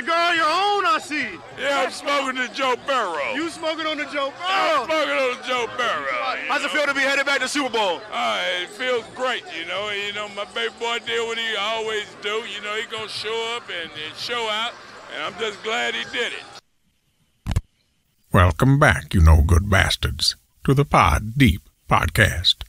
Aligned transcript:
cigar 0.00 0.30
on 0.30 0.36
your 0.36 0.44
own, 0.44 0.86
I 0.86 0.98
see. 1.02 1.28
Yeah, 1.58 1.84
I'm 1.84 1.90
smoking 1.90 2.40
the 2.40 2.48
Joe 2.48 2.76
Burrow. 2.86 3.34
You 3.34 3.50
smoking 3.50 3.86
on 3.86 3.98
the 3.98 4.04
Joe 4.06 4.32
I'm 4.40 4.86
smoking 4.86 5.12
on 5.12 5.36
the 5.36 5.42
Joe 5.46 5.66
Burrow. 5.76 6.34
you 6.40 6.48
How's 6.48 6.64
it 6.64 6.70
feel 6.70 6.86
to 6.86 6.94
be 6.94 7.00
headed 7.00 7.26
back 7.26 7.40
to 7.40 7.48
Super 7.48 7.70
Bowl? 7.70 8.00
Uh, 8.10 8.42
it 8.62 8.70
feels 8.70 9.04
great, 9.14 9.44
you 9.58 9.66
know. 9.66 9.90
You 9.90 10.12
know, 10.12 10.28
my 10.30 10.44
baby 10.54 10.72
boy 10.78 10.98
did 11.04 11.20
what 11.26 11.38
he 11.38 11.54
always 11.56 12.06
do. 12.22 12.42
You 12.48 12.60
know, 12.62 12.74
he 12.76 12.86
gonna 12.90 13.08
show 13.08 13.54
up 13.56 13.64
and, 13.68 13.90
and 13.90 14.16
show 14.16 14.48
out, 14.50 14.72
and 15.14 15.22
I'm 15.22 15.38
just 15.40 15.62
glad 15.62 15.94
he 15.94 16.04
did 16.12 16.32
it. 16.32 17.52
Welcome 18.32 18.78
back, 18.78 19.12
you 19.12 19.20
no 19.20 19.42
good 19.42 19.68
bastards, 19.68 20.36
to 20.64 20.72
the 20.72 20.84
Pod 20.84 21.34
Deep 21.36 21.62
Podcast. 21.90 22.62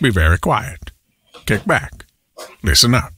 Be 0.00 0.10
very 0.10 0.38
quiet. 0.38 0.92
Kick 1.46 1.66
back. 1.66 2.06
Listen 2.62 2.94
up. 2.94 3.12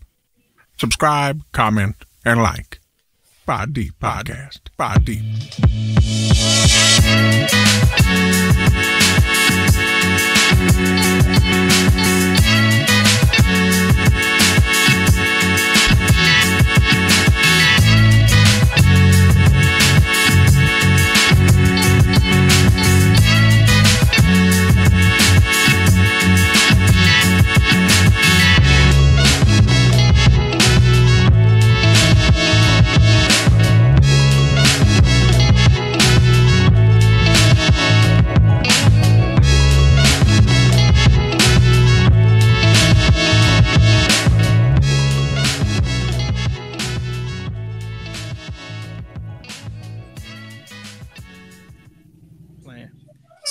Subscribe, 0.79 1.43
comment, 1.53 1.97
and 2.25 2.43
like. 2.43 2.82
Pod 3.45 3.73
Deep 3.73 3.99
Podcast. 3.99 4.71
Pod 4.77 5.05
Deep. 5.05 5.25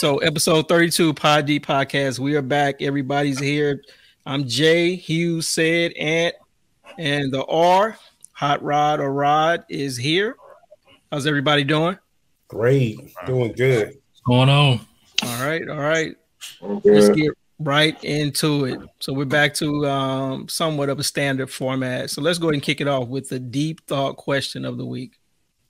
So 0.01 0.17
episode 0.17 0.67
32 0.67 1.13
Pod 1.13 1.45
Deep 1.45 1.63
podcast. 1.63 2.17
We 2.17 2.35
are 2.35 2.41
back. 2.41 2.81
Everybody's 2.81 3.37
here. 3.37 3.83
I'm 4.25 4.47
Jay 4.47 4.95
Hughes 4.95 5.47
said 5.47 5.91
Ant 5.93 6.33
and 6.97 7.31
the 7.31 7.45
R 7.45 7.95
Hot 8.31 8.63
Rod 8.63 8.99
or 8.99 9.13
Rod 9.13 9.63
is 9.69 9.97
here. 9.97 10.37
How's 11.11 11.27
everybody 11.27 11.63
doing? 11.63 11.99
Great, 12.47 13.13
doing 13.27 13.51
good. 13.51 13.89
What's 13.89 14.21
going 14.25 14.49
on? 14.49 14.79
All 15.21 15.45
right, 15.45 15.69
all 15.69 15.77
right. 15.77 16.15
Let's 16.61 17.09
get 17.09 17.37
right 17.59 18.03
into 18.03 18.65
it. 18.65 18.79
So 19.01 19.13
we're 19.13 19.25
back 19.25 19.53
to 19.53 19.85
um, 19.85 20.47
somewhat 20.47 20.89
of 20.89 20.97
a 20.97 21.03
standard 21.03 21.51
format. 21.51 22.09
So 22.09 22.23
let's 22.23 22.39
go 22.39 22.47
ahead 22.47 22.55
and 22.55 22.63
kick 22.63 22.81
it 22.81 22.87
off 22.87 23.07
with 23.07 23.29
the 23.29 23.39
deep 23.39 23.85
thought 23.85 24.17
question 24.17 24.65
of 24.65 24.79
the 24.79 24.85
week. 24.85 25.19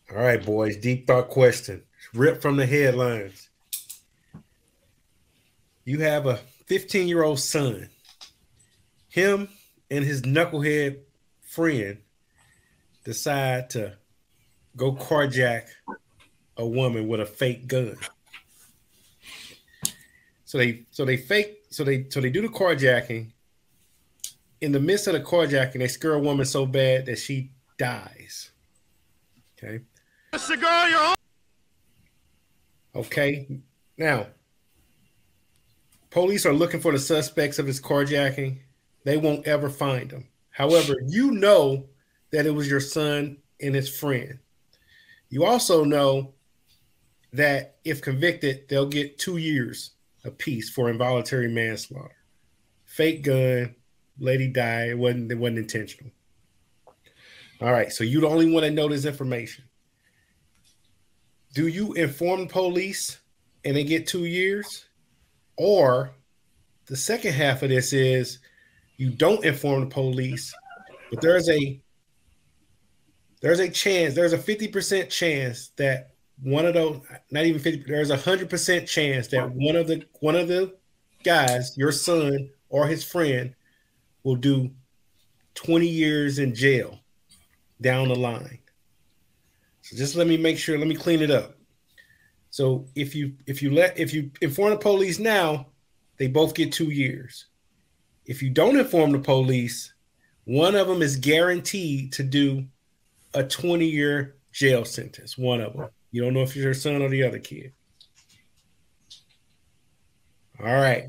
All 0.10 0.24
right, 0.24 0.42
boys. 0.42 0.78
Deep 0.78 1.06
thought 1.06 1.28
question. 1.28 1.84
Ripped 2.14 2.42
from 2.42 2.56
the 2.56 2.66
headlines. 2.66 3.50
You 5.84 6.00
have 6.00 6.26
a 6.26 6.38
15 6.68 7.08
year 7.08 7.24
old 7.24 7.40
son. 7.40 7.90
Him 9.10 9.50
and 9.90 10.06
his 10.06 10.22
knucklehead 10.22 11.00
friend 11.42 11.98
decide 13.04 13.70
to 13.72 13.98
go 14.76 14.94
carjack 14.94 15.68
a 16.58 16.66
woman 16.66 17.08
with 17.08 17.20
a 17.20 17.26
fake 17.26 17.68
gun. 17.68 17.98
So 20.46 20.58
they 20.58 20.84
so 20.92 21.06
they 21.06 21.18
fake 21.18 21.64
so 21.70 21.84
they 21.84 22.08
so 22.10 22.22
they 22.22 22.30
do 22.30 22.42
the 22.42 22.50
carjacking. 22.50 23.32
In 24.60 24.72
the 24.72 24.80
midst 24.80 25.08
of 25.08 25.14
the 25.14 25.22
carjacking, 25.22 25.80
they 25.80 25.88
scare 25.88 26.14
a 26.14 26.20
woman 26.20 26.46
so 26.46 26.68
bad 26.68 27.08
that 27.08 27.18
she 27.18 27.52
dies. 27.80 28.52
Okay. 29.58 29.80
A 30.34 30.40
cigar 30.40 30.86
on 30.86 30.92
your 30.92 31.00
own. 31.00 31.16
Okay. 32.96 33.62
Now, 33.98 34.28
police 36.12 36.46
are 36.46 36.54
looking 36.54 36.80
for 36.80 36.92
the 36.92 37.00
suspects 37.00 37.58
of 37.58 37.66
his 37.66 37.82
carjacking. 37.82 38.60
They 39.04 39.18
won't 39.18 39.48
ever 39.48 39.70
find 39.70 40.10
them. 40.10 40.28
However, 40.52 40.94
you 41.08 41.32
know 41.32 41.88
that 42.32 42.46
it 42.46 42.52
was 42.52 42.70
your 42.70 42.80
son 42.80 43.38
and 43.60 43.74
his 43.74 43.90
friend. 43.90 44.38
You 45.30 45.46
also 45.46 45.84
know 45.84 46.34
that 47.34 47.78
if 47.84 48.02
convicted, 48.02 48.68
they'll 48.70 48.86
get 48.86 49.18
two 49.18 49.38
years 49.38 49.92
apiece 50.24 50.70
for 50.70 50.90
involuntary 50.90 51.48
manslaughter. 51.48 52.16
Fake 52.86 53.24
gun, 53.24 53.74
lady 54.20 54.48
died. 54.48 54.90
It 54.90 54.98
wasn't, 54.98 55.32
it 55.32 55.36
wasn't 55.36 55.60
intentional. 55.60 56.12
All 57.62 57.72
right. 57.72 57.92
So 57.92 58.04
you're 58.04 58.22
the 58.22 58.28
only 58.28 58.52
one 58.52 58.62
that 58.64 58.74
know 58.74 58.88
this 58.88 59.06
information 59.06 59.64
do 61.54 61.68
you 61.68 61.94
inform 61.94 62.48
police 62.48 63.20
and 63.66 63.76
they 63.76 63.84
get 63.84 64.08
two 64.08 64.26
years? 64.26 64.86
Or 65.64 66.16
the 66.88 66.96
second 66.96 67.34
half 67.34 67.62
of 67.62 67.70
this 67.70 67.94
is 67.94 68.40
you 68.98 69.12
don't 69.12 69.46
inform 69.46 69.82
the 69.82 69.86
police, 69.94 70.52
but 71.12 71.22
there's 71.22 71.48
a 71.50 71.80
there's 73.42 73.60
a 73.60 73.70
chance, 73.70 74.16
there's 74.16 74.34
a 74.34 74.40
50% 74.40 75.10
chance 75.10 75.70
that 75.76 76.14
one 76.42 76.66
of 76.66 76.74
those, 76.74 77.02
not 77.30 77.46
even 77.46 77.62
50, 77.62 77.84
there's 77.88 78.10
a 78.10 78.18
hundred 78.18 78.50
percent 78.50 78.88
chance 78.88 79.28
that 79.28 79.52
one 79.52 79.76
of 79.76 79.86
the 79.86 80.04
one 80.22 80.36
of 80.36 80.48
the 80.48 80.76
guys, 81.24 81.78
your 81.78 81.92
son 81.92 82.50
or 82.70 82.88
his 82.88 83.04
friend, 83.04 83.54
will 84.24 84.38
do 84.38 84.72
20 85.54 85.88
years 85.88 86.40
in 86.40 86.56
jail 86.56 86.98
down 87.82 88.08
the 88.08 88.16
line. 88.16 88.58
So 89.84 89.96
just 89.96 90.16
let 90.16 90.26
me 90.26 90.38
make 90.38 90.58
sure, 90.58 90.80
let 90.80 90.88
me 90.88 90.96
clean 90.96 91.22
it 91.22 91.30
up. 91.30 91.56
So 92.52 92.86
if 92.96 93.16
you 93.16 93.34
if 93.48 93.62
you 93.62 93.72
let 93.72 93.98
if 93.98 94.14
you 94.14 94.30
inform 94.42 94.72
the 94.72 94.78
police 94.78 95.20
now, 95.20 95.68
they 96.18 96.28
both 96.28 96.54
get 96.54 96.72
two 96.72 96.92
years. 96.92 97.48
If 98.26 98.44
you 98.44 98.50
don't 98.50 98.78
inform 98.78 99.14
the 99.14 99.20
police, 99.20 99.94
one 100.44 100.76
of 100.76 100.88
them 100.88 101.02
is 101.02 101.16
guaranteed 101.16 102.14
to 102.14 102.24
do 102.24 102.66
a 103.34 103.44
20 103.44 103.86
year 103.86 104.36
jail 104.52 104.86
sentence. 104.86 105.38
One 105.38 105.62
of 105.62 105.74
them. 105.74 105.90
You 106.12 106.22
don't 106.22 106.34
know 106.34 106.42
if 106.42 106.50
it's 106.50 106.58
your 106.58 106.74
son 106.74 107.02
or 107.02 107.10
the 107.10 107.24
other 107.24 107.40
kid. 107.40 107.72
All 110.60 110.66
right. 110.66 111.08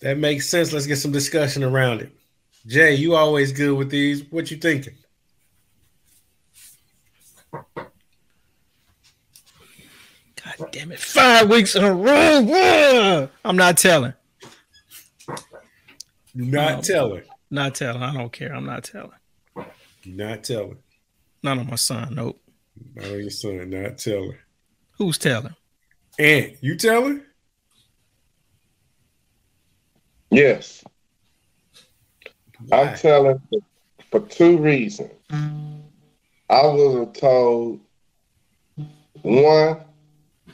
That 0.00 0.16
makes 0.18 0.48
sense. 0.48 0.72
Let's 0.72 0.86
get 0.86 0.96
some 0.96 1.12
discussion 1.12 1.64
around 1.64 2.02
it. 2.02 2.12
Jay, 2.66 2.94
you 2.94 3.16
always 3.16 3.52
good 3.52 3.76
with 3.76 3.90
these. 3.90 4.22
What 4.30 4.50
you 4.50 4.56
thinking? 4.56 4.94
Damn 10.70 10.92
it. 10.92 11.00
Five 11.00 11.48
weeks 11.50 11.74
in 11.74 11.84
a 11.84 11.92
row. 11.92 13.28
I'm 13.44 13.56
not 13.56 13.76
telling. 13.78 14.14
Not 16.34 16.74
Um, 16.74 16.82
telling. 16.82 17.22
Not 17.50 17.74
telling. 17.74 18.02
I 18.02 18.14
don't 18.14 18.32
care. 18.32 18.54
I'm 18.54 18.64
not 18.64 18.84
telling. 18.84 19.10
Not 20.06 20.44
telling. 20.44 20.78
Not 21.42 21.58
on 21.58 21.66
my 21.66 21.76
son. 21.76 22.14
Nope. 22.14 22.40
Not 22.94 23.06
on 23.06 23.18
your 23.20 23.30
son. 23.30 23.68
Not 23.70 23.98
telling. 23.98 24.36
Who's 24.98 25.18
telling? 25.18 25.54
And 26.18 26.56
you 26.60 26.76
telling? 26.76 27.22
Yes, 30.30 30.82
Why? 32.68 32.82
I'm 32.84 32.96
telling 32.96 33.40
for, 33.50 33.60
for 34.10 34.26
two 34.28 34.56
reasons. 34.58 35.10
I 35.30 36.66
wasn't 36.66 37.14
told 37.14 37.80
one, 39.22 39.80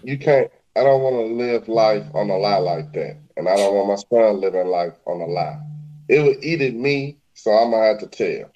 you 0.03 0.19
can't. 0.19 0.51
I 0.77 0.85
don't 0.85 1.03
want 1.03 1.17
to 1.17 1.35
live 1.35 1.69
life 1.69 2.07
on 2.15 2.31
a 2.31 2.37
lie 2.37 2.59
like 2.59 2.93
that, 2.93 3.19
and 3.37 3.49
I 3.49 3.57
don't 3.57 3.75
want 3.75 3.89
my 3.89 3.97
son 3.97 4.41
living 4.41 4.69
life 4.69 4.95
on 5.07 5.21
a 5.21 5.27
lie. 5.27 5.61
It 6.09 6.23
would 6.23 6.45
eat 6.45 6.63
at 6.63 6.75
me, 6.75 7.19
so 7.35 7.51
I'm 7.51 7.71
gonna 7.71 7.87
have 7.87 7.99
to 7.99 8.07
tell. 8.07 8.51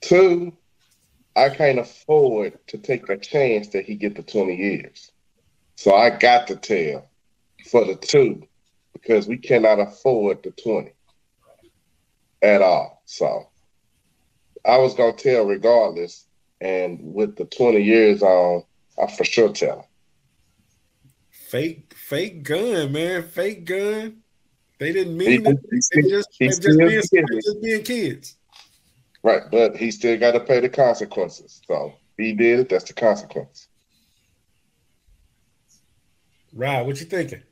Two, 0.00 0.56
I 1.36 1.48
can't 1.48 1.78
afford 1.78 2.58
to 2.68 2.78
take 2.78 3.08
a 3.08 3.16
chance 3.16 3.68
that 3.68 3.84
he 3.84 3.94
get 3.94 4.16
the 4.16 4.22
20 4.22 4.54
years, 4.56 5.12
so 5.76 5.94
I 5.94 6.10
got 6.10 6.48
to 6.48 6.56
tell 6.56 7.08
for 7.70 7.84
the 7.84 7.94
two 7.94 8.42
because 8.92 9.28
we 9.28 9.38
cannot 9.38 9.80
afford 9.80 10.42
the 10.42 10.50
20 10.50 10.92
at 12.42 12.62
all. 12.62 13.02
So 13.04 13.48
I 14.66 14.78
was 14.78 14.94
gonna 14.94 15.12
tell 15.12 15.44
regardless, 15.44 16.26
and 16.60 16.98
with 17.00 17.36
the 17.36 17.44
20 17.44 17.80
years 17.80 18.22
on, 18.22 18.64
I 19.00 19.06
for 19.06 19.24
sure 19.24 19.52
tell. 19.52 19.88
Fake, 21.30 21.94
fake 21.94 22.42
gun, 22.42 22.92
man. 22.92 23.22
Fake 23.22 23.64
gun. 23.64 24.22
They 24.78 24.92
didn't 24.92 25.16
mean 25.16 25.46
it. 25.46 25.58
They 25.70 26.02
just, 26.02 26.28
they 26.40 26.48
just, 26.48 26.62
being, 26.62 26.88
did 26.88 27.04
it. 27.12 27.44
just 27.44 27.62
being 27.62 27.82
kids. 27.82 28.36
Right, 29.22 29.42
but 29.50 29.76
he 29.76 29.90
still 29.90 30.18
got 30.18 30.32
to 30.32 30.40
pay 30.40 30.60
the 30.60 30.68
consequences. 30.68 31.60
So 31.66 31.94
he 32.16 32.32
did 32.32 32.60
it. 32.60 32.68
That's 32.68 32.84
the 32.84 32.94
consequence. 32.94 33.68
Right, 36.52 36.84
what 36.84 36.98
you 37.00 37.06
thinking? 37.06 37.42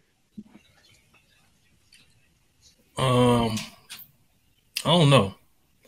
Um, 2.98 3.56
I 4.84 4.88
don't 4.88 5.10
know. 5.10 5.34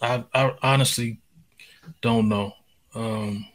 I, 0.00 0.24
I 0.32 0.54
honestly 0.62 1.20
don't 2.00 2.28
know. 2.28 2.52
Um, 2.94 3.46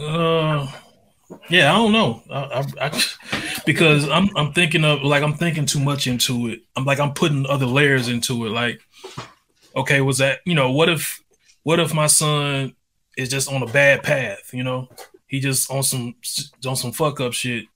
uh, 0.00 0.66
yeah, 1.48 1.72
I 1.72 1.76
don't 1.76 1.92
know. 1.92 2.22
I, 2.30 2.64
I, 2.80 2.86
I, 2.86 3.02
because 3.64 4.08
I'm 4.08 4.28
I'm 4.36 4.52
thinking 4.52 4.84
of 4.84 5.02
like 5.02 5.22
I'm 5.22 5.34
thinking 5.34 5.66
too 5.66 5.80
much 5.80 6.06
into 6.06 6.48
it. 6.48 6.60
I'm 6.76 6.84
like 6.84 7.00
I'm 7.00 7.14
putting 7.14 7.46
other 7.46 7.66
layers 7.66 8.08
into 8.08 8.46
it. 8.46 8.50
Like, 8.50 8.80
okay, 9.74 10.00
was 10.00 10.18
that 10.18 10.40
you 10.44 10.54
know 10.54 10.70
what 10.70 10.88
if 10.88 11.20
what 11.62 11.80
if 11.80 11.92
my 11.92 12.06
son 12.06 12.74
is 13.16 13.28
just 13.28 13.50
on 13.50 13.62
a 13.62 13.66
bad 13.66 14.02
path? 14.02 14.52
You 14.52 14.62
know, 14.64 14.88
he 15.26 15.40
just 15.40 15.70
on 15.70 15.82
some 15.82 16.14
on 16.66 16.76
some 16.76 16.92
fuck 16.92 17.20
up 17.20 17.32
shit, 17.32 17.66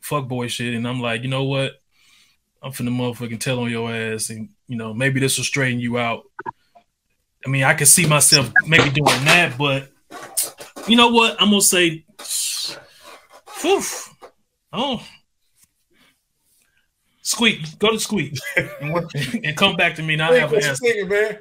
fuck 0.00 0.28
boy 0.28 0.48
shit, 0.48 0.74
and 0.74 0.86
I'm 0.86 1.00
like, 1.00 1.22
you 1.22 1.28
know 1.28 1.44
what? 1.44 1.72
I'm 2.62 2.72
finna 2.72 2.90
motherfucking 2.90 3.40
tell 3.40 3.60
on 3.60 3.70
your 3.70 3.92
ass, 3.92 4.30
and 4.30 4.50
you 4.68 4.76
know 4.76 4.94
maybe 4.94 5.18
this 5.18 5.38
will 5.38 5.44
straighten 5.44 5.80
you 5.80 5.98
out. 5.98 6.24
I 7.44 7.48
mean, 7.48 7.64
I 7.64 7.74
can 7.74 7.86
see 7.86 8.06
myself 8.06 8.52
maybe 8.66 8.90
doing 8.90 9.24
that, 9.24 9.56
but 9.58 9.90
you 10.86 10.96
know 10.96 11.08
what? 11.08 11.40
I'm 11.40 11.50
gonna 11.50 11.60
say, 11.60 12.04
whew, 13.60 13.82
oh, 14.72 15.02
squeak, 17.22 17.78
go 17.78 17.92
to 17.92 17.98
squeak, 18.00 18.38
and 18.56 19.56
come 19.56 19.76
back 19.76 19.96
to 19.96 20.02
me. 20.02 20.16
Now 20.16 20.30
I 20.32 20.38
have 20.38 20.52
an 20.52 20.60
you 20.60 20.68
answer. 20.68 21.06
man? 21.06 21.38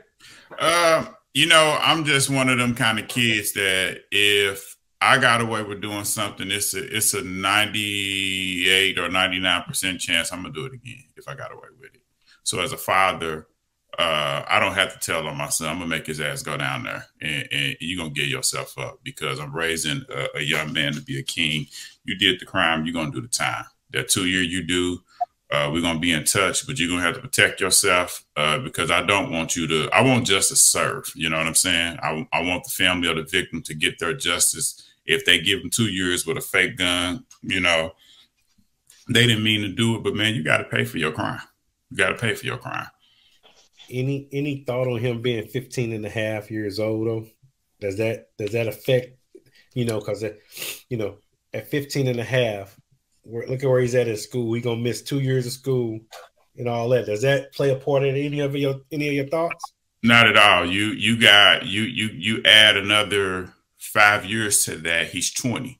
Uh, 0.59 1.05
you 1.33 1.47
know, 1.47 1.77
I'm 1.81 2.03
just 2.03 2.29
one 2.29 2.49
of 2.49 2.57
them 2.57 2.75
kind 2.75 2.99
of 2.99 3.07
kids 3.07 3.53
that 3.53 4.01
if 4.11 4.75
I 4.99 5.17
got 5.17 5.41
away 5.41 5.63
with 5.63 5.81
doing 5.81 6.03
something, 6.03 6.51
it's 6.51 6.73
a 6.73 6.95
it's 6.95 7.13
a 7.13 7.23
98 7.23 8.99
or 8.99 9.09
99 9.09 9.63
percent 9.63 9.99
chance 9.99 10.31
I'm 10.31 10.43
gonna 10.43 10.53
do 10.53 10.65
it 10.65 10.73
again 10.73 11.03
if 11.15 11.27
I 11.27 11.35
got 11.35 11.51
away 11.51 11.69
with 11.79 11.93
it. 11.95 12.01
So 12.43 12.59
as 12.59 12.73
a 12.73 12.77
father, 12.77 13.47
uh, 13.99 14.43
I 14.47 14.59
don't 14.59 14.73
have 14.73 14.93
to 14.93 14.99
tell 14.99 15.27
on 15.27 15.37
my 15.37 15.49
son. 15.49 15.69
I'm 15.69 15.77
gonna 15.79 15.87
make 15.87 16.07
his 16.07 16.21
ass 16.21 16.43
go 16.43 16.57
down 16.57 16.83
there, 16.83 17.05
and, 17.21 17.47
and 17.51 17.77
you're 17.79 17.97
gonna 17.97 18.13
get 18.13 18.29
yourself 18.29 18.77
up 18.77 18.99
because 19.03 19.39
I'm 19.39 19.53
raising 19.53 20.03
a, 20.09 20.27
a 20.37 20.41
young 20.41 20.71
man 20.71 20.93
to 20.93 21.01
be 21.01 21.19
a 21.19 21.23
king. 21.23 21.67
You 22.05 22.17
did 22.17 22.39
the 22.39 22.45
crime, 22.45 22.85
you're 22.85 22.93
gonna 22.93 23.11
do 23.11 23.21
the 23.21 23.27
time. 23.27 23.65
That 23.91 24.07
two 24.07 24.27
year 24.27 24.41
you 24.41 24.63
do, 24.63 24.99
uh, 25.51 25.69
we're 25.73 25.81
gonna 25.81 25.99
be 25.99 26.13
in 26.13 26.23
touch, 26.23 26.65
but 26.65 26.79
you're 26.79 26.89
gonna 26.89 27.01
have 27.01 27.15
to 27.15 27.21
protect 27.21 27.59
yourself 27.59 28.23
uh, 28.37 28.59
because 28.59 28.89
I 28.89 29.01
don't 29.01 29.31
want 29.31 29.55
you 29.55 29.67
to. 29.67 29.89
I 29.91 30.01
want 30.01 30.25
justice 30.25 30.61
served. 30.61 31.13
You 31.13 31.29
know 31.29 31.37
what 31.37 31.47
I'm 31.47 31.55
saying? 31.55 31.97
I, 32.01 32.25
I 32.31 32.43
want 32.43 32.63
the 32.63 32.71
family 32.71 33.09
of 33.09 33.17
the 33.17 33.23
victim 33.23 33.61
to 33.63 33.73
get 33.73 33.99
their 33.99 34.13
justice. 34.13 34.87
If 35.05 35.25
they 35.25 35.41
give 35.41 35.61
them 35.61 35.69
two 35.69 35.89
years 35.89 36.25
with 36.25 36.37
a 36.37 36.41
fake 36.41 36.77
gun, 36.77 37.25
you 37.41 37.59
know, 37.59 37.91
they 39.09 39.27
didn't 39.27 39.43
mean 39.43 39.61
to 39.61 39.69
do 39.69 39.95
it, 39.95 40.03
but 40.03 40.15
man, 40.15 40.35
you 40.35 40.43
got 40.43 40.59
to 40.59 40.63
pay 40.63 40.85
for 40.85 40.97
your 40.97 41.11
crime. 41.11 41.41
You 41.89 41.97
got 41.97 42.09
to 42.09 42.15
pay 42.15 42.33
for 42.33 42.45
your 42.45 42.57
crime. 42.57 42.87
Any 43.91 44.27
any 44.31 44.63
thought 44.65 44.87
on 44.87 44.99
him 44.99 45.21
being 45.21 45.47
15 45.47 45.93
and 45.93 46.05
a 46.05 46.09
half 46.09 46.49
years 46.49 46.79
old 46.79 47.07
though? 47.07 47.27
Does 47.79 47.97
that 47.97 48.29
does 48.37 48.51
that 48.53 48.67
affect 48.67 49.17
you 49.73 49.85
know 49.85 49.99
because 49.99 50.23
you 50.89 50.97
know 50.97 51.17
at 51.53 51.67
15 51.67 52.07
and 52.07 52.19
a 52.19 52.23
half 52.23 52.77
look 53.25 53.63
at 53.63 53.69
where 53.69 53.81
he's 53.81 53.95
at 53.95 54.07
in 54.07 54.17
school 54.17 54.53
he 54.53 54.61
gonna 54.61 54.79
miss 54.79 55.01
two 55.01 55.19
years 55.19 55.45
of 55.45 55.51
school 55.51 55.99
and 56.57 56.67
all 56.67 56.89
that 56.89 57.05
does 57.05 57.21
that 57.21 57.53
play 57.53 57.69
a 57.69 57.75
part 57.75 58.03
in 58.03 58.15
any 58.15 58.39
of 58.39 58.55
your 58.55 58.81
any 58.91 59.07
of 59.07 59.13
your 59.13 59.27
thoughts 59.27 59.73
Not 60.03 60.27
at 60.27 60.37
all. 60.37 60.65
You 60.65 60.87
you 60.87 61.19
got 61.19 61.65
you 61.65 61.83
you 61.83 62.09
you 62.13 62.41
add 62.43 62.75
another 62.75 63.53
five 63.77 64.25
years 64.25 64.65
to 64.65 64.75
that. 64.77 65.09
He's 65.09 65.31
20. 65.31 65.79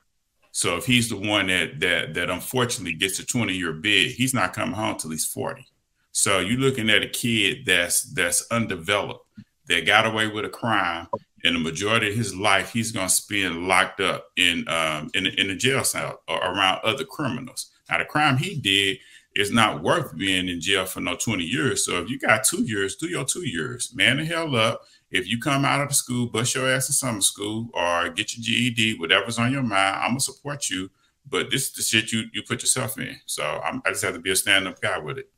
So 0.51 0.77
if 0.77 0.85
he's 0.85 1.09
the 1.09 1.17
one 1.17 1.47
that 1.47 1.79
that 1.79 2.13
that 2.13 2.29
unfortunately 2.29 2.93
gets 2.93 3.17
a 3.19 3.25
20 3.25 3.53
year 3.53 3.73
bid, 3.73 4.11
he's 4.11 4.33
not 4.33 4.53
coming 4.53 4.75
home 4.75 4.97
till 4.97 5.11
he's 5.11 5.25
40. 5.25 5.65
So 6.11 6.39
you're 6.39 6.59
looking 6.59 6.89
at 6.89 7.03
a 7.03 7.07
kid 7.07 7.65
that's 7.65 8.03
that's 8.13 8.45
undeveloped, 8.51 9.25
that 9.67 9.85
got 9.85 10.05
away 10.05 10.27
with 10.27 10.45
a 10.45 10.49
crime, 10.49 11.07
and 11.43 11.55
the 11.55 11.59
majority 11.59 12.09
of 12.09 12.15
his 12.15 12.35
life 12.35 12.71
he's 12.71 12.91
gonna 12.91 13.09
spend 13.09 13.67
locked 13.67 14.01
up 14.01 14.27
in 14.37 14.67
um 14.67 15.09
in 15.13 15.25
in 15.25 15.49
a 15.49 15.55
jail 15.55 15.83
cell 15.83 16.21
or 16.27 16.37
around 16.37 16.79
other 16.83 17.05
criminals. 17.05 17.71
Now 17.89 17.99
the 17.99 18.05
crime 18.05 18.37
he 18.37 18.55
did 18.55 18.97
is 19.35 19.51
not 19.51 19.81
worth 19.81 20.17
being 20.17 20.49
in 20.49 20.59
jail 20.59 20.85
for 20.85 20.99
no 20.99 21.15
20 21.15 21.43
years. 21.43 21.85
So 21.85 22.01
if 22.01 22.09
you 22.09 22.19
got 22.19 22.43
two 22.43 22.63
years, 22.63 22.97
do 22.97 23.07
your 23.07 23.23
two 23.23 23.47
years. 23.47 23.93
Man 23.95 24.17
the 24.17 24.25
hell 24.25 24.55
up. 24.55 24.81
If 25.09 25.27
you 25.27 25.39
come 25.39 25.65
out 25.65 25.81
of 25.81 25.89
the 25.89 25.95
school, 25.95 26.27
bust 26.27 26.55
your 26.55 26.69
ass 26.69 26.89
in 26.89 26.93
summer 26.93 27.21
school 27.21 27.69
or 27.73 28.09
get 28.09 28.35
your 28.35 28.43
GED, 28.43 28.99
whatever's 28.99 29.39
on 29.39 29.51
your 29.51 29.63
mind, 29.63 29.97
I'm 30.01 30.11
gonna 30.11 30.19
support 30.19 30.69
you. 30.69 30.89
But 31.29 31.51
this 31.51 31.67
is 31.67 31.73
the 31.73 31.81
shit 31.81 32.11
you 32.11 32.23
you 32.33 32.43
put 32.43 32.61
yourself 32.61 32.97
in. 32.97 33.17
So 33.25 33.43
I'm, 33.43 33.81
I 33.85 33.89
just 33.91 34.03
have 34.03 34.15
to 34.15 34.19
be 34.19 34.31
a 34.31 34.35
stand 34.35 34.67
up 34.67 34.81
guy 34.81 34.97
with 34.99 35.17
it. 35.17 35.29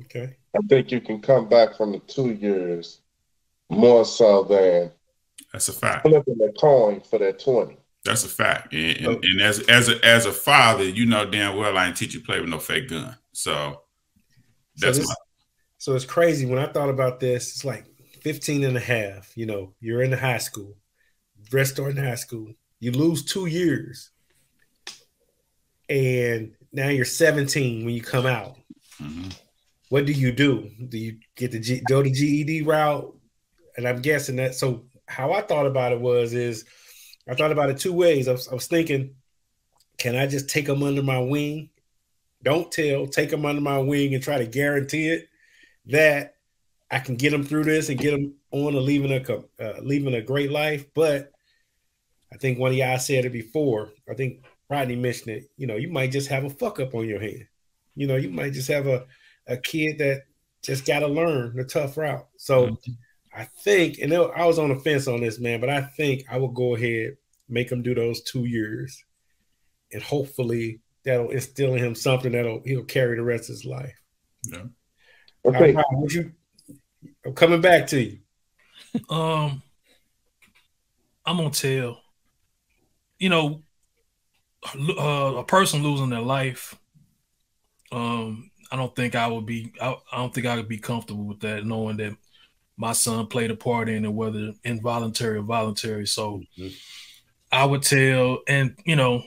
Okay 0.00 0.36
I 0.54 0.60
think 0.68 0.90
you 0.90 1.00
can 1.00 1.20
come 1.20 1.48
back 1.48 1.76
from 1.76 1.92
the 1.92 1.98
two 2.00 2.30
years 2.30 3.00
more 3.70 4.04
so 4.04 4.44
than 4.44 4.90
That's 5.52 5.68
a 5.68 5.72
fact. 5.72 6.06
flipping 6.06 6.38
the 6.38 6.52
coin 6.58 7.00
for 7.00 7.18
that 7.18 7.38
20. 7.38 7.76
That's 8.04 8.24
a 8.24 8.28
fact. 8.28 8.72
And, 8.72 8.96
and, 8.96 9.24
and 9.24 9.40
as 9.42 9.60
as 9.68 9.88
a 9.88 10.04
as 10.04 10.24
a 10.24 10.32
father, 10.32 10.84
you 10.84 11.04
know 11.04 11.28
damn 11.28 11.56
well 11.56 11.76
I 11.76 11.88
ain't 11.88 11.96
teach 11.96 12.14
you 12.14 12.20
play 12.20 12.40
with 12.40 12.48
no 12.48 12.58
fake 12.58 12.88
gun. 12.88 13.16
So 13.32 13.82
that's 14.76 14.96
so, 14.96 15.00
this, 15.02 15.08
my 15.08 15.14
so 15.78 15.94
it's 15.94 16.04
crazy 16.04 16.46
when 16.46 16.58
I 16.58 16.66
thought 16.66 16.88
about 16.88 17.20
this 17.20 17.50
it's 17.50 17.64
like 17.64 17.84
15 18.22 18.64
and 18.64 18.76
a 18.76 18.80
half 18.80 19.36
you 19.36 19.46
know 19.46 19.74
you're 19.80 20.02
in 20.02 20.10
the 20.10 20.16
high 20.16 20.38
school 20.38 20.76
rest 21.52 21.74
starting 21.74 22.02
high 22.02 22.14
school 22.14 22.52
you 22.80 22.92
lose 22.92 23.24
two 23.24 23.46
years 23.46 24.10
and 25.88 26.52
now 26.72 26.88
you're 26.88 27.04
17 27.04 27.84
when 27.84 27.94
you 27.94 28.02
come 28.02 28.26
out 28.26 28.56
mhm. 29.00 29.34
What 29.88 30.06
do 30.06 30.12
you 30.12 30.32
do? 30.32 30.70
Do 30.88 30.98
you 30.98 31.18
get 31.36 31.52
the 31.52 31.60
G, 31.60 31.80
go 31.88 32.02
the 32.02 32.10
GED 32.10 32.62
route? 32.62 33.14
And 33.76 33.86
I'm 33.86 34.02
guessing 34.02 34.36
that. 34.36 34.54
So 34.54 34.84
how 35.06 35.32
I 35.32 35.40
thought 35.42 35.66
about 35.66 35.92
it 35.92 36.00
was 36.00 36.34
is 36.34 36.64
I 37.28 37.34
thought 37.34 37.52
about 37.52 37.70
it 37.70 37.78
two 37.78 37.92
ways. 37.92 38.28
I 38.28 38.32
was, 38.32 38.48
I 38.48 38.54
was 38.54 38.66
thinking, 38.66 39.14
can 39.96 40.16
I 40.16 40.26
just 40.26 40.48
take 40.48 40.66
them 40.66 40.82
under 40.82 41.02
my 41.02 41.18
wing? 41.18 41.70
Don't 42.42 42.70
tell, 42.70 43.06
take 43.06 43.30
them 43.30 43.44
under 43.44 43.60
my 43.60 43.78
wing 43.78 44.14
and 44.14 44.22
try 44.22 44.38
to 44.38 44.46
guarantee 44.46 45.08
it 45.08 45.28
that 45.86 46.34
I 46.90 46.98
can 47.00 47.16
get 47.16 47.30
them 47.30 47.44
through 47.44 47.64
this 47.64 47.88
and 47.88 47.98
get 47.98 48.12
them 48.12 48.34
on 48.50 48.72
to 48.72 48.80
leaving 48.80 49.12
a 49.12 49.62
uh, 49.62 49.80
leaving 49.82 50.14
a 50.14 50.22
great 50.22 50.50
life. 50.50 50.86
But 50.94 51.32
I 52.32 52.36
think 52.36 52.58
one 52.58 52.72
of 52.72 52.76
y'all 52.76 52.98
said 52.98 53.24
it 53.24 53.32
before. 53.32 53.90
I 54.08 54.14
think 54.14 54.44
Rodney 54.70 54.96
mentioned 54.96 55.36
it. 55.36 55.50
You 55.56 55.66
know, 55.66 55.76
you 55.76 55.90
might 55.90 56.12
just 56.12 56.28
have 56.28 56.44
a 56.44 56.50
fuck 56.50 56.80
up 56.80 56.94
on 56.94 57.08
your 57.08 57.20
hand. 57.20 57.46
You 57.94 58.06
know, 58.06 58.16
you 58.16 58.30
might 58.30 58.52
just 58.52 58.68
have 58.68 58.86
a 58.86 59.06
a 59.48 59.56
kid 59.56 59.98
that 59.98 60.22
just 60.62 60.86
got 60.86 61.00
to 61.00 61.06
learn 61.06 61.56
the 61.56 61.64
tough 61.64 61.96
route. 61.96 62.26
So 62.36 62.76
I 63.34 63.44
think, 63.64 63.98
and 63.98 64.12
I 64.12 64.44
was 64.44 64.58
on 64.58 64.68
the 64.70 64.76
fence 64.76 65.08
on 65.08 65.20
this, 65.20 65.38
man, 65.38 65.60
but 65.60 65.70
I 65.70 65.82
think 65.82 66.24
I 66.30 66.38
will 66.38 66.48
go 66.48 66.74
ahead, 66.74 67.16
make 67.48 67.70
him 67.70 67.82
do 67.82 67.94
those 67.94 68.22
two 68.22 68.44
years, 68.44 69.04
and 69.92 70.02
hopefully 70.02 70.80
that'll 71.04 71.30
instill 71.30 71.74
in 71.74 71.78
him 71.78 71.94
something 71.94 72.32
that'll 72.32 72.62
he'll 72.64 72.84
carry 72.84 73.16
the 73.16 73.22
rest 73.22 73.44
of 73.44 73.54
his 73.54 73.64
life. 73.64 73.98
Yeah. 74.44 74.64
Okay. 75.44 75.72
right, 75.72 75.84
would 75.92 76.12
you? 76.12 76.32
I'm 77.24 77.34
coming 77.34 77.60
back 77.60 77.86
to 77.88 78.02
you. 78.02 78.18
Um, 79.08 79.62
I'm 81.24 81.36
gonna 81.36 81.50
tell. 81.50 82.02
You 83.18 83.28
know, 83.28 83.62
uh, 84.64 85.34
a 85.36 85.44
person 85.44 85.82
losing 85.82 86.10
their 86.10 86.20
life. 86.20 86.76
Um, 87.90 88.47
I 88.70 88.76
don't 88.76 88.94
think 88.94 89.14
I 89.14 89.26
would 89.26 89.46
be. 89.46 89.72
I, 89.80 89.96
I 90.12 90.16
don't 90.18 90.32
think 90.34 90.46
I 90.46 90.56
would 90.56 90.68
be 90.68 90.78
comfortable 90.78 91.24
with 91.24 91.40
that, 91.40 91.64
knowing 91.64 91.96
that 91.98 92.16
my 92.76 92.92
son 92.92 93.26
played 93.26 93.50
a 93.50 93.56
part 93.56 93.88
in 93.88 94.04
it, 94.04 94.12
whether 94.12 94.52
involuntary 94.64 95.38
or 95.38 95.42
voluntary. 95.42 96.06
So, 96.06 96.42
I 97.50 97.64
would 97.64 97.82
tell, 97.82 98.40
and 98.46 98.76
you 98.84 98.96
know, 98.96 99.22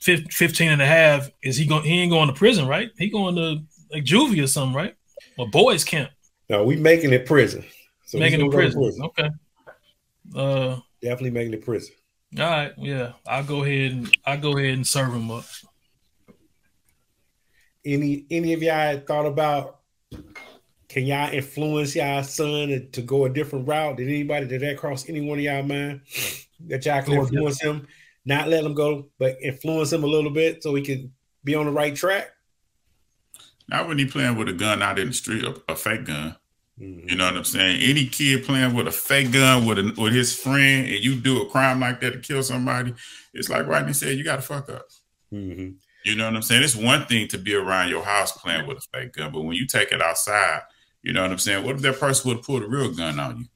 fif- 0.00 0.30
15 0.30 0.72
and 0.72 0.82
a 0.82 0.86
half 0.86 1.30
is 1.42 1.56
he 1.56 1.66
going? 1.66 1.84
He 1.84 2.00
ain't 2.00 2.10
going 2.10 2.28
to 2.28 2.34
prison, 2.34 2.66
right? 2.66 2.90
He 2.98 3.08
going 3.08 3.36
to 3.36 3.62
like 3.92 4.04
juvie 4.04 4.42
or 4.42 4.46
something, 4.46 4.74
right? 4.74 4.94
Or 5.38 5.48
boys 5.48 5.84
camp, 5.84 6.10
No, 6.48 6.64
we 6.64 6.76
making 6.76 7.12
it 7.12 7.26
prison. 7.26 7.64
So 8.06 8.18
making 8.18 8.40
it 8.40 8.44
to 8.44 8.50
prison. 8.50 9.00
Okay. 9.02 9.30
Uh. 10.34 10.80
Definitely 11.02 11.30
making 11.30 11.54
it 11.54 11.64
prison. 11.64 11.94
All 12.38 12.44
right, 12.44 12.72
yeah, 12.76 13.12
I'll 13.26 13.44
go 13.44 13.62
ahead 13.62 13.92
and 13.92 14.18
I'll 14.26 14.40
go 14.40 14.58
ahead 14.58 14.74
and 14.74 14.86
serve 14.86 15.14
him 15.14 15.30
up. 15.30 15.44
Any 17.86 18.26
any 18.30 18.52
of 18.52 18.62
y'all 18.62 19.00
thought 19.06 19.26
about 19.26 19.78
can 20.88 21.06
y'all 21.06 21.32
influence 21.32 21.94
y'all 21.94 22.22
son 22.22 22.88
to 22.92 23.02
go 23.02 23.24
a 23.24 23.28
different 23.28 23.68
route? 23.68 23.96
Did 23.96 24.08
anybody 24.08 24.46
did 24.46 24.62
that 24.62 24.76
cross 24.76 25.08
any 25.08 25.20
one 25.20 25.38
of 25.38 25.44
y'all 25.44 25.62
mind 25.62 26.00
that 26.66 26.84
y'all 26.84 27.02
can 27.02 27.14
influence 27.14 27.60
him, 27.62 27.86
not 28.24 28.48
let 28.48 28.64
him 28.64 28.74
go, 28.74 29.06
but 29.18 29.36
influence 29.40 29.92
him 29.92 30.04
a 30.04 30.06
little 30.06 30.30
bit 30.30 30.62
so 30.62 30.74
he 30.74 30.82
can 30.82 31.12
be 31.44 31.54
on 31.54 31.66
the 31.66 31.72
right 31.72 31.94
track? 31.94 32.30
Not 33.68 33.88
when 33.88 33.98
he 33.98 34.06
playing 34.06 34.36
with 34.36 34.48
a 34.48 34.52
gun 34.52 34.82
out 34.82 34.98
in 34.98 35.08
the 35.08 35.12
street, 35.12 35.44
a, 35.44 35.54
a 35.68 35.76
fake 35.76 36.04
gun. 36.04 36.36
Mhm. 36.80 37.08
You 37.10 37.16
know 37.16 37.24
what 37.24 37.36
I'm 37.36 37.44
saying? 37.44 37.80
Any 37.82 38.06
kid 38.06 38.44
playing 38.44 38.74
with 38.74 38.86
a 38.86 38.92
fake 38.92 39.32
gun 39.32 39.64
with 39.64 39.78
a, 39.78 39.94
with 39.96 40.12
his 40.12 40.34
friend, 40.34 40.86
and 40.86 41.04
you 41.04 41.14
do 41.16 41.42
a 41.42 41.48
crime 41.48 41.80
like 41.80 42.00
that 42.00 42.12
to 42.12 42.18
kill 42.18 42.42
somebody, 42.42 42.94
it's 43.32 43.48
like 43.48 43.66
Rodney 43.66 43.92
said, 43.92 44.18
you 44.18 44.24
got 44.24 44.36
to 44.36 44.42
fuck 44.42 44.68
up. 44.70 44.86
Mhm. 45.32 45.76
You 46.06 46.14
know 46.14 46.26
what 46.26 46.36
I'm 46.36 46.42
saying? 46.42 46.62
It's 46.62 46.76
one 46.76 47.04
thing 47.06 47.26
to 47.28 47.38
be 47.38 47.56
around 47.56 47.88
your 47.88 48.04
house 48.04 48.30
playing 48.30 48.68
with 48.68 48.78
a 48.78 48.96
fake 48.96 49.14
gun, 49.14 49.32
but 49.32 49.40
when 49.40 49.56
you 49.56 49.66
take 49.66 49.90
it 49.90 50.00
outside, 50.00 50.60
you 51.02 51.12
know 51.12 51.22
what 51.22 51.32
I'm 51.32 51.38
saying? 51.38 51.64
What 51.64 51.74
if 51.74 51.82
that 51.82 51.98
person 51.98 52.28
would 52.28 52.36
have 52.36 52.46
pulled 52.46 52.62
a 52.62 52.68
real 52.68 52.92
gun 52.94 53.18
on 53.18 53.38
you? 53.38 53.46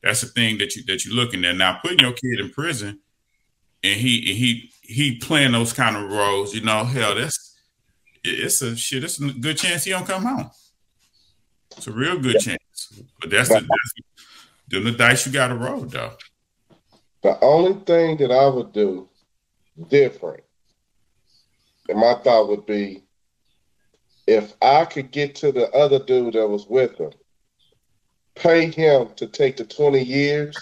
That's 0.00 0.20
the 0.20 0.28
thing 0.28 0.58
that 0.58 0.76
you 0.76 0.84
that 0.84 1.04
you're 1.04 1.16
looking 1.16 1.44
at. 1.44 1.56
Now 1.56 1.80
putting 1.82 1.98
your 1.98 2.12
kid 2.12 2.38
in 2.38 2.50
prison 2.50 3.00
and 3.82 4.00
he 4.00 4.20
he 4.20 4.70
he 4.82 5.16
playing 5.16 5.50
those 5.50 5.72
kind 5.72 5.96
of 5.96 6.12
roles, 6.12 6.54
you 6.54 6.60
know, 6.60 6.84
hell, 6.84 7.16
that's 7.16 7.58
it's 8.22 8.62
a 8.62 8.76
shit, 8.76 9.02
it's 9.02 9.20
a 9.20 9.32
good 9.32 9.58
chance 9.58 9.82
he 9.82 9.90
don't 9.90 10.06
come 10.06 10.22
home. 10.22 10.48
It's 11.76 11.88
a 11.88 11.92
real 11.92 12.20
good 12.20 12.38
chance. 12.38 13.02
But 13.20 13.30
that's 13.30 13.48
the 13.48 13.54
that's 13.54 13.94
them 14.68 14.84
the 14.84 14.92
dice 14.92 15.26
you 15.26 15.32
gotta 15.32 15.56
roll 15.56 15.80
though. 15.80 16.12
The 17.24 17.36
only 17.40 17.74
thing 17.84 18.16
that 18.18 18.30
I 18.30 18.48
would 18.48 18.72
do 18.72 19.08
different, 19.88 20.44
and 21.90 21.98
my 21.98 22.14
thought 22.14 22.48
would 22.48 22.66
be, 22.66 23.02
if 24.26 24.54
I 24.62 24.84
could 24.84 25.10
get 25.10 25.34
to 25.36 25.50
the 25.50 25.68
other 25.72 25.98
dude 25.98 26.34
that 26.34 26.46
was 26.46 26.66
with 26.66 26.96
him, 26.96 27.10
pay 28.36 28.70
him 28.70 29.08
to 29.16 29.26
take 29.26 29.56
the 29.56 29.64
20 29.64 30.00
years 30.00 30.56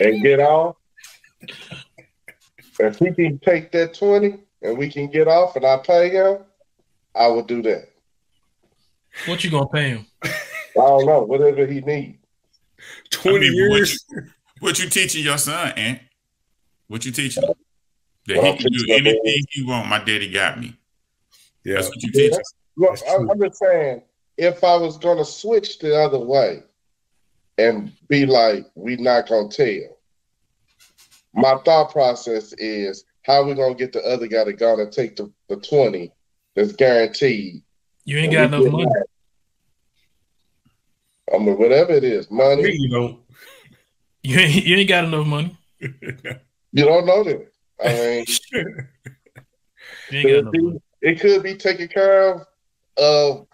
and 0.00 0.22
get 0.22 0.40
off. 0.40 0.76
If 2.78 2.98
he 2.98 3.12
can 3.12 3.38
take 3.38 3.72
that 3.72 3.94
20 3.94 4.38
and 4.62 4.76
we 4.76 4.90
can 4.90 5.08
get 5.10 5.26
off 5.26 5.56
and 5.56 5.64
I 5.64 5.78
pay 5.78 6.10
him, 6.10 6.38
I 7.14 7.28
would 7.28 7.46
do 7.46 7.62
that. 7.62 7.88
What 9.26 9.42
you 9.42 9.50
gonna 9.50 9.68
pay 9.68 9.90
him? 9.90 10.06
I 10.22 10.30
don't 10.74 11.06
know, 11.06 11.22
whatever 11.22 11.66
he 11.66 11.80
needs. 11.80 12.18
I 12.78 12.82
20 13.10 13.38
mean, 13.38 13.54
years. 13.54 14.04
What 14.08 14.24
you, 14.24 14.30
what 14.60 14.78
you 14.80 14.90
teaching 14.90 15.24
your 15.24 15.38
son, 15.38 15.72
Ant? 15.76 16.00
What 16.88 17.06
you 17.06 17.12
teaching? 17.12 17.44
Him? 18.26 18.36
That 18.36 18.42
Well, 18.42 18.52
he 18.52 18.62
can 18.62 18.72
do 18.72 18.84
anything 18.90 19.44
he 19.50 19.62
want. 19.64 19.88
My 19.88 19.98
daddy 19.98 20.30
got 20.30 20.60
me. 20.60 20.76
Yeah. 21.64 21.74
That's 21.74 21.88
what 21.88 22.02
you 22.02 22.12
teach. 22.12 22.32
him. 22.32 22.38
Look, 22.76 22.98
I'm, 23.08 23.28
true. 23.28 23.48
Just 23.48 23.58
saying, 23.58 24.02
if 24.36 24.64
I 24.64 24.76
was 24.76 24.98
going 24.98 25.18
to 25.18 25.24
switch 25.24 25.78
the 25.78 25.96
other 25.96 26.18
way 26.18 26.62
and 27.58 27.92
be 28.08 28.26
like, 28.26 28.66
we 28.74 28.96
not 28.96 29.28
going 29.28 29.48
to 29.48 29.56
tell, 29.56 29.96
my 31.34 31.56
thought 31.64 31.92
process 31.92 32.52
is 32.54 33.04
how 33.22 33.44
we 33.44 33.54
going 33.54 33.76
to 33.76 33.78
get 33.78 33.92
the 33.92 34.02
other 34.02 34.26
guy 34.26 34.44
to 34.44 34.52
go 34.52 34.78
and 34.80 34.92
take 34.92 35.16
the, 35.16 35.30
the 35.48 35.56
20 35.56 36.12
that's 36.54 36.72
guaranteed. 36.72 37.62
You 38.04 38.18
ain't 38.18 38.32
got 38.32 38.50
we 38.50 38.56
enough 38.56 38.72
money. 38.72 38.84
that. 38.84 39.06
I 41.34 41.38
mean, 41.38 41.58
whatever 41.58 41.92
it 41.92 42.04
is, 42.04 42.30
money, 42.30 42.70
You 42.70 42.90
don't. 42.90 43.20
You 44.22 44.38
ain't 44.38 44.64
you 44.64 44.76
ain't 44.76 44.88
got 44.88 45.04
enough 45.04 45.26
money. 45.26 45.56
you 45.80 45.94
don't 46.72 47.06
know 47.06 47.24
that. 47.24 47.50
I 47.82 47.88
mean, 50.10 50.28
it, 50.28 50.44
money. 50.44 50.80
it 51.02 51.20
could 51.20 51.42
be 51.42 51.54
taking 51.54 51.88
care 51.88 52.34
of 52.34 52.46
of 52.96 53.46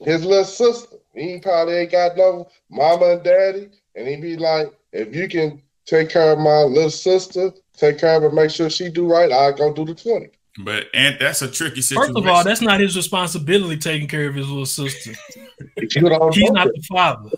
his 0.00 0.24
little 0.24 0.44
sister. 0.44 0.96
He 1.14 1.40
probably 1.40 1.74
ain't 1.74 1.92
got 1.92 2.16
no 2.16 2.48
mama 2.70 3.06
and 3.14 3.22
daddy, 3.22 3.70
and 3.96 4.06
he 4.06 4.16
be 4.16 4.36
like, 4.36 4.72
if 4.92 5.14
you 5.14 5.28
can 5.28 5.60
take 5.84 6.10
care 6.10 6.32
of 6.32 6.38
my 6.38 6.62
little 6.62 6.90
sister, 6.90 7.52
take 7.76 7.98
care 7.98 8.16
of 8.16 8.22
her, 8.22 8.30
make 8.30 8.50
sure 8.50 8.70
she 8.70 8.88
do 8.88 9.10
right, 9.10 9.32
I'll 9.32 9.52
go 9.52 9.72
do 9.72 9.84
the 9.84 9.94
twenty. 9.94 10.30
But 10.58 10.86
Ant, 10.92 11.20
that's 11.20 11.40
a 11.42 11.48
tricky 11.48 11.82
situation. 11.82 12.14
First 12.14 12.18
of 12.18 12.26
all, 12.26 12.42
that's 12.42 12.60
not 12.60 12.80
his 12.80 12.96
responsibility 12.96 13.76
taking 13.76 14.08
care 14.08 14.26
of 14.28 14.34
his 14.34 14.48
little 14.48 14.66
sister. 14.66 15.12
He's 15.76 15.96
not 15.96 16.32
that. 16.32 16.72
the 16.74 16.82
father. 16.88 17.30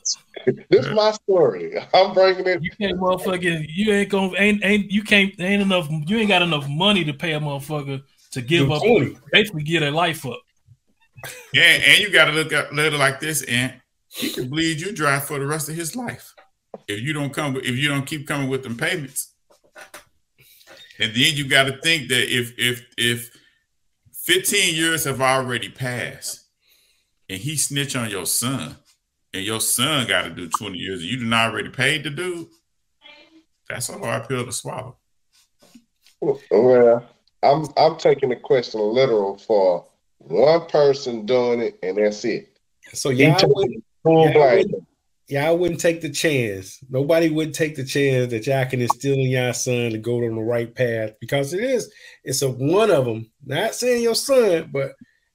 This 0.71 0.87
is 0.87 0.95
my 0.95 1.11
story. 1.13 1.75
I'm 1.93 2.15
bringing 2.15 2.47
it. 2.47 2.63
You 2.63 2.71
can't 2.71 2.99
motherfucking 2.99 3.67
you 3.69 3.93
ain't 3.93 4.09
gonna 4.09 4.33
ain't 4.39 4.65
ain't 4.65 4.91
you 4.91 5.03
can't 5.03 5.39
ain't 5.39 5.61
enough 5.61 5.89
you 5.91 6.17
ain't 6.17 6.29
got 6.29 6.41
enough 6.41 6.67
money 6.67 7.05
to 7.05 7.13
pay 7.13 7.35
a 7.35 7.41
motherfucker 7.41 8.03
to 8.33 8.41
give 8.41 8.69
Do 8.69 8.75
up 8.75 8.83
20. 8.83 9.17
basically 9.33 9.65
get 9.65 9.83
a 9.83 9.91
life 9.91 10.25
up. 10.25 10.41
and, 11.55 11.83
and 11.83 11.99
you 11.99 12.11
got 12.11 12.27
to 12.27 12.33
look 12.33 12.53
at 12.53 12.73
little 12.73 12.99
like 12.99 13.21
this, 13.21 13.43
Ant. 13.43 13.75
He 14.09 14.31
could 14.31 14.51
bleed 14.51 14.81
you 14.81 14.93
dry 14.93 15.21
for 15.21 15.39
the 15.39 15.47
rest 15.47 15.69
of 15.69 15.75
his 15.75 15.95
life 15.95 16.35
if 16.89 17.01
you 17.01 17.13
don't 17.13 17.35
come. 17.35 17.57
If 17.57 17.77
you 17.77 17.89
don't 17.89 18.07
keep 18.07 18.27
coming 18.27 18.49
with 18.49 18.63
them 18.63 18.77
payments, 18.77 19.35
and 21.01 21.15
then 21.15 21.35
you 21.35 21.49
got 21.49 21.65
to 21.65 21.77
think 21.79 22.09
that 22.09 22.29
if 22.29 22.53
if 22.59 22.87
if 22.97 23.37
15 24.13 24.75
years 24.75 25.05
have 25.05 25.21
already 25.21 25.69
passed, 25.69 26.45
and 27.29 27.41
he 27.41 27.57
snitch 27.57 27.97
on 27.97 28.11
your 28.11 28.27
son, 28.27 28.77
and 29.33 29.45
your 29.45 29.61
son 29.61 30.07
got 30.07 30.25
to 30.25 30.31
do 30.31 30.49
20 30.49 30.79
years, 30.79 31.01
and 31.01 31.09
you 31.09 31.17
did 31.17 31.27
not 31.27 31.51
already 31.51 31.71
paid 31.71 32.05
the 32.05 32.11
dude, 32.11 32.49
that's 33.69 33.89
a 33.89 33.99
hard 33.99 34.29
pill 34.29 34.45
to 34.45 34.53
swallow. 34.53 34.99
Well, 36.21 37.09
I'm 37.43 37.67
I'm 37.77 37.97
taking 37.97 38.29
the 38.29 38.37
question 38.37 38.81
literal 38.81 39.39
for 39.39 39.87
one 40.19 40.67
person 40.67 41.25
doing 41.25 41.61
it, 41.61 41.79
and 41.83 41.97
that's 41.97 42.25
it. 42.27 42.59
So 42.93 43.09
He 43.09 43.25
y'all 43.25 43.39
took 43.39 43.55
wouldn't, 43.55 43.83
full 44.03 44.33
y'all 45.31 45.49
blame. 45.49 45.61
wouldn't, 45.61 45.81
take 45.81 46.01
the 46.01 46.11
chance. 46.11 46.79
Nobody 46.89 47.29
would 47.29 47.55
take 47.55 47.77
the 47.77 47.85
chance 47.85 48.31
that 48.31 48.47
y'all 48.47 48.67
can 48.67 48.81
instill 48.81 49.15
in 49.15 49.31
y'all 49.31 49.53
son 49.53 49.91
to 49.91 49.99
go 49.99 50.17
on 50.17 50.35
the 50.35 50.43
right 50.43 50.75
path 50.75 51.13
because 51.21 51.55
it 51.55 51.63
is. 51.63 51.93
It's 52.25 52.43
a 52.43 52.51
one 52.51 52.91
of 52.91 53.05
them. 53.05 53.31
Not 53.45 53.75
saying 53.75 54.03
your 54.03 54.15
son, 54.15 54.71
but 54.73 54.93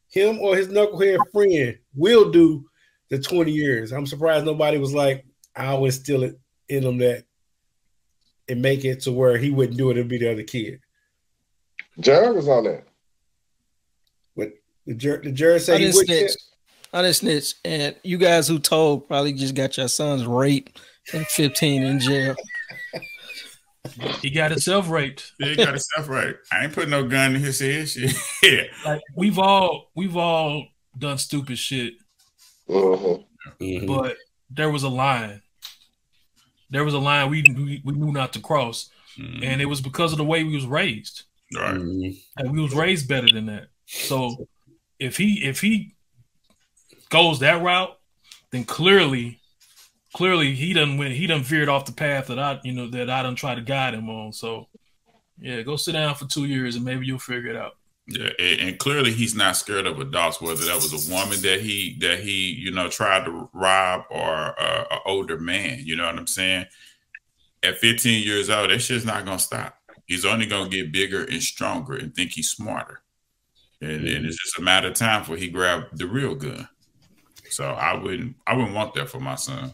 him 0.09 0.39
or 0.39 0.55
his 0.55 0.67
knucklehead 0.67 1.19
friend 1.31 1.77
will 1.93 2.31
do 2.31 2.65
the 3.09 3.19
20 3.19 3.51
years. 3.51 3.91
I'm 3.91 4.05
surprised 4.05 4.45
nobody 4.45 4.77
was 4.77 4.93
like, 4.93 5.25
I'll 5.55 5.85
instill 5.85 6.23
it 6.23 6.39
in 6.69 6.83
him 6.83 6.97
that 6.99 7.25
and 8.47 8.61
make 8.61 8.85
it 8.85 9.01
to 9.01 9.11
where 9.11 9.37
he 9.37 9.49
wouldn't 9.49 9.77
do 9.77 9.89
it 9.89 9.97
and 9.97 10.09
be 10.09 10.17
the 10.17 10.31
other 10.31 10.43
kid. 10.43 10.79
Jared 11.99 12.35
was 12.35 12.47
on 12.47 12.65
that. 12.65 12.85
The 14.85 14.93
jur- 14.93 15.21
the 15.21 15.31
judge 15.31 15.63
said 15.63 15.79
he 15.79 15.85
didn't 15.85 15.95
would 15.95 16.05
snitch. 16.05 16.31
I 16.95 17.01
didn't 17.01 17.15
snitch. 17.17 17.53
And 17.65 17.95
you 18.03 18.17
guys 18.17 18.47
who 18.47 18.57
told 18.57 19.07
probably 19.07 19.33
just 19.33 19.53
got 19.53 19.75
your 19.77 19.87
sons 19.89 20.25
raped 20.25 20.79
and 21.13 21.27
15 21.27 21.83
in 21.83 21.99
jail. 21.99 22.35
He 24.21 24.29
got 24.31 24.51
himself 24.51 24.89
raped. 24.89 25.33
Yeah, 25.39 25.47
He 25.49 25.55
got 25.57 25.67
himself 25.69 26.09
right. 26.09 26.35
I 26.51 26.63
ain't 26.63 26.73
putting 26.73 26.89
no 26.89 27.07
gun 27.07 27.35
in 27.35 27.41
his 27.41 27.59
head. 27.59 27.87
Shit. 27.89 28.13
yeah. 28.41 28.63
Like 28.85 29.01
we've 29.15 29.37
all 29.37 29.91
we've 29.95 30.17
all 30.17 30.65
done 30.97 31.17
stupid 31.17 31.57
shit, 31.59 31.93
Mhm. 32.69 33.25
Mhm. 33.61 33.87
but 33.87 34.17
there 34.49 34.71
was 34.71 34.83
a 34.83 34.89
line. 34.89 35.41
There 36.71 36.83
was 36.83 36.93
a 36.93 36.99
line 36.99 37.29
we 37.29 37.43
we, 37.55 37.81
we 37.83 37.93
knew 37.93 38.11
not 38.11 38.33
to 38.33 38.39
cross, 38.39 38.89
Mhm. 39.19 39.43
and 39.43 39.61
it 39.61 39.65
was 39.65 39.81
because 39.81 40.11
of 40.13 40.17
the 40.17 40.23
way 40.23 40.43
we 40.43 40.55
was 40.55 40.65
raised. 40.65 41.23
Right. 41.53 41.75
And 41.75 42.51
we 42.51 42.61
was 42.61 42.73
raised 42.73 43.07
better 43.07 43.27
than 43.31 43.45
that. 43.47 43.67
So 43.85 44.47
if 44.97 45.17
he 45.17 45.43
if 45.45 45.61
he 45.61 45.94
goes 47.09 47.39
that 47.39 47.62
route, 47.62 47.97
then 48.51 48.63
clearly, 48.63 49.39
clearly 50.13 50.53
he 50.53 50.74
done 50.74 50.97
went 50.97 51.13
he 51.13 51.27
done 51.27 51.43
veered 51.43 51.69
off 51.69 51.85
the 51.85 51.91
path 51.91 52.27
that 52.27 52.39
I 52.39 52.59
you 52.63 52.74
know 52.74 52.89
that 52.89 53.09
I 53.09 53.24
done 53.24 53.35
try 53.35 53.55
to 53.55 53.62
guide 53.62 53.93
him 53.93 54.09
on. 54.09 54.33
So 54.33 54.67
yeah, 55.39 55.62
go 55.62 55.75
sit 55.75 55.93
down 55.93 56.15
for 56.15 56.25
two 56.25 56.45
years 56.45 56.75
and 56.75 56.85
maybe 56.85 57.05
you'll 57.05 57.19
figure 57.19 57.50
it 57.50 57.55
out. 57.55 57.74
Yeah, 58.07 58.29
and, 58.39 58.77
clearly 58.77 59.12
he's 59.12 59.33
not 59.33 59.57
scared 59.57 59.88
of 59.88 60.00
adults. 60.00 60.39
Whether 60.39 60.65
that 60.65 60.75
was 60.75 61.09
a 61.09 61.13
woman 61.13 61.41
that 61.41 61.62
he 61.62 61.97
that 62.01 62.19
he 62.19 62.53
you 62.53 62.71
know 62.71 62.88
tried 62.88 63.25
to 63.25 63.50
rob 63.51 64.03
or 64.09 64.59
uh, 64.59 64.85
an 64.91 65.00
older 65.05 65.39
man, 65.39 65.79
you 65.83 65.95
know 65.95 66.05
what 66.05 66.17
I'm 66.17 66.27
saying? 66.27 66.67
At 67.63 67.79
15 67.79 68.24
years 68.24 68.50
old, 68.50 68.69
that 68.69 68.79
shit's 68.79 69.05
not 69.05 69.25
gonna 69.25 69.39
stop. 69.39 69.75
He's 70.05 70.24
only 70.24 70.45
gonna 70.45 70.69
get 70.69 70.91
bigger 70.91 71.24
and 71.24 71.41
stronger 71.41 71.95
and 71.95 72.13
think 72.13 72.33
he's 72.33 72.51
smarter. 72.51 73.01
And, 73.81 74.07
and 74.07 74.25
it's 74.25 74.41
just 74.41 74.59
a 74.59 74.62
matter 74.62 74.89
of 74.89 74.93
time 74.93 75.21
before 75.21 75.38
he 75.38 75.50
grab 75.50 75.85
the 75.93 76.05
real 76.05 76.35
gun. 76.35 76.69
So 77.55 77.63
I 77.65 77.95
wouldn't 77.95 78.35
I 78.45 78.53
wouldn't 78.53 78.74
want 78.75 78.93
that 78.95 79.07
for 79.09 79.21
my 79.21 79.35
son. 79.35 79.74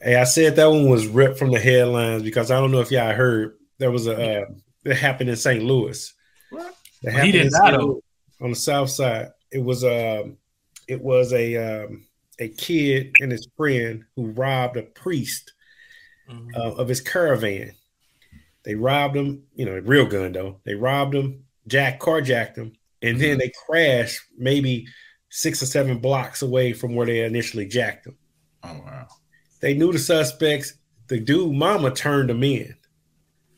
Hey, 0.00 0.16
I 0.16 0.24
said 0.24 0.56
that 0.56 0.70
one 0.70 0.88
was 0.88 1.06
ripped 1.06 1.38
from 1.38 1.50
the 1.52 1.58
headlines 1.60 2.22
because 2.22 2.50
I 2.50 2.58
don't 2.58 2.70
know 2.70 2.80
if 2.80 2.90
y'all 2.90 3.12
heard 3.14 3.58
there 3.78 3.90
was 3.90 4.06
a 4.06 4.42
uh, 4.42 4.44
that 4.84 4.94
happened 4.96 5.28
in 5.28 5.36
St. 5.36 5.62
Louis. 5.62 6.14
That 6.50 6.74
Well, 7.02 7.24
he 7.24 7.32
didn't 7.32 7.48
in 7.48 7.52
St. 7.52 7.72
though. 7.76 8.00
On 8.40 8.50
the 8.50 8.56
south 8.56 8.88
side. 8.90 9.32
It 9.52 9.62
was 9.62 9.84
um 9.84 10.38
it 10.88 11.00
was 11.02 11.32
a 11.34 11.56
um 11.84 12.06
a 12.38 12.48
kid 12.48 13.14
and 13.20 13.32
his 13.32 13.46
friend 13.56 14.04
who 14.16 14.28
robbed 14.30 14.78
a 14.78 14.82
priest 14.82 15.52
Mhm. 16.30 16.56
uh, 16.56 16.74
of 16.76 16.88
his 16.88 17.00
caravan. 17.02 17.72
They 18.64 18.74
robbed 18.74 19.14
him, 19.14 19.44
you 19.54 19.64
know, 19.66 19.76
a 19.76 19.80
real 19.82 20.06
gun 20.06 20.32
though. 20.32 20.60
They 20.64 20.74
robbed 20.74 21.14
him, 21.14 21.44
jack 21.66 22.00
carjacked 22.00 22.56
him, 22.56 22.72
and 23.02 23.20
then 23.20 23.36
they 23.38 23.52
crashed 23.66 24.20
maybe 24.36 24.86
six 25.36 25.62
or 25.62 25.66
seven 25.66 25.98
blocks 25.98 26.40
away 26.40 26.72
from 26.72 26.94
where 26.94 27.06
they 27.06 27.22
initially 27.24 27.66
jacked 27.66 28.06
him. 28.06 28.16
Oh 28.64 28.72
wow. 28.84 29.06
They 29.60 29.74
knew 29.74 29.92
the 29.92 29.98
suspects. 29.98 30.74
The 31.08 31.20
dude 31.20 31.52
mama 31.54 31.90
turned 31.90 32.30
him 32.30 32.42
in. 32.42 32.74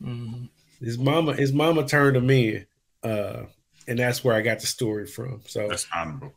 Mhm. 0.03 0.49
His 0.81 0.97
mama, 0.97 1.33
his 1.33 1.53
mama 1.53 1.87
turned 1.87 2.17
him 2.17 2.29
in. 2.29 2.65
Uh, 3.03 3.43
and 3.87 3.97
that's 3.97 4.23
where 4.23 4.35
I 4.35 4.41
got 4.41 4.59
the 4.59 4.67
story 4.67 5.07
from. 5.07 5.41
So 5.47 5.67
That's 5.69 5.87
honorable. 5.95 6.33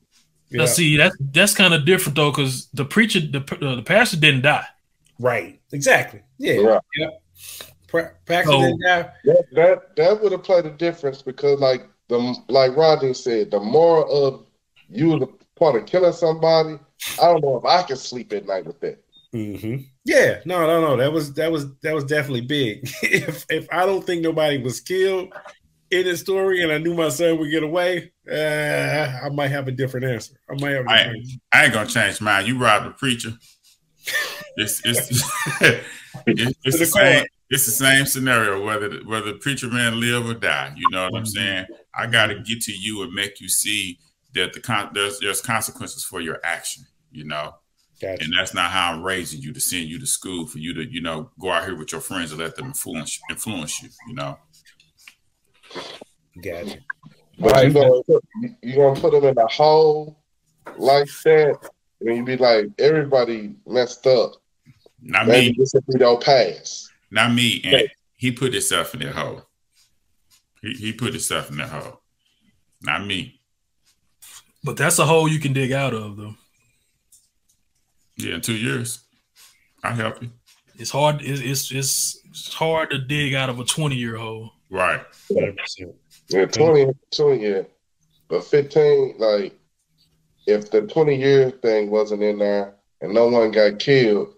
Now, 0.50 0.62
yeah, 0.64 0.66
see, 0.66 0.96
that's 0.96 1.16
that's 1.20 1.54
kind 1.54 1.74
of 1.74 1.84
different 1.84 2.14
though, 2.16 2.30
because 2.30 2.66
the 2.72 2.84
preacher, 2.84 3.20
the 3.20 3.40
uh, 3.62 3.76
the 3.76 3.82
pastor 3.82 4.18
didn't 4.18 4.42
die. 4.42 4.66
right, 5.18 5.60
exactly. 5.72 6.20
Yeah, 6.38 6.56
Right. 6.60 6.80
yeah. 6.98 7.08
Paxton 8.26 8.44
So- 8.52 8.60
didn't 8.60 8.80
die. 8.82 9.10
That 9.24 9.44
that, 9.52 9.96
that 9.96 10.22
would 10.22 10.32
have 10.32 10.42
played 10.44 10.66
a 10.66 10.70
difference 10.70 11.20
because, 11.22 11.58
like 11.60 11.86
the 12.08 12.18
like 12.48 12.76
Rodney 12.76 13.12
said, 13.14 13.50
the 13.50 13.60
more 13.60 14.06
of 14.08 14.46
you 14.92 15.08
was 15.08 15.22
a 15.22 15.58
part 15.58 15.76
of 15.76 15.86
killing 15.86 16.12
somebody, 16.12 16.78
I 17.20 17.26
don't 17.26 17.42
know 17.42 17.56
if 17.56 17.64
I 17.64 17.82
can 17.82 17.96
sleep 17.96 18.32
at 18.32 18.46
night 18.46 18.66
with 18.66 18.80
that. 18.80 19.02
hmm 19.32 19.76
Yeah, 20.04 20.40
no, 20.44 20.66
no, 20.66 20.80
no. 20.80 20.96
That 20.96 21.12
was 21.12 21.32
that 21.34 21.50
was 21.50 21.74
that 21.80 21.94
was 21.94 22.04
definitely 22.04 22.42
big. 22.42 22.88
if 23.02 23.44
if 23.50 23.66
I 23.72 23.86
don't 23.86 24.04
think 24.04 24.22
nobody 24.22 24.58
was 24.58 24.80
killed 24.80 25.32
in 25.90 26.04
the 26.06 26.16
story, 26.16 26.62
and 26.62 26.72
I 26.72 26.78
knew 26.78 26.94
my 26.94 27.08
son 27.08 27.38
would 27.38 27.50
get 27.50 27.62
away, 27.62 28.12
uh, 28.30 29.20
I 29.24 29.28
might 29.32 29.50
have 29.50 29.68
a 29.68 29.72
different 29.72 30.06
answer. 30.06 30.34
I 30.50 30.54
might 30.54 30.72
have. 30.72 30.86
A 30.86 30.90
I. 30.90 31.14
I 31.52 31.64
ain't 31.64 31.74
gonna 31.74 31.88
change 31.88 32.20
mine. 32.20 32.46
You 32.46 32.58
robbed 32.58 32.86
a 32.86 32.90
preacher. 32.90 33.32
It's 34.56 34.80
it's 34.84 35.22
it's, 36.26 36.58
it's 36.64 36.78
the 36.78 36.86
same. 36.86 37.24
It's 37.50 37.66
the 37.66 37.72
same 37.72 38.06
scenario 38.06 38.64
whether 38.64 38.88
the, 38.88 39.04
whether 39.04 39.32
the 39.32 39.38
preacher 39.38 39.68
man 39.68 40.00
live 40.00 40.26
or 40.26 40.32
die. 40.32 40.72
You 40.74 40.88
know 40.90 41.04
what 41.04 41.14
I'm 41.14 41.26
saying? 41.26 41.66
I 41.94 42.06
got 42.06 42.28
to 42.28 42.40
get 42.40 42.62
to 42.62 42.72
you 42.72 43.02
and 43.02 43.12
make 43.12 43.42
you 43.42 43.48
see 43.50 43.98
that 44.34 44.52
the 44.52 44.60
con- 44.60 44.90
there's 44.94 45.18
there's 45.20 45.40
consequences 45.40 46.04
for 46.04 46.20
your 46.20 46.40
action. 46.44 46.84
You 47.10 47.24
know, 47.24 47.54
Gotcha. 48.00 48.24
and 48.24 48.32
that's 48.38 48.54
not 48.54 48.70
how 48.70 48.92
I'm 48.92 49.02
raising 49.02 49.40
you 49.40 49.52
to 49.52 49.60
send 49.60 49.88
you 49.88 49.98
to 49.98 50.06
school 50.06 50.46
for 50.46 50.58
you 50.58 50.74
to 50.74 50.90
you 50.90 51.02
know 51.02 51.30
go 51.40 51.50
out 51.50 51.64
here 51.64 51.76
with 51.76 51.92
your 51.92 52.00
friends 52.00 52.32
and 52.32 52.40
let 52.40 52.56
them 52.56 52.66
influence 52.66 53.20
influence 53.30 53.82
you. 53.82 53.88
You 54.08 54.14
know. 54.14 54.38
Gotcha. 56.42 56.78
But 57.38 57.66
you 57.66 57.72
gonna 57.72 58.02
put, 58.06 58.24
you 58.62 58.76
gonna 58.76 59.00
put 59.00 59.12
them 59.12 59.24
in 59.24 59.38
a 59.38 59.46
hole 59.46 60.18
like 60.76 61.08
that, 61.24 61.58
and 62.00 62.16
you 62.16 62.24
be 62.24 62.36
like, 62.36 62.66
everybody 62.78 63.54
messed 63.66 64.06
up. 64.06 64.34
Not 65.02 65.26
Maybe 65.26 65.48
me. 65.48 65.56
this 65.58 65.72
will 65.74 65.80
be 65.82 65.98
their 65.98 66.16
pass. 66.18 66.88
Not 67.10 67.34
me. 67.34 67.60
And 67.64 67.88
he 68.16 68.30
put 68.30 68.52
himself 68.52 68.94
in 68.94 69.00
that 69.00 69.14
hole. 69.14 69.42
He, 70.60 70.74
he 70.74 70.92
put 70.92 71.10
himself 71.12 71.50
in 71.50 71.56
that 71.56 71.68
hole. 71.68 72.00
Not 72.82 73.04
me. 73.04 73.40
But 74.64 74.76
that's 74.76 74.98
a 74.98 75.06
hole 75.06 75.28
you 75.28 75.40
can 75.40 75.52
dig 75.52 75.72
out 75.72 75.94
of, 75.94 76.16
though. 76.16 76.34
Yeah, 78.16 78.36
in 78.36 78.40
two 78.40 78.56
years. 78.56 79.00
I'll 79.82 79.94
help 79.94 80.22
you. 80.22 80.30
It's 80.76 80.90
hard. 80.90 81.20
It's 81.22 81.70
it's, 81.70 82.16
it's 82.24 82.54
hard 82.54 82.90
to 82.90 82.98
dig 82.98 83.34
out 83.34 83.50
of 83.50 83.58
a 83.58 83.64
twenty 83.64 83.96
year 83.96 84.16
hole. 84.16 84.52
Right. 84.72 85.04
100%. 85.30 85.94
Yeah, 86.28 86.46
20, 86.46 86.92
20 87.14 87.46
yeah. 87.46 87.62
But 88.28 88.44
15, 88.44 89.16
like, 89.18 89.54
if 90.46 90.70
the 90.70 90.82
20 90.82 91.14
year 91.14 91.50
thing 91.50 91.90
wasn't 91.90 92.22
in 92.22 92.38
there 92.38 92.74
and 93.02 93.12
no 93.12 93.28
one 93.28 93.50
got 93.50 93.78
killed, 93.78 94.34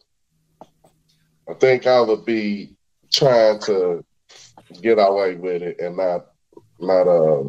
I 1.48 1.54
think 1.60 1.86
I 1.86 2.00
would 2.00 2.24
be 2.24 2.76
trying 3.12 3.60
to 3.60 4.04
get 4.82 4.98
away 4.98 5.36
with 5.36 5.62
it 5.62 5.78
and 5.78 5.96
not, 5.96 6.26
not, 6.80 7.06
uh, 7.06 7.44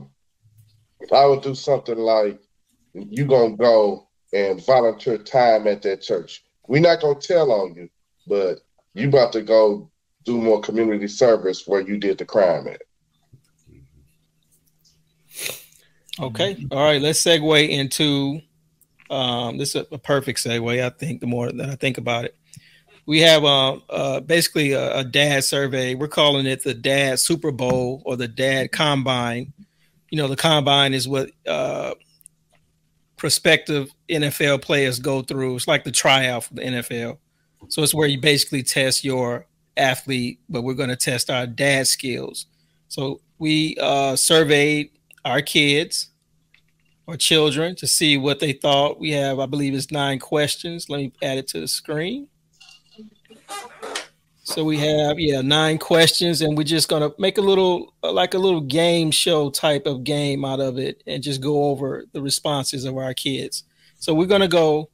I 1.12 1.26
would 1.26 1.42
do 1.42 1.56
something 1.56 1.98
like, 1.98 2.40
you 2.96 3.26
gonna 3.26 3.58
go 3.58 4.08
and 4.34 4.64
volunteer 4.66 5.18
time 5.18 5.68
at 5.68 5.82
that 5.84 6.02
church. 6.02 6.44
We're 6.68 6.82
not 6.82 7.02
gonna 7.02 7.20
tell 7.20 7.52
on 7.52 7.76
you, 7.76 7.90
but 8.28 8.60
you 8.94 9.10
about 9.10 9.34
to 9.34 9.42
go 9.42 9.90
do 10.24 10.38
more 10.38 10.62
community 10.62 11.08
service 11.08 11.68
where 11.68 11.82
you 11.82 11.98
did 11.98 12.18
the 12.18 12.26
crime 12.26 12.68
at. 12.68 12.82
Okay. 16.20 16.66
All 16.72 16.84
right. 16.84 17.02
Let's 17.02 17.22
segue 17.22 17.70
into 17.70 18.42
um, 19.10 19.58
this 19.58 19.76
is 19.76 19.86
a 19.92 19.98
perfect 19.98 20.40
segue. 20.40 20.84
I 20.84 20.90
think 20.90 21.22
the 21.22 21.28
more 21.28 21.52
that 21.52 21.70
I 21.70 21.76
think 21.76 21.98
about 21.98 22.26
it, 22.26 22.36
we 23.06 23.20
have 23.22 23.44
uh, 23.44 23.74
uh, 23.90 24.20
basically 24.22 24.72
a, 24.72 25.00
a 25.00 25.04
dad 25.04 25.44
survey. 25.44 25.94
We're 25.94 26.08
calling 26.08 26.46
it 26.46 26.64
the 26.64 26.74
Dad 26.74 27.20
Super 27.20 27.52
Bowl 27.52 28.02
or 28.06 28.16
the 28.18 28.28
Dad 28.28 28.72
Combine. 28.72 29.54
You 30.10 30.18
know, 30.18 30.28
the 30.28 30.36
combine 30.36 30.94
is 30.94 31.08
what 31.08 31.30
uh, 31.46 31.94
prospective 33.26 33.92
NFL 34.08 34.62
players 34.62 35.00
go 35.00 35.24
through. 35.24 35.56
It's 35.56 35.68
like 35.68 35.84
the 35.84 35.92
tryout 35.92 36.44
for 36.44 36.54
the 36.54 36.62
NFL. 36.62 37.18
So 37.70 37.82
it's 37.82 37.92
where 37.92 38.08
you 38.08 38.22
basically 38.22 38.62
test 38.62 39.04
your 39.04 39.48
athlete, 39.78 40.42
but 40.48 40.62
we're 40.62 40.76
going 40.76 40.90
to 40.90 40.96
test 40.96 41.32
our 41.32 41.48
dad 41.48 41.88
skills. 41.88 42.46
So 42.88 43.22
we 43.40 43.78
uh, 43.82 44.16
surveyed 44.16 44.92
our 45.26 45.42
kids 45.42 46.10
or 47.08 47.18
children 47.18 47.76
to 47.78 47.88
see 47.88 48.16
what 48.16 48.40
they 48.40 48.54
thought. 48.54 49.00
We 49.00 49.10
have, 49.14 49.40
I 49.40 49.48
believe, 49.48 49.74
it's 49.74 49.90
nine 49.90 50.20
questions. 50.20 50.88
Let 50.88 50.98
me 50.98 51.12
add 51.24 51.40
it 51.40 51.48
to 51.48 51.62
the 51.62 51.68
screen. 51.68 52.28
So 54.48 54.64
we 54.64 54.78
have, 54.78 55.20
yeah, 55.20 55.42
nine 55.42 55.80
questions, 55.80 56.42
and 56.42 56.56
we're 56.56 56.66
just 56.66 56.88
gonna 56.88 57.10
make 57.18 57.40
a 57.40 57.42
little, 57.42 57.96
uh, 58.04 58.12
like 58.12 58.36
a 58.36 58.38
little 58.38 58.62
game 58.62 59.10
show 59.10 59.50
type 59.50 59.88
of 59.88 60.04
game 60.04 60.46
out 60.46 60.60
of 60.60 60.78
it, 60.78 61.02
and 61.08 61.24
just 61.24 61.42
go 61.42 61.66
over 61.66 62.06
the 62.14 62.22
responses 62.22 62.86
of 62.86 62.96
our 62.96 63.16
kids. 63.16 63.64
So 63.98 64.14
we're 64.14 64.28
gonna 64.28 64.48
go 64.48 64.92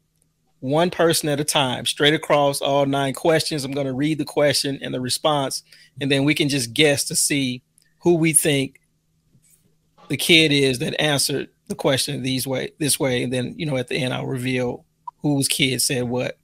one 0.62 0.90
person 0.90 1.28
at 1.28 1.42
a 1.42 1.44
time, 1.44 1.86
straight 1.86 2.14
across 2.14 2.62
all 2.62 2.86
nine 2.86 3.14
questions. 3.14 3.66
I'm 3.66 3.74
gonna 3.74 3.94
read 3.94 4.20
the 4.20 4.26
question 4.26 4.80
and 4.82 4.94
the 4.94 5.02
response, 5.02 5.64
and 6.00 6.10
then 6.10 6.24
we 6.24 6.34
can 6.34 6.48
just 6.48 6.74
guess 6.74 7.04
to 7.06 7.16
see 7.18 7.62
who 8.00 8.16
we 8.16 8.32
think 8.32 8.80
the 10.08 10.16
kid 10.16 10.54
is 10.54 10.80
that 10.80 11.00
answered 11.00 11.50
the 11.68 11.76
question 11.76 12.24
these 12.24 12.48
way 12.48 12.72
this 12.80 13.00
way 13.00 13.24
and 13.24 13.32
then 13.32 13.56
you 13.58 13.66
know 13.66 13.78
at 13.78 13.88
the 13.88 13.96
end 13.96 14.14
i'll 14.14 14.26
reveal 14.26 14.84
whose 15.22 15.48
kid 15.48 15.82
said 15.82 16.04
what 16.04 16.38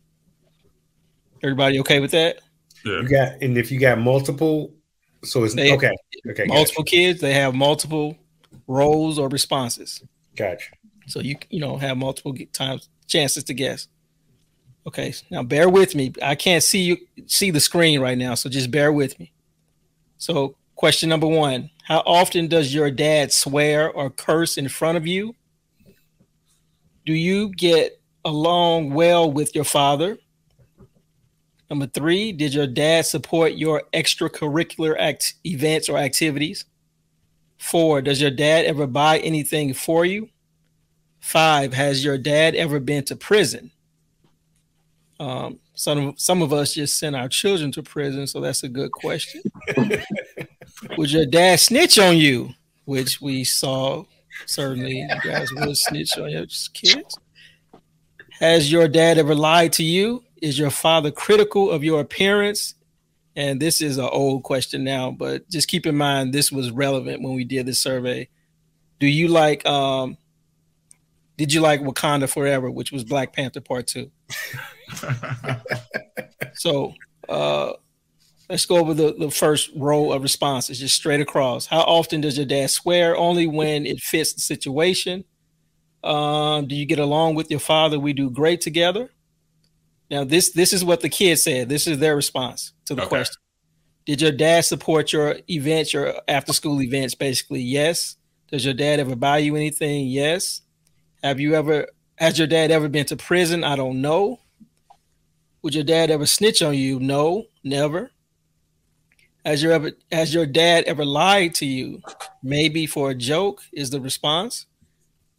everybody 1.44 1.78
okay 1.78 2.00
with 2.00 2.12
that 2.12 2.40
Yeah. 2.88 3.02
You 3.02 3.08
got, 3.08 3.42
and 3.42 3.58
if 3.58 3.72
you 3.72 3.80
got 3.80 4.00
multiple, 4.00 4.74
so 5.24 5.44
it's 5.44 5.54
They- 5.56 5.74
okay. 5.74 5.94
Okay, 6.30 6.46
multiple 6.46 6.84
kids 6.84 7.22
they 7.22 7.34
have 7.34 7.54
multiple 7.56 8.18
roles 8.68 9.18
or 9.18 9.30
responses 9.30 10.04
Gotcha. 10.36 10.72
so 11.06 11.20
you 11.22 11.38
you 11.50 11.60
know 11.62 11.78
have 11.78 11.96
multiple 11.98 12.36
times 12.52 12.90
chances 13.08 13.44
to 13.46 13.54
guess 13.54 13.88
okay 14.86 15.14
now 15.32 15.42
bear 15.42 15.70
with 15.70 15.96
me 15.96 16.12
i 16.22 16.36
can't 16.36 16.64
see 16.64 16.82
you 16.82 16.98
see 17.28 17.50
the 17.50 17.62
screen 17.62 18.02
right 18.02 18.18
now 18.18 18.36
so 18.36 18.50
just 18.50 18.72
bear 18.72 18.92
with 18.92 19.18
me 19.20 19.32
so 20.18 20.56
question 20.76 21.08
number 21.08 21.28
one 21.28 21.70
how 21.84 22.00
often 22.06 22.48
does 22.48 22.74
your 22.74 22.92
dad 22.92 23.32
swear 23.32 23.90
or 23.90 24.10
curse 24.10 24.58
in 24.58 24.68
front 24.68 24.98
of 24.98 25.08
you 25.08 25.34
do 27.06 27.14
you 27.14 27.50
get 27.54 28.02
along 28.26 28.90
well 28.90 29.32
with 29.32 29.56
your 29.56 29.64
father 29.64 30.18
number 31.70 31.88
three 31.88 32.32
did 32.32 32.54
your 32.54 32.68
dad 32.68 33.06
support 33.06 33.54
your 33.54 33.84
extracurricular 33.94 34.96
act 35.00 35.36
events 35.46 35.90
or 35.90 35.98
activities 35.98 36.66
Four, 37.58 38.02
does 38.02 38.22
your 38.22 38.32
dad 38.32 38.66
ever 38.66 38.88
buy 38.88 39.20
anything 39.20 39.74
for 39.74 40.06
you? 40.06 40.30
Five, 41.20 41.74
has 41.74 42.04
your 42.04 42.18
dad 42.18 42.56
ever 42.56 42.80
been 42.80 43.04
to 43.06 43.16
prison? 43.16 43.72
Um, 45.20 45.60
some 45.74 46.10
of, 46.10 46.20
some 46.20 46.42
of 46.42 46.54
us 46.54 46.76
just 46.76 47.00
send 47.00 47.16
our 47.16 47.28
children 47.28 47.72
to 47.74 47.84
prison, 47.84 48.28
so 48.28 48.40
that's 48.40 48.64
a 48.64 48.70
good 48.70 48.92
question. 48.92 49.42
Would 50.98 51.12
your 51.12 51.26
dad 51.26 51.60
snitch 51.60 51.98
on 51.98 52.18
you? 52.18 52.52
Which 52.86 53.20
we 53.20 53.44
saw 53.44 54.06
certainly 54.46 55.00
you 55.00 55.22
guys 55.24 55.52
will 55.52 55.76
snitch 55.76 56.18
on 56.18 56.30
your 56.30 56.46
kids. 56.74 57.18
Has 58.40 58.72
your 58.72 58.88
dad 58.88 59.18
ever 59.18 59.34
lied 59.34 59.74
to 59.74 59.84
you? 59.84 60.24
Is 60.42 60.58
your 60.60 60.70
father 60.70 61.12
critical 61.12 61.72
of 61.72 61.84
your 61.84 62.00
appearance? 62.00 62.76
And 63.36 63.62
this 63.62 63.82
is 63.82 63.98
an 63.98 64.10
old 64.12 64.44
question 64.44 64.84
now, 64.84 65.12
but 65.12 65.48
just 65.50 65.68
keep 65.68 65.86
in 65.86 65.96
mind 65.96 66.34
this 66.34 66.52
was 66.52 66.72
relevant 66.72 67.22
when 67.22 67.36
we 67.36 67.44
did 67.44 67.66
this 67.66 67.80
survey. 67.80 68.30
Do 69.00 69.08
you 69.08 69.28
like 69.28 69.66
um 69.66 70.18
did 71.38 71.54
you 71.54 71.62
like 71.62 71.82
Wakanda 71.82 72.28
Forever, 72.28 72.72
which 72.72 72.92
was 72.92 73.04
Black 73.04 73.34
Panther 73.34 73.62
Part 73.62 73.88
Two? 73.88 74.12
So 76.54 76.96
uh 77.30 77.74
let's 78.50 78.66
go 78.66 78.78
over 78.78 78.94
the, 78.94 79.14
the 79.18 79.30
first 79.30 79.70
row 79.76 80.12
of 80.12 80.24
responses, 80.24 80.80
just 80.80 80.96
straight 80.96 81.22
across. 81.22 81.68
How 81.68 81.82
often 81.82 82.22
does 82.22 82.38
your 82.38 82.46
dad 82.46 82.70
swear? 82.70 83.16
Only 83.16 83.46
when 83.48 83.86
it 83.86 84.00
fits 84.00 84.34
the 84.34 84.42
situation. 84.42 85.26
Um, 86.04 86.68
do 86.68 86.76
you 86.76 86.86
get 86.86 87.00
along 87.00 87.36
with 87.36 87.52
your 87.52 87.60
father? 87.60 88.00
We 88.00 88.14
do 88.14 88.30
great 88.30 88.62
together. 88.62 89.12
Now, 90.10 90.24
this 90.24 90.52
this 90.52 90.74
is 90.74 90.86
what 90.86 91.02
the 91.02 91.10
kids 91.10 91.44
said. 91.44 91.70
This 91.70 91.88
is 91.88 92.00
their 92.00 92.16
response 92.16 92.74
to 92.86 92.96
the 92.96 93.02
Okay. 93.04 93.10
question. 93.10 93.36
Did 94.06 94.22
your 94.22 94.32
dad 94.32 94.64
support 94.64 95.12
your 95.12 95.38
events, 95.50 95.94
your 95.94 96.22
after 96.28 96.54
school 96.54 96.82
events? 96.82 97.14
Basically, 97.14 97.62
yes. 97.62 98.16
Does 98.50 98.64
your 98.64 98.74
dad 98.74 99.02
ever 99.02 99.16
buy 99.18 99.40
you 99.40 99.56
anything? 99.58 100.08
Yes. 100.08 100.62
Have 101.24 101.40
you 101.40 101.56
ever 101.56 101.88
has 102.18 102.38
your 102.38 102.48
dad 102.48 102.72
ever 102.72 102.88
been 102.88 103.06
to 103.08 103.18
prison? 103.18 103.64
I 103.66 103.76
don't 103.76 104.02
know. 104.02 104.40
Would 105.62 105.76
your 105.76 105.84
dad 105.84 106.10
ever 106.10 106.26
snitch 106.26 106.62
on 106.62 106.76
you? 106.76 107.00
No, 107.00 107.46
never. 107.64 108.12
Has 109.44 109.62
your 109.62 109.74
ever 109.74 109.92
has 110.12 110.34
your 110.34 110.46
dad 110.46 110.86
ever 110.86 111.04
lied 111.04 111.54
to 111.56 111.66
you? 111.66 112.02
Maybe 112.42 112.86
for 112.86 113.10
a 113.12 113.16
joke 113.16 113.62
is 113.74 113.90
the 113.90 114.00
response. 114.00 114.66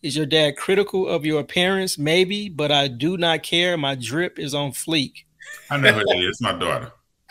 Is 0.00 0.16
your 0.16 0.26
dad 0.26 0.56
critical 0.56 1.08
of 1.08 1.26
your 1.26 1.40
appearance? 1.40 1.98
Maybe, 1.98 2.48
but 2.48 2.70
I 2.70 2.87
do 2.87 3.16
not 3.16 3.42
care. 3.42 3.76
My 3.76 3.96
drip 3.96 4.38
is 4.38 4.54
on 4.54 4.70
fleek. 4.70 5.24
I 5.70 5.76
know 5.76 5.92
who 5.92 6.00
it 6.00 6.18
is. 6.20 6.28
It's 6.28 6.40
My 6.40 6.52
daughter. 6.52 6.92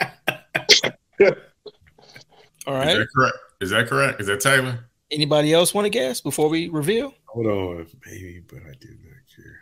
All 2.66 2.74
right. 2.74 2.88
Is 2.88 2.98
that 2.98 3.08
correct? 3.14 3.36
Is 3.60 3.70
that 3.70 3.88
correct? 3.88 4.20
Is 4.20 4.26
that 4.26 4.40
Taylor? 4.40 4.84
Anybody 5.10 5.54
else 5.54 5.72
want 5.72 5.86
to 5.86 5.90
guess 5.90 6.20
before 6.20 6.50
we 6.50 6.68
reveal? 6.68 7.14
Hold 7.26 7.46
on, 7.46 7.86
maybe, 8.04 8.42
but 8.46 8.58
I 8.58 8.74
do 8.78 8.88
not 9.02 9.16
care. 9.34 9.60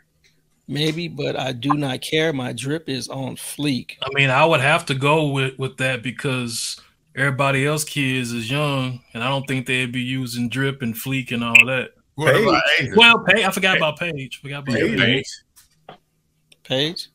Maybe, 0.66 1.06
but 1.06 1.38
I 1.38 1.52
do 1.52 1.74
not 1.74 2.00
care. 2.00 2.32
My 2.32 2.52
drip 2.52 2.88
is 2.88 3.08
on 3.08 3.36
fleek. 3.36 3.92
I 4.02 4.08
mean, 4.14 4.30
I 4.30 4.44
would 4.44 4.60
have 4.60 4.84
to 4.86 4.94
go 4.94 5.28
with 5.28 5.56
with 5.58 5.76
that 5.76 6.02
because 6.02 6.80
everybody 7.14 7.64
else 7.64 7.84
kids 7.84 8.32
is 8.32 8.50
young, 8.50 9.00
and 9.14 9.22
I 9.22 9.28
don't 9.28 9.46
think 9.46 9.66
they'd 9.66 9.92
be 9.92 10.02
using 10.02 10.48
drip 10.48 10.82
and 10.82 10.94
fleek 10.94 11.30
and 11.30 11.44
all 11.44 11.66
that. 11.66 11.90
What 12.16 12.34
Paige. 12.34 12.42
about 12.46 12.62
Asia? 12.78 12.92
Well, 12.96 13.18
Paige, 13.24 13.44
I 13.44 13.50
forgot 13.50 13.76
about 13.76 13.98
Paige. 13.98 14.40
Forgot 14.40 14.62
about 14.68 14.78
Yeah, 14.78 14.86
Paige. 14.96 14.98
Paige. 14.98 15.96
Page. 16.64 17.08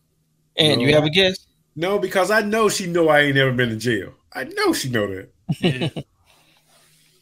And 0.57 0.81
No. 0.81 0.87
you 0.87 0.93
have 0.93 1.03
a 1.05 1.09
guess? 1.09 1.47
No, 1.75 1.99
because 1.99 2.31
I 2.31 2.41
know 2.41 2.69
she 2.69 2.85
know 2.87 3.09
I 3.09 3.21
ain't 3.21 3.35
never 3.35 3.51
been 3.51 3.69
to 3.69 3.75
jail. 3.77 4.13
I 4.33 4.43
know 4.45 4.73
she 4.73 4.89
know 4.89 5.07
that. 5.07 5.29
Yeah. 5.59 5.89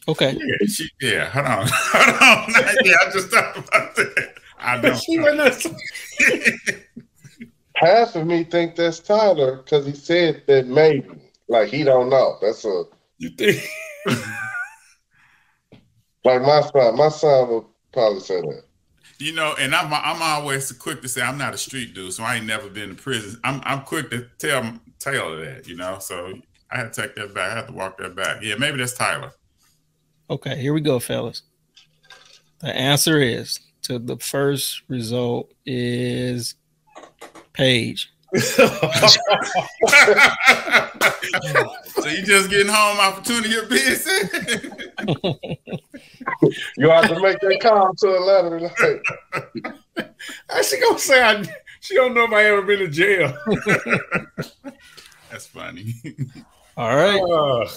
Okay. 0.08 0.32
Yeah, 0.32 0.66
she, 0.66 0.88
yeah, 1.00 1.24
hold 1.26 1.46
on. 1.46 1.66
hold 1.70 2.56
on. 2.56 2.74
yeah, 2.84 2.94
I 3.06 3.10
just 3.12 3.28
thought 3.28 3.56
about 3.56 3.94
that. 3.96 4.34
I 4.58 4.78
don't 4.80 4.96
She 5.02 5.16
know. 5.16 5.32
wasn't 5.34 5.76
Half 7.76 8.14
of 8.16 8.26
me 8.26 8.44
think 8.44 8.76
that's 8.76 8.98
Tyler 8.98 9.56
because 9.58 9.86
he 9.86 9.94
said 9.94 10.42
that 10.46 10.66
maybe. 10.66 11.08
Like 11.48 11.68
he 11.68 11.82
don't 11.82 12.10
know. 12.10 12.36
That's 12.42 12.64
a 12.64 12.84
You 13.18 13.30
think? 13.30 13.62
like 16.24 16.42
my 16.42 16.60
son. 16.62 16.96
My 16.96 17.08
son 17.08 17.48
would 17.50 17.64
probably 17.92 18.20
say 18.20 18.40
that. 18.40 18.62
You 19.18 19.34
know, 19.34 19.54
and 19.58 19.74
I'm 19.74 19.92
I'm 19.92 20.22
always 20.22 20.72
quick 20.72 21.02
to 21.02 21.08
say 21.08 21.20
I'm 21.20 21.36
not 21.36 21.52
a 21.52 21.58
street 21.58 21.94
dude, 21.94 22.12
so 22.12 22.24
I 22.24 22.36
ain't 22.36 22.46
never 22.46 22.68
been 22.68 22.90
to 22.90 22.94
prison. 22.94 23.38
I'm 23.44 23.60
I'm 23.64 23.82
quick 23.82 24.10
to 24.10 24.26
tell 24.38 24.78
Taylor 24.98 25.44
that, 25.44 25.68
you 25.68 25.76
know. 25.76 25.98
So 25.98 26.34
I 26.70 26.78
had 26.78 26.92
to 26.92 27.02
take 27.02 27.14
that 27.16 27.34
back. 27.34 27.52
I 27.52 27.54
had 27.56 27.66
to 27.66 27.72
walk 27.72 27.98
that 27.98 28.14
back. 28.14 28.42
Yeah, 28.42 28.54
maybe 28.56 28.78
that's 28.78 28.94
Tyler. 28.94 29.32
Okay, 30.30 30.56
here 30.60 30.72
we 30.72 30.80
go, 30.80 30.98
fellas. 31.00 31.42
The 32.60 32.74
answer 32.74 33.20
is 33.20 33.60
to 33.82 33.98
the 33.98 34.16
first 34.16 34.82
result 34.88 35.52
is 35.66 36.54
Paige. 37.52 38.12
so 38.32 38.46
you 42.06 42.22
just 42.22 42.48
getting 42.48 42.68
home 42.68 43.00
opportunity 43.00 43.56
of 43.56 43.68
business. 43.68 44.30
You 46.80 46.88
have 46.88 47.08
to 47.08 47.20
make 47.20 47.38
that 47.40 47.58
call 47.60 47.94
to 47.94 48.14
Atlanta 48.14 48.58
tonight. 48.58 50.14
How 50.48 50.62
she 50.62 50.80
gonna 50.80 50.98
say 50.98 51.22
I, 51.22 51.44
she 51.80 51.94
don't 51.94 52.14
know 52.14 52.24
if 52.24 52.32
I 52.32 52.44
ever 52.44 52.62
been 52.62 52.78
to 52.78 52.88
jail? 52.88 53.36
That's 55.30 55.46
funny. 55.46 55.92
All 56.78 56.96
right, 56.96 57.20
Uh, 57.20 57.68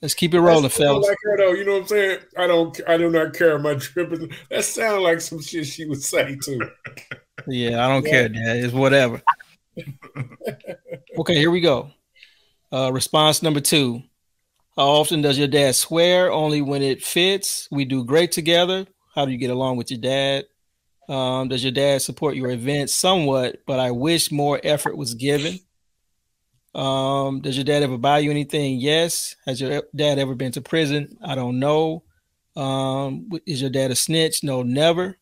let's 0.00 0.14
keep 0.14 0.32
it 0.32 0.40
rolling, 0.40 0.62
that 0.62 0.72
sound 0.72 1.04
fellas. 1.04 1.08
Like 1.08 1.18
her 1.24 1.36
though, 1.36 1.52
you 1.52 1.66
know 1.66 1.72
what 1.72 1.82
I'm 1.82 1.88
saying? 1.88 2.18
I 2.38 2.46
don't. 2.46 2.80
I 2.88 2.96
do 2.96 3.10
not 3.10 3.34
care. 3.34 3.58
My 3.58 3.74
trip 3.74 4.10
is. 4.14 4.20
That 4.48 4.64
sounds 4.64 5.02
like 5.02 5.20
some 5.20 5.42
shit 5.42 5.66
she 5.66 5.84
would 5.84 6.02
say 6.02 6.34
too. 6.42 6.58
Yeah, 7.46 7.84
I 7.84 7.88
don't 7.88 8.06
care, 8.06 8.30
Dad. 8.30 8.56
It's 8.56 8.72
whatever. 8.72 9.20
okay, 11.18 11.34
here 11.34 11.50
we 11.50 11.60
go. 11.60 11.90
Uh, 12.72 12.90
response 12.94 13.42
number 13.42 13.60
two. 13.60 14.02
How 14.76 14.88
often 14.88 15.20
does 15.20 15.38
your 15.38 15.48
dad 15.48 15.74
swear? 15.74 16.32
Only 16.32 16.62
when 16.62 16.82
it 16.82 17.02
fits. 17.02 17.68
We 17.70 17.84
do 17.84 18.04
great 18.04 18.32
together. 18.32 18.86
How 19.14 19.26
do 19.26 19.32
you 19.32 19.38
get 19.38 19.50
along 19.50 19.76
with 19.76 19.90
your 19.90 20.00
dad? 20.00 20.46
Um, 21.08 21.48
does 21.48 21.62
your 21.62 21.72
dad 21.72 22.00
support 22.00 22.36
your 22.36 22.50
events? 22.50 22.94
Somewhat, 22.94 23.58
but 23.66 23.78
I 23.78 23.90
wish 23.90 24.32
more 24.32 24.58
effort 24.64 24.96
was 24.96 25.14
given. 25.14 25.58
Um, 26.74 27.42
does 27.42 27.56
your 27.56 27.64
dad 27.64 27.82
ever 27.82 27.98
buy 27.98 28.20
you 28.20 28.30
anything? 28.30 28.80
Yes. 28.80 29.36
Has 29.44 29.60
your 29.60 29.82
dad 29.94 30.18
ever 30.18 30.34
been 30.34 30.52
to 30.52 30.62
prison? 30.62 31.18
I 31.22 31.34
don't 31.34 31.58
know. 31.58 32.04
Um, 32.56 33.28
is 33.46 33.60
your 33.60 33.70
dad 33.70 33.90
a 33.90 33.94
snitch? 33.94 34.42
No, 34.42 34.62
never. 34.62 35.18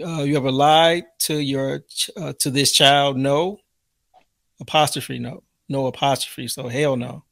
Uh, 0.00 0.22
you 0.22 0.36
ever 0.36 0.52
lied 0.52 1.04
to 1.20 1.38
your 1.40 1.84
uh, 2.16 2.32
to 2.40 2.50
this 2.50 2.70
child? 2.70 3.16
No. 3.16 3.58
Apostrophe 4.60 5.18
no. 5.18 5.42
No 5.68 5.86
apostrophe. 5.86 6.46
So 6.46 6.68
hell 6.68 6.96
no. 6.96 7.24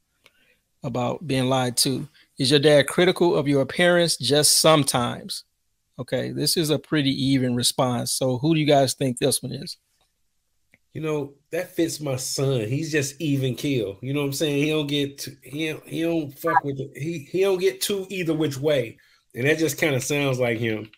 About 0.85 1.27
being 1.27 1.47
lied 1.47 1.77
to. 1.79 2.09
Is 2.39 2.51
your 2.51 2.61
dad 2.61 2.89
critical 2.89 3.37
of 3.37 3.47
your 3.47 3.63
appearance? 3.63 4.17
Just 4.17 4.61
sometimes. 4.61 5.45
Okay, 5.99 6.33
this 6.33 6.57
is 6.57 6.71
a 6.71 6.79
pretty 6.79 7.11
even 7.11 7.55
response. 7.55 8.13
So 8.13 8.39
who 8.39 8.55
do 8.55 8.61
you 8.61 8.67
guys 8.67 8.95
think 8.95 9.19
this 9.19 9.43
one 9.43 9.53
is? 9.53 9.77
You 10.93 11.01
know 11.01 11.35
that 11.51 11.75
fits 11.75 12.01
my 12.01 12.17
son. 12.17 12.69
He's 12.69 12.93
just 12.93 13.19
even 13.21 13.55
kill. 13.55 13.99
You 14.03 14.13
know 14.13 14.21
what 14.21 14.27
I'm 14.27 14.33
saying? 14.33 14.63
He 14.63 14.71
don't 14.71 14.87
get 14.87 15.19
too, 15.19 15.37
he 15.43 15.69
don't, 15.69 15.89
he 15.89 16.03
don't 16.03 16.39
fuck 16.39 16.63
with 16.65 16.81
it. 16.81 16.91
He 16.95 17.21
he 17.31 17.41
don't 17.41 17.61
get 17.61 17.81
too 17.81 18.07
either 18.11 18.35
which 18.35 18.59
way, 18.59 18.99
and 19.35 19.47
that 19.47 19.59
just 19.59 19.81
kind 19.81 19.95
of 19.95 20.03
sounds 20.03 20.39
like 20.39 20.59
him. 20.59 20.91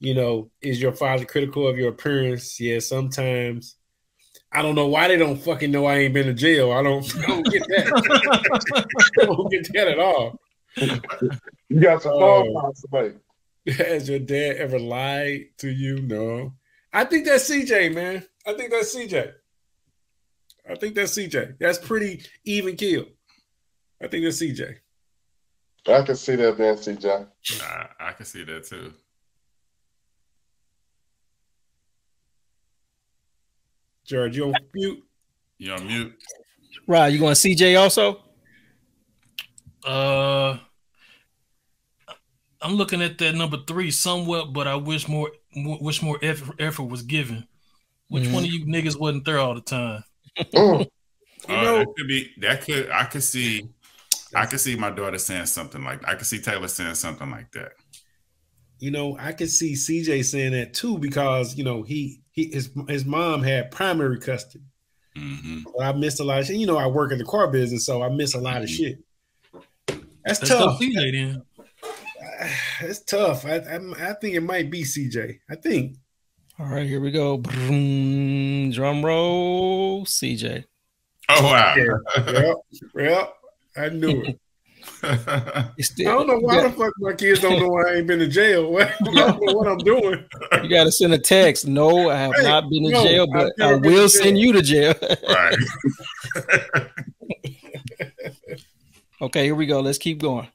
You 0.00 0.14
know, 0.14 0.50
is 0.60 0.82
your 0.82 0.92
father 0.92 1.24
critical 1.24 1.66
of 1.66 1.78
your 1.78 1.90
appearance? 1.90 2.60
Yeah, 2.60 2.78
sometimes. 2.80 3.76
I 4.50 4.62
don't 4.62 4.74
know 4.74 4.86
why 4.86 5.08
they 5.08 5.16
don't 5.16 5.36
fucking 5.36 5.70
know 5.70 5.84
I 5.84 5.98
ain't 5.98 6.14
been 6.14 6.26
to 6.26 6.34
jail. 6.34 6.72
I 6.72 6.82
don't, 6.82 7.04
I 7.22 7.26
don't 7.26 7.46
get 7.46 7.62
that. 7.68 8.86
I 9.20 9.24
don't 9.24 9.50
get 9.50 9.72
that 9.72 9.88
at 9.88 9.98
all. 9.98 10.40
You 11.68 11.80
got 11.80 12.02
some 12.02 12.12
phone 12.12 12.48
um, 12.48 12.54
calls 12.54 12.80
to 12.80 12.88
make. 12.92 13.76
Has 13.76 14.08
your 14.08 14.20
dad 14.20 14.56
ever 14.56 14.78
lied 14.78 15.46
to 15.58 15.68
you? 15.68 16.00
No. 16.00 16.54
I 16.92 17.04
think 17.04 17.26
that's 17.26 17.50
CJ, 17.50 17.94
man. 17.94 18.24
I 18.46 18.54
think 18.54 18.70
that's 18.70 18.96
CJ. 18.96 19.32
I 20.68 20.74
think 20.76 20.94
that's 20.94 21.16
CJ. 21.16 21.58
That's 21.58 21.78
pretty 21.78 22.22
even 22.44 22.76
kill. 22.76 23.06
I 24.02 24.06
think 24.08 24.24
that's 24.24 24.40
CJ. 24.40 24.76
I 25.86 26.02
can 26.02 26.16
see 26.16 26.36
that 26.36 26.56
being 26.56 26.74
CJ. 26.74 27.26
I, 27.62 27.86
I 28.00 28.12
can 28.12 28.26
see 28.26 28.44
that 28.44 28.64
too. 28.66 28.92
George, 34.08 34.36
you 34.36 34.46
on 34.46 34.54
mute? 34.74 35.04
You 35.58 35.72
on 35.72 35.86
mute? 35.86 36.14
Right, 36.86 37.08
you 37.12 37.18
going 37.18 37.34
CJ 37.34 37.78
also? 37.78 38.22
Uh, 39.84 40.56
I'm 42.62 42.72
looking 42.74 43.02
at 43.02 43.18
that 43.18 43.34
number 43.34 43.58
three 43.66 43.90
somewhat, 43.90 44.54
but 44.54 44.66
I 44.66 44.74
wish 44.76 45.06
more, 45.08 45.30
more 45.54 45.78
wish 45.80 46.02
more 46.02 46.18
effort, 46.22 46.56
effort 46.58 46.84
was 46.84 47.02
given. 47.02 47.46
Which 48.08 48.24
Mhm. 48.24 48.32
one 48.32 48.44
of 48.44 48.50
you 48.50 48.64
niggas 48.64 48.98
wasn't 48.98 49.26
there 49.26 49.38
all 49.38 49.54
the 49.54 49.60
time? 49.60 50.04
Oh, 50.56 50.86
You 51.48 51.54
Uh, 51.54 51.62
know- 51.62 51.78
that 51.78 51.86
could 51.96 52.08
be 52.08 52.32
that 52.38 52.62
could 52.64 52.90
I 52.90 53.04
could 53.04 53.22
see 53.22 53.68
I 54.34 54.44
could 54.46 54.60
see 54.60 54.74
my 54.76 54.90
daughter 54.90 55.18
saying 55.18 55.46
something 55.46 55.84
like 55.84 56.06
I 56.06 56.14
could 56.14 56.26
see 56.26 56.40
Taylor 56.40 56.68
saying 56.68 56.94
something 56.96 57.30
like 57.30 57.50
that. 57.52 57.72
You 58.78 58.90
know, 58.90 59.16
I 59.18 59.32
could 59.32 59.50
see 59.50 59.74
CJ 59.74 60.24
saying 60.24 60.52
that 60.52 60.74
too 60.74 60.98
because 60.98 61.56
you 61.56 61.64
know 61.64 61.82
he 61.82 62.20
he 62.30 62.50
his 62.52 62.70
his 62.88 63.04
mom 63.04 63.42
had 63.42 63.70
primary 63.70 64.20
custody. 64.20 64.64
hmm 65.16 65.60
But 65.64 65.84
I 65.84 65.92
missed 65.92 66.20
a 66.20 66.24
lot 66.24 66.40
of 66.40 66.46
shit. 66.46 66.56
You 66.56 66.66
know, 66.66 66.78
I 66.78 66.86
work 66.86 67.12
in 67.12 67.18
the 67.18 67.24
car 67.24 67.48
business, 67.48 67.84
so 67.86 68.02
I 68.02 68.08
miss 68.08 68.34
a 68.34 68.38
lot 68.40 68.62
of 68.62 68.70
shit. 68.70 68.98
That's 70.24 70.40
Let's 70.42 70.48
tough. 70.48 70.80
CJ 70.80 71.12
then. 71.12 71.42
It's 72.80 73.02
tough. 73.02 73.44
I, 73.44 73.56
I 73.56 74.10
I 74.10 74.12
think 74.14 74.34
it 74.36 74.40
might 74.40 74.70
be 74.70 74.82
CJ. 74.82 75.38
I 75.50 75.56
think. 75.56 75.96
All 76.60 76.66
right, 76.66 76.86
here 76.86 77.00
we 77.00 77.10
go. 77.10 77.38
Drum 77.38 79.04
roll, 79.04 80.04
CJ. 80.04 80.64
Oh 81.28 81.42
wow. 81.42 81.74
Yep. 82.16 82.56
Yep. 82.94 83.34
I 83.76 83.88
knew 83.90 84.22
it. 84.22 84.38
It's 85.76 85.92
I 86.00 86.04
don't 86.04 86.26
know 86.26 86.38
why 86.38 86.56
got, 86.56 86.70
the 86.70 86.84
fuck 86.84 86.92
my 86.98 87.12
kids 87.12 87.40
don't 87.40 87.58
know 87.60 87.76
I 87.86 87.94
ain't 87.96 88.06
been 88.06 88.18
to 88.18 88.28
jail. 88.28 88.76
I 88.80 88.92
don't 89.02 89.14
know 89.14 89.52
what 89.52 89.68
I'm 89.68 89.78
doing. 89.78 90.24
you 90.62 90.68
got 90.68 90.84
to 90.84 90.92
send 90.92 91.12
a 91.12 91.18
text. 91.18 91.66
No, 91.66 92.10
I 92.10 92.16
have 92.16 92.32
Hey, 92.36 92.42
not 92.42 92.68
been 92.70 92.84
to 92.84 92.90
no, 92.90 93.02
jail, 93.02 93.26
but 93.32 93.52
never 93.58 93.74
I 93.74 93.78
been 93.78 93.82
to 93.82 93.88
will 93.88 94.08
jail. 94.08 94.08
send 94.08 94.38
you 94.38 94.52
to 94.52 94.62
jail. 94.62 94.94
right. 95.28 95.56
okay, 99.22 99.44
here 99.44 99.54
we 99.54 99.66
go. 99.66 99.80
Let's 99.80 99.98
keep 99.98 100.20
going. 100.20 100.48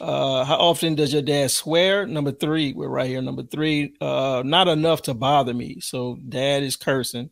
Uh, 0.00 0.44
how 0.44 0.56
often 0.56 0.94
does 0.94 1.12
your 1.12 1.22
dad 1.22 1.50
swear? 1.50 2.06
Number 2.06 2.32
three, 2.32 2.72
we're 2.72 2.88
right 2.88 3.08
here. 3.08 3.22
Number 3.22 3.42
three, 3.42 3.94
uh, 4.00 4.42
not 4.44 4.68
enough 4.68 5.02
to 5.02 5.14
bother 5.14 5.54
me. 5.54 5.80
So 5.80 6.18
dad 6.28 6.62
is 6.62 6.76
cursing. 6.76 7.30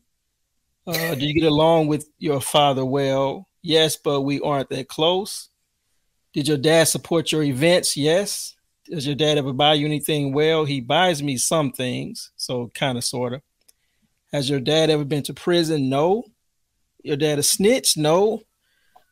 Uh, 0.85 1.15
do 1.15 1.25
you 1.25 1.39
get 1.39 1.47
along 1.47 1.87
with 1.87 2.09
your 2.17 2.41
father 2.41 2.83
well? 2.85 3.47
Yes, 3.61 3.95
but 3.97 4.21
we 4.21 4.39
aren't 4.39 4.69
that 4.69 4.87
close. 4.87 5.49
Did 6.33 6.47
your 6.47 6.57
dad 6.57 6.87
support 6.87 7.31
your 7.31 7.43
events? 7.43 7.97
Yes. 7.97 8.55
Does 8.85 9.05
your 9.05 9.15
dad 9.15 9.37
ever 9.37 9.53
buy 9.53 9.75
you 9.75 9.85
anything? 9.85 10.33
Well, 10.33 10.65
he 10.65 10.81
buys 10.81 11.21
me 11.21 11.37
some 11.37 11.71
things, 11.71 12.31
so 12.35 12.71
kind 12.73 12.97
of, 12.97 13.03
sort 13.03 13.33
of. 13.33 13.41
Has 14.31 14.49
your 14.49 14.59
dad 14.59 14.89
ever 14.89 15.05
been 15.05 15.23
to 15.23 15.33
prison? 15.33 15.89
No. 15.89 16.23
Your 17.03 17.17
dad 17.17 17.39
a 17.39 17.43
snitch? 17.43 17.97
No. 17.97 18.41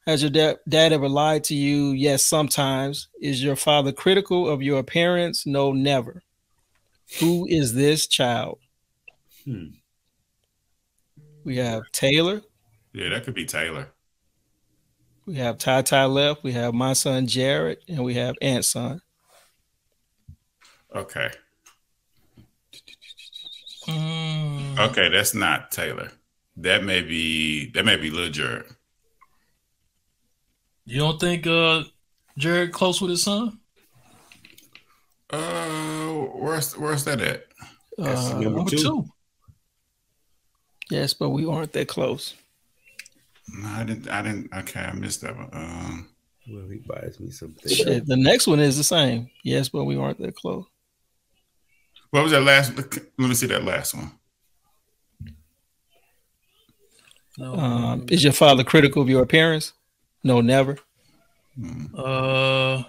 Has 0.06 0.21
your 0.21 0.32
dad, 0.32 0.58
dad 0.67 0.93
ever 0.93 1.10
lied 1.10 1.43
to 1.45 1.56
you? 1.56 1.91
Yes, 1.91 2.23
sometimes. 2.23 3.10
Is 3.21 3.43
your 3.43 3.56
father 3.56 3.91
critical 3.91 4.47
of 4.47 4.62
your 4.62 4.80
appearance? 4.80 5.45
No, 5.45 5.73
never. 5.73 6.23
Who 7.19 7.47
is 7.47 7.73
this 7.73 8.08
child? 8.08 8.60
Hmm. 9.43 9.67
We 11.43 11.58
have 11.58 11.84
Taylor. 11.91 12.41
Yeah, 12.93 13.10
that 13.10 13.23
could 13.23 13.34
be 13.34 13.45
Taylor. 13.45 13.89
We 15.28 15.36
have 15.36 15.58
Ty 15.58 15.82
Ty 15.84 16.06
left. 16.06 16.42
We 16.44 16.54
have 16.54 16.74
my 16.74 16.94
son 16.94 17.28
Jared, 17.28 17.80
and 17.90 18.04
we 18.04 18.13
have 18.16 18.36
Ant's 18.42 18.70
son. 18.70 19.02
Okay. 20.96 21.30
Mm, 23.88 24.80
Okay, 24.80 25.10
that's 25.10 25.34
not 25.34 25.70
Taylor. 25.72 26.12
That 26.56 26.84
may 26.84 27.02
be 27.02 27.70
that 27.72 27.84
may 27.86 27.98
be 27.98 28.10
Lil 28.10 28.32
Jared. 28.32 28.66
you 30.86 31.00
don't 31.00 31.20
think 31.20 31.46
uh 31.46 31.84
Jared 32.38 32.72
close 32.72 33.02
with 33.02 33.12
his 33.12 33.24
son? 33.24 33.60
Uh, 35.30 36.08
where's 36.40 36.76
where's 36.78 37.04
that 37.04 37.20
at? 37.22 37.46
That's 37.98 38.28
Uh, 38.32 38.34
number 38.40 38.50
Number 38.60 38.72
two. 38.72 38.78
two. 38.78 39.06
yes, 40.90 41.13
but 41.13 41.30
we 41.30 41.46
aren't 41.46 41.74
that 41.74 41.88
close. 41.90 42.34
No, 43.50 43.68
I 43.70 43.84
didn't. 43.84 44.10
I 44.10 44.22
didn't. 44.22 44.50
Okay, 44.54 44.80
I 44.82 44.92
missed 44.94 45.22
that 45.22 45.36
one. 45.36 45.50
Um, 45.54 46.10
Well, 46.50 46.68
he 46.70 46.78
buys 46.78 47.20
me 47.20 47.32
something. 47.32 47.72
Shit, 47.72 48.06
the 48.06 48.18
next 48.18 48.48
one 48.48 48.60
is 48.60 48.78
the 48.78 48.84
same. 48.84 49.30
Yes, 49.44 49.70
but 49.70 49.86
we 49.86 49.96
aren't 49.98 50.20
that 50.22 50.36
close. 50.36 50.66
what 52.12 52.24
was 52.24 52.32
that 52.32 52.42
last? 52.42 52.76
Let 52.78 53.30
me 53.30 53.34
see 53.36 53.48
that 53.48 53.64
last 53.64 53.94
one. 53.94 54.12
No. 57.38 57.54
Um, 57.56 58.06
is 58.10 58.24
your 58.24 58.34
father 58.34 58.64
critical 58.64 59.02
of 59.02 59.10
your 59.10 59.22
appearance? 59.22 59.74
No, 60.24 60.42
never. 60.42 60.78
uh, 61.98 62.84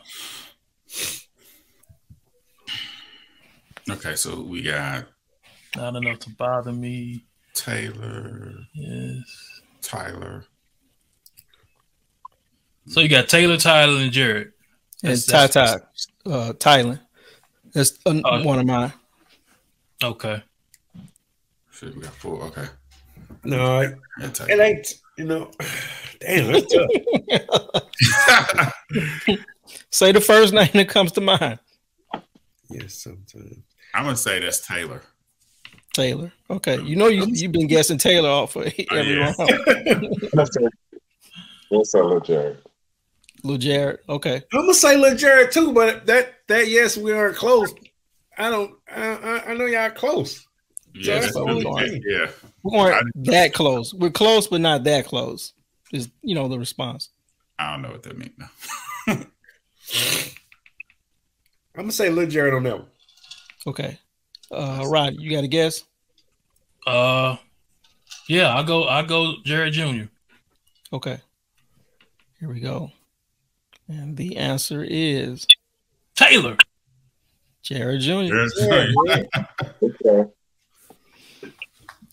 Okay, 3.91 4.17
so 4.17 4.43
we 4.43 4.63
got 4.63 5.07
not 5.77 5.97
enough 5.97 6.19
to 6.21 6.31
bother 6.31 6.73
me. 6.73 7.25
Taylor, 7.55 8.53
Yes. 8.75 9.48
Tyler. 9.89 10.45
So 12.87 13.01
you 13.01 13.09
got 13.09 13.29
Taylor, 13.29 13.57
Tyler, 13.57 14.01
and 14.01 14.13
Jared. 14.13 14.53
And 15.03 15.17
That's- 15.17 15.27
Ty 15.27 15.47
that's- 15.47 16.07
Ty, 16.25 16.31
uh, 16.31 16.53
Thailand. 16.55 17.01
That's 17.73 17.93
uh, 18.07 18.21
Oh. 18.25 18.43
one 18.45 18.59
of 18.59 18.67
mine. 18.67 18.93
Okay. 20.03 20.43
Shit, 21.73 21.95
we 21.95 22.03
got 22.03 22.15
four. 22.15 22.43
Okay. 22.45 22.67
No, 23.45 23.81
it, 23.81 23.95
And 24.21 24.41
it 24.49 24.61
ain't. 24.61 24.95
You 25.17 25.25
know, 25.25 25.51
damn, 26.21 26.53
that's 26.53 26.73
tough. 26.73 26.91
Say 29.91 30.13
the 30.13 30.21
first 30.21 30.53
name 30.55 30.69
that 30.75 30.89
comes 30.89 31.13
to 31.13 31.21
mind. 31.21 31.59
yes, 32.71 32.95
sometimes. 32.95 33.59
I'm 33.95 34.05
gonna 34.05 34.17
say 34.17 34.39
that's 34.41 34.67
Taylor. 34.67 35.03
Taylor. 35.93 36.33
Okay. 36.51 36.81
You 36.83 36.97
know 36.97 37.09
you 37.09 37.27
you've 37.27 37.53
been 37.53 37.67
guessing 37.67 37.99
Taylor 37.99 38.29
off 38.29 38.53
for 38.53 38.65
oh, 38.67 38.97
every 38.97 39.17
yeah. 39.17 39.35
round. 39.39 40.31
That's 40.33 40.57
a, 40.57 40.71
that's 41.71 41.95
a 41.95 42.03
little 42.03 42.21
Jared. 42.21 42.59
Lil 43.43 43.59
Jared. 43.59 44.01
Okay. 44.09 44.43
I'm 44.53 44.63
gonna 44.63 44.75
say 44.75 44.97
Lil 44.97 45.17
Jared 45.17 45.53
too, 45.53 45.73
but 45.73 46.07
that 46.07 46.35
that 46.49 46.69
yes, 46.69 46.97
we 46.97 47.13
are 47.13 47.33
close. 47.33 47.73
I 48.37 48.51
don't. 48.51 48.75
I 48.91 49.03
I, 49.03 49.51
I 49.51 49.55
know 49.55 49.67
y'all 49.67 49.91
close. 49.91 50.47
Yeah, 50.95 51.15
that's 51.15 51.27
that's 51.27 51.37
the 51.37 51.45
really 51.45 51.67
only 51.67 52.03
Yeah. 52.05 52.31
We 52.63 52.77
weren't 52.77 53.25
that 53.27 53.55
close. 53.55 53.95
We're 53.95 54.11
close, 54.11 54.47
but 54.47 54.61
not 54.61 54.85
that 54.85 55.07
close. 55.07 55.53
Is 55.93 56.09
you 56.23 56.35
know 56.35 56.49
the 56.49 56.59
response. 56.59 57.11
I 57.59 57.73
don't 57.73 57.83
know 57.83 57.91
what 57.91 58.03
that 58.05 58.19
means. 58.19 58.33
No. 59.95 60.05
I'm 61.75 61.85
gonna 61.85 61.93
say 61.93 62.11
Lil 62.11 62.27
Jared 62.27 62.53
on 62.53 62.65
that 62.65 62.79
one. 62.79 62.89
Okay. 63.67 63.99
Uh 64.51 64.85
Rod, 64.89 65.15
you 65.19 65.31
got 65.31 65.45
a 65.45 65.49
guess? 65.49 65.85
Uh, 66.87 67.37
yeah, 68.29 68.57
I 68.57 68.63
go. 68.63 68.85
I 68.89 69.03
go 69.03 69.35
Jared 69.45 69.75
Jr. 69.75 70.05
Okay. 70.93 71.19
Here 72.41 72.49
we 72.49 72.61
go. 72.61 72.91
And 73.89 74.17
the 74.17 74.37
answer 74.37 74.85
is 74.89 75.47
Taylor. 76.15 76.57
Jared 77.63 78.01
Jr. 78.01 78.35
There's- 78.35 79.27
Okay. 79.83 80.31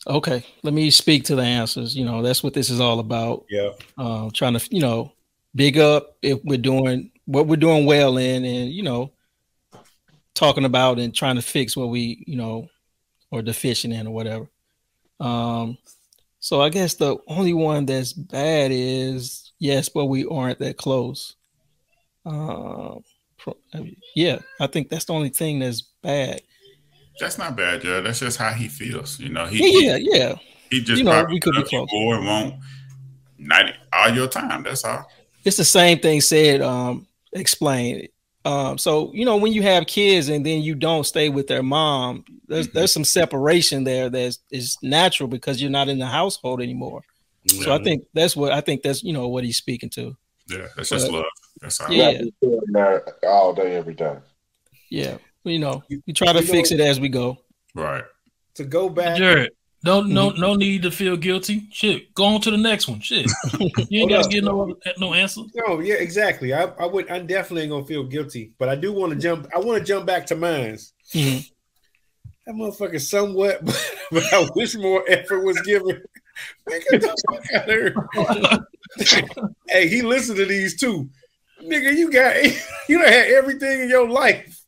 Okay. 0.07 0.45
Let 0.63 0.73
me 0.73 0.89
speak 0.91 1.23
to 1.25 1.35
the 1.35 1.41
answers. 1.43 1.95
You 1.95 2.05
know, 2.05 2.21
that's 2.21 2.43
what 2.43 2.53
this 2.53 2.69
is 2.69 2.79
all 2.79 2.99
about. 2.99 3.45
Yeah. 3.49 3.71
uh, 3.97 4.29
trying 4.33 4.57
to 4.57 4.67
you 4.75 4.81
know 4.81 5.11
big 5.55 5.77
up 5.77 6.17
if 6.21 6.39
we're 6.43 6.57
doing 6.57 7.11
what 7.25 7.47
we're 7.47 7.55
doing 7.55 7.85
well 7.85 8.17
in 8.17 8.43
and 8.45 8.71
you 8.71 8.83
know 8.83 9.11
talking 10.35 10.65
about 10.65 10.99
and 10.99 11.15
trying 11.15 11.35
to 11.37 11.41
fix 11.41 11.75
what 11.75 11.89
we 11.89 12.23
you 12.27 12.35
know 12.35 12.67
or 13.31 13.41
deficient 13.41 13.93
in 13.93 14.05
or 14.07 14.13
whatever 14.13 14.47
um 15.19 15.77
so 16.39 16.61
i 16.61 16.69
guess 16.69 16.93
the 16.95 17.17
only 17.27 17.53
one 17.53 17.85
that's 17.85 18.13
bad 18.13 18.69
is 18.71 19.51
yes 19.59 19.89
but 19.89 20.05
we 20.05 20.25
aren't 20.27 20.59
that 20.59 20.77
close 20.77 21.35
um 22.25 23.03
pro- 23.37 23.57
I 23.73 23.79
mean, 23.79 23.97
yeah 24.15 24.39
i 24.59 24.67
think 24.67 24.89
that's 24.89 25.05
the 25.05 25.13
only 25.13 25.29
thing 25.29 25.59
that's 25.59 25.81
bad 26.03 26.41
That's 27.19 27.37
not 27.37 27.55
bad, 27.55 27.81
Joe. 27.81 28.01
That's 28.01 28.19
just 28.19 28.37
how 28.37 28.51
he 28.51 28.67
feels. 28.67 29.19
You 29.21 29.29
know, 29.29 29.45
he 29.45 29.63
yeah 29.63 29.95
yeah 29.95 30.15
yeah 30.19 30.35
he 30.69 30.81
just 30.81 30.99
You 30.99 31.05
know, 31.05 31.11
probably 31.11 31.35
we 31.35 31.39
could 31.39 31.55
be 31.55 31.63
close. 31.63 31.87
more 31.93 32.15
and 32.15 32.25
won't 32.25 32.55
ninety 33.37 33.73
all 33.93 34.09
your 34.09 34.27
time. 34.27 34.63
That's 34.63 34.83
all. 34.83 35.09
it's 35.45 35.55
the 35.55 35.63
same 35.63 35.99
thing 35.99 36.19
said 36.19 36.61
um 36.61 37.07
explained 37.31 38.09
um 38.45 38.77
so 38.77 39.11
you 39.13 39.25
know 39.25 39.35
when 39.37 39.51
you 39.51 39.61
have 39.63 39.85
kids 39.87 40.29
and 40.29 40.45
then 40.45 40.61
you 40.61 40.75
don't 40.75 41.05
stay 41.05 41.29
with 41.29 41.47
their 41.47 41.63
mom 41.63 42.23
there's 42.47 42.67
there's 42.69 42.93
some 42.93 43.03
separation 43.03 43.83
there 43.83 44.09
that's 44.09 44.39
natural 44.83 45.27
because 45.27 45.61
you're 45.61 45.71
not 45.71 45.89
in 45.89 45.97
the 45.99 46.05
household 46.05 46.61
anymore 46.61 47.01
so 47.63 47.73
i 47.73 47.83
think 47.83 48.03
that's 48.13 48.35
what 48.35 48.51
i 48.51 48.61
think 48.61 48.81
that's 48.83 49.03
you 49.03 49.13
know 49.13 49.27
what 49.27 49.43
he's 49.43 49.57
speaking 49.57 49.89
to 49.89 50.15
Yeah, 50.47 50.67
that's 50.75 50.89
just 50.89 51.11
love. 51.11 51.25
That's 51.61 51.79
all. 51.79 51.91
Yeah. 51.91 52.21
Doing 52.41 52.59
that 52.73 53.13
all 53.23 53.53
day, 53.53 53.75
every 53.75 53.93
day. 53.95 54.17
yeah 54.89 55.17
you 55.43 55.59
know 55.59 55.83
we 56.05 56.13
try 56.13 56.31
to 56.33 56.39
You 56.41 56.45
fix 56.47 56.71
know- 56.71 56.77
it 56.77 56.81
as 56.87 56.99
we 56.99 57.09
go 57.09 57.37
Right. 57.73 58.03
To 58.55 58.63
go 58.63 58.87
back. 58.87 59.17
Jared. 59.17 59.51
No, 59.85 60.01
no, 60.01 60.29
Mm-hmm. 60.31 60.41
no 60.41 60.53
need 60.55 60.81
to 60.83 60.91
feel 60.91 61.15
guilty. 61.15 61.67
Shit, 61.71 62.13
go 62.15 62.25
on 62.25 62.41
to 62.41 62.51
the 62.51 62.57
next 62.57 62.87
one. 62.87 62.99
Shit, 63.01 63.29
you 63.89 64.01
ain't 64.01 64.09
gotta 64.09 64.27
get 64.27 64.43
no 64.43 64.75
no 64.97 65.13
answer. 65.13 65.41
No, 65.53 65.79
yeah, 65.79 65.95
exactly. 65.95 66.53
I, 66.53 66.63
I 66.63 66.85
would. 66.87 67.09
I 67.09 67.19
definitely 67.19 67.63
ain't 67.63 67.71
gonna 67.71 67.85
feel 67.85 68.03
guilty, 68.03 68.51
but 68.57 68.67
I 68.67 68.75
do 68.75 68.91
want 68.91 69.13
to 69.13 69.19
jump. 69.19 69.47
I 69.55 69.59
want 69.59 69.77
to 69.79 69.85
jump 69.85 70.05
back 70.05 70.25
to 70.27 70.35
mines. 70.35 70.93
Mhm. 71.13 71.49
That 72.47 72.55
motherfucker 72.55 72.99
somewhat, 73.01 73.63
but 74.11 74.33
I 74.33 74.47
wish 74.55 74.75
more 74.75 75.03
effort 75.07 75.41
was 75.41 75.61
given. 75.61 76.01
The 76.67 77.15
fuck 77.29 77.45
out 77.53 77.69
here. 77.69 77.95
hey, 79.69 79.87
he 79.87 80.01
listened 80.01 80.37
to 80.37 80.45
these 80.45 80.75
too. 80.77 81.09
Nigga, 81.63 81.95
you 81.95 82.11
got 82.11 82.35
you 82.89 82.97
done 82.99 83.07
had 83.07 83.27
everything 83.27 83.81
in 83.83 83.89
your 83.89 84.09
life. 84.09 84.61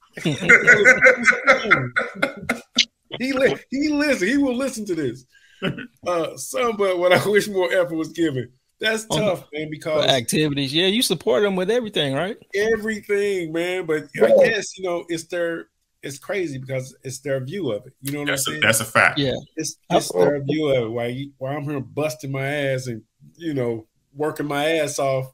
He 3.20 3.34
li- 3.34 3.56
he 3.72 3.90
listen, 3.90 4.28
he 4.28 4.38
will 4.38 4.56
listen 4.56 4.86
to 4.86 4.96
this. 4.96 5.26
Uh 6.06 6.38
some 6.38 6.78
but 6.78 7.00
what 7.00 7.12
I 7.12 7.28
wish 7.28 7.48
more 7.48 7.72
effort 7.74 7.96
was 7.96 8.10
given. 8.10 8.52
That's 8.80 9.08
Oh, 9.10 9.18
tough, 9.18 9.46
man, 9.52 9.70
because 9.72 10.06
activities 10.06 10.72
yeah 10.74 10.86
you 10.86 11.02
support 11.02 11.42
them 11.42 11.56
with 11.56 11.72
everything 11.72 12.14
right 12.14 12.38
everything, 12.54 13.52
man. 13.52 13.88
But 13.88 14.04
I 14.22 14.28
guess 14.46 14.78
you 14.78 14.84
know 14.84 15.04
it's 15.10 15.26
their 15.26 15.70
it's 16.04 16.20
crazy 16.20 16.60
because 16.60 16.96
it's 17.04 17.20
their 17.22 17.44
view 17.44 17.72
of 17.72 17.88
it. 17.88 17.94
You 18.02 18.12
know 18.12 18.20
what 18.20 18.28
That's 18.28 18.48
I'm 18.48 18.52
a 18.52 18.56
saying? 18.56 18.62
that's 18.62 18.80
a 18.82 18.86
fact. 18.86 19.18
yeah 19.18 19.34
it's 19.56 19.78
it's 19.90 20.14
their 20.14 20.44
view 20.44 20.68
of 20.70 20.84
it. 20.86 20.92
Why 20.92 21.06
you, 21.08 21.32
why 21.40 21.56
I'm 21.56 21.64
here 21.64 21.80
busting 21.80 22.32
my 22.32 22.46
ass 22.46 22.86
and 22.86 23.02
you 23.36 23.56
know 23.56 23.88
working 24.14 24.46
my 24.46 24.64
ass 24.78 25.00
off 25.00 25.34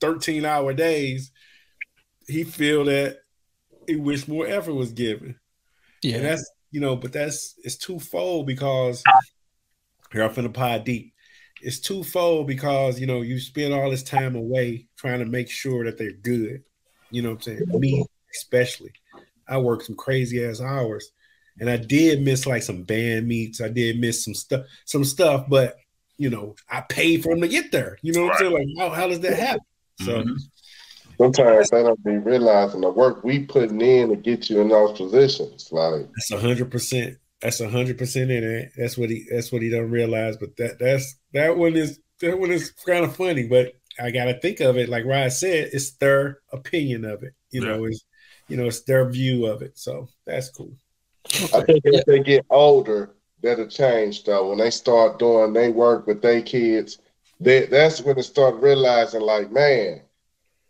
13 0.00 0.44
hour 0.46 0.72
days. 0.72 1.30
He 2.26 2.44
feel 2.44 2.84
that 2.86 3.18
he 3.86 3.96
wish 3.96 4.26
more 4.26 4.46
effort 4.46 4.72
was 4.74 4.92
given. 4.92 5.38
yeah 6.02 6.16
And 6.16 6.24
that's 6.24 6.50
you 6.70 6.80
know, 6.80 6.96
but 6.96 7.12
that's 7.12 7.54
it's 7.64 7.76
twofold 7.76 8.46
because 8.46 9.02
here 10.12 10.22
I'm 10.22 10.30
finna 10.30 10.52
pod 10.52 10.84
deep. 10.84 11.12
It's 11.60 11.80
twofold 11.80 12.46
because 12.46 13.00
you 13.00 13.06
know 13.06 13.22
you 13.22 13.38
spend 13.40 13.74
all 13.74 13.90
this 13.90 14.02
time 14.02 14.36
away 14.36 14.86
trying 14.96 15.18
to 15.20 15.26
make 15.26 15.50
sure 15.50 15.84
that 15.84 15.98
they're 15.98 16.12
good. 16.12 16.62
You 17.10 17.22
know 17.22 17.30
what 17.30 17.46
I'm 17.48 17.58
saying? 17.58 17.80
Me 17.80 18.04
especially. 18.34 18.92
I 19.48 19.58
work 19.58 19.82
some 19.82 19.96
crazy 19.96 20.44
ass 20.44 20.60
hours. 20.60 21.10
And 21.60 21.68
I 21.68 21.76
did 21.76 22.22
miss 22.22 22.46
like 22.46 22.62
some 22.62 22.84
band 22.84 23.26
meets. 23.26 23.60
I 23.60 23.68
did 23.68 23.98
miss 23.98 24.24
some 24.24 24.34
stuff, 24.34 24.66
some 24.84 25.04
stuff, 25.04 25.46
but 25.48 25.76
you 26.16 26.30
know, 26.30 26.54
I 26.70 26.82
paid 26.82 27.22
for 27.22 27.30
them 27.30 27.40
to 27.40 27.48
get 27.48 27.72
there. 27.72 27.98
You 28.02 28.12
know 28.12 28.24
what 28.26 28.34
I'm 28.34 28.38
saying? 28.38 28.52
Like, 28.52 28.66
how, 28.78 28.94
how 28.94 29.08
does 29.08 29.20
that 29.20 29.36
happen? 29.36 29.64
So 30.00 30.22
Mhm. 30.22 30.36
Sometimes 31.18 31.70
they 31.70 31.82
don't 31.82 32.02
be 32.04 32.16
realizing 32.16 32.80
the 32.80 32.90
work 32.90 33.24
we 33.24 33.40
putting 33.40 33.80
in 33.80 34.10
to 34.10 34.16
get 34.16 34.48
you 34.48 34.60
in 34.60 34.68
those 34.68 34.96
positions. 34.96 35.68
Like 35.72 36.06
That's 36.14 36.30
a 36.30 36.40
hundred 36.40 36.70
percent. 36.70 37.18
That's 37.42 37.60
a 37.60 37.68
hundred 37.68 37.98
percent 37.98 38.30
in 38.30 38.44
it. 38.44 38.72
That's 38.76 38.96
what 38.96 39.10
he. 39.10 39.26
That's 39.30 39.50
what 39.50 39.62
he 39.62 39.70
don't 39.70 39.90
realize. 39.90 40.36
But 40.36 40.56
that 40.56 40.78
that's 40.78 41.16
that 41.32 41.56
one 41.56 41.76
is 41.76 41.98
that 42.20 42.38
one 42.38 42.50
is 42.50 42.70
kind 42.70 43.04
of 43.04 43.16
funny. 43.16 43.48
But 43.48 43.74
I 44.00 44.10
got 44.10 44.26
to 44.26 44.38
think 44.38 44.60
of 44.60 44.76
it 44.76 44.88
like 44.88 45.04
Ryan 45.04 45.30
said. 45.30 45.70
It's 45.72 45.92
their 45.92 46.38
opinion 46.52 47.04
of 47.04 47.22
it. 47.24 47.34
You 47.50 47.64
know, 47.64 47.84
it's 47.84 48.04
you 48.48 48.56
know, 48.56 48.66
it's 48.66 48.82
their 48.82 49.08
view 49.08 49.46
of 49.46 49.62
it. 49.62 49.78
So 49.78 50.08
that's 50.26 50.50
cool. 50.50 50.72
I 51.54 51.60
think 51.62 51.84
as 51.86 52.02
they 52.06 52.20
get 52.20 52.46
older, 52.48 53.14
that'll 53.42 53.68
change 53.68 54.24
though. 54.24 54.48
When 54.48 54.58
they 54.58 54.70
start 54.70 55.18
doing 55.18 55.52
they 55.52 55.68
work 55.68 56.06
with 56.06 56.22
their 56.22 56.42
kids, 56.42 56.98
they, 57.40 57.66
that's 57.66 58.00
when 58.00 58.16
they 58.16 58.22
start 58.22 58.56
realizing, 58.56 59.20
like, 59.20 59.52
man, 59.52 60.00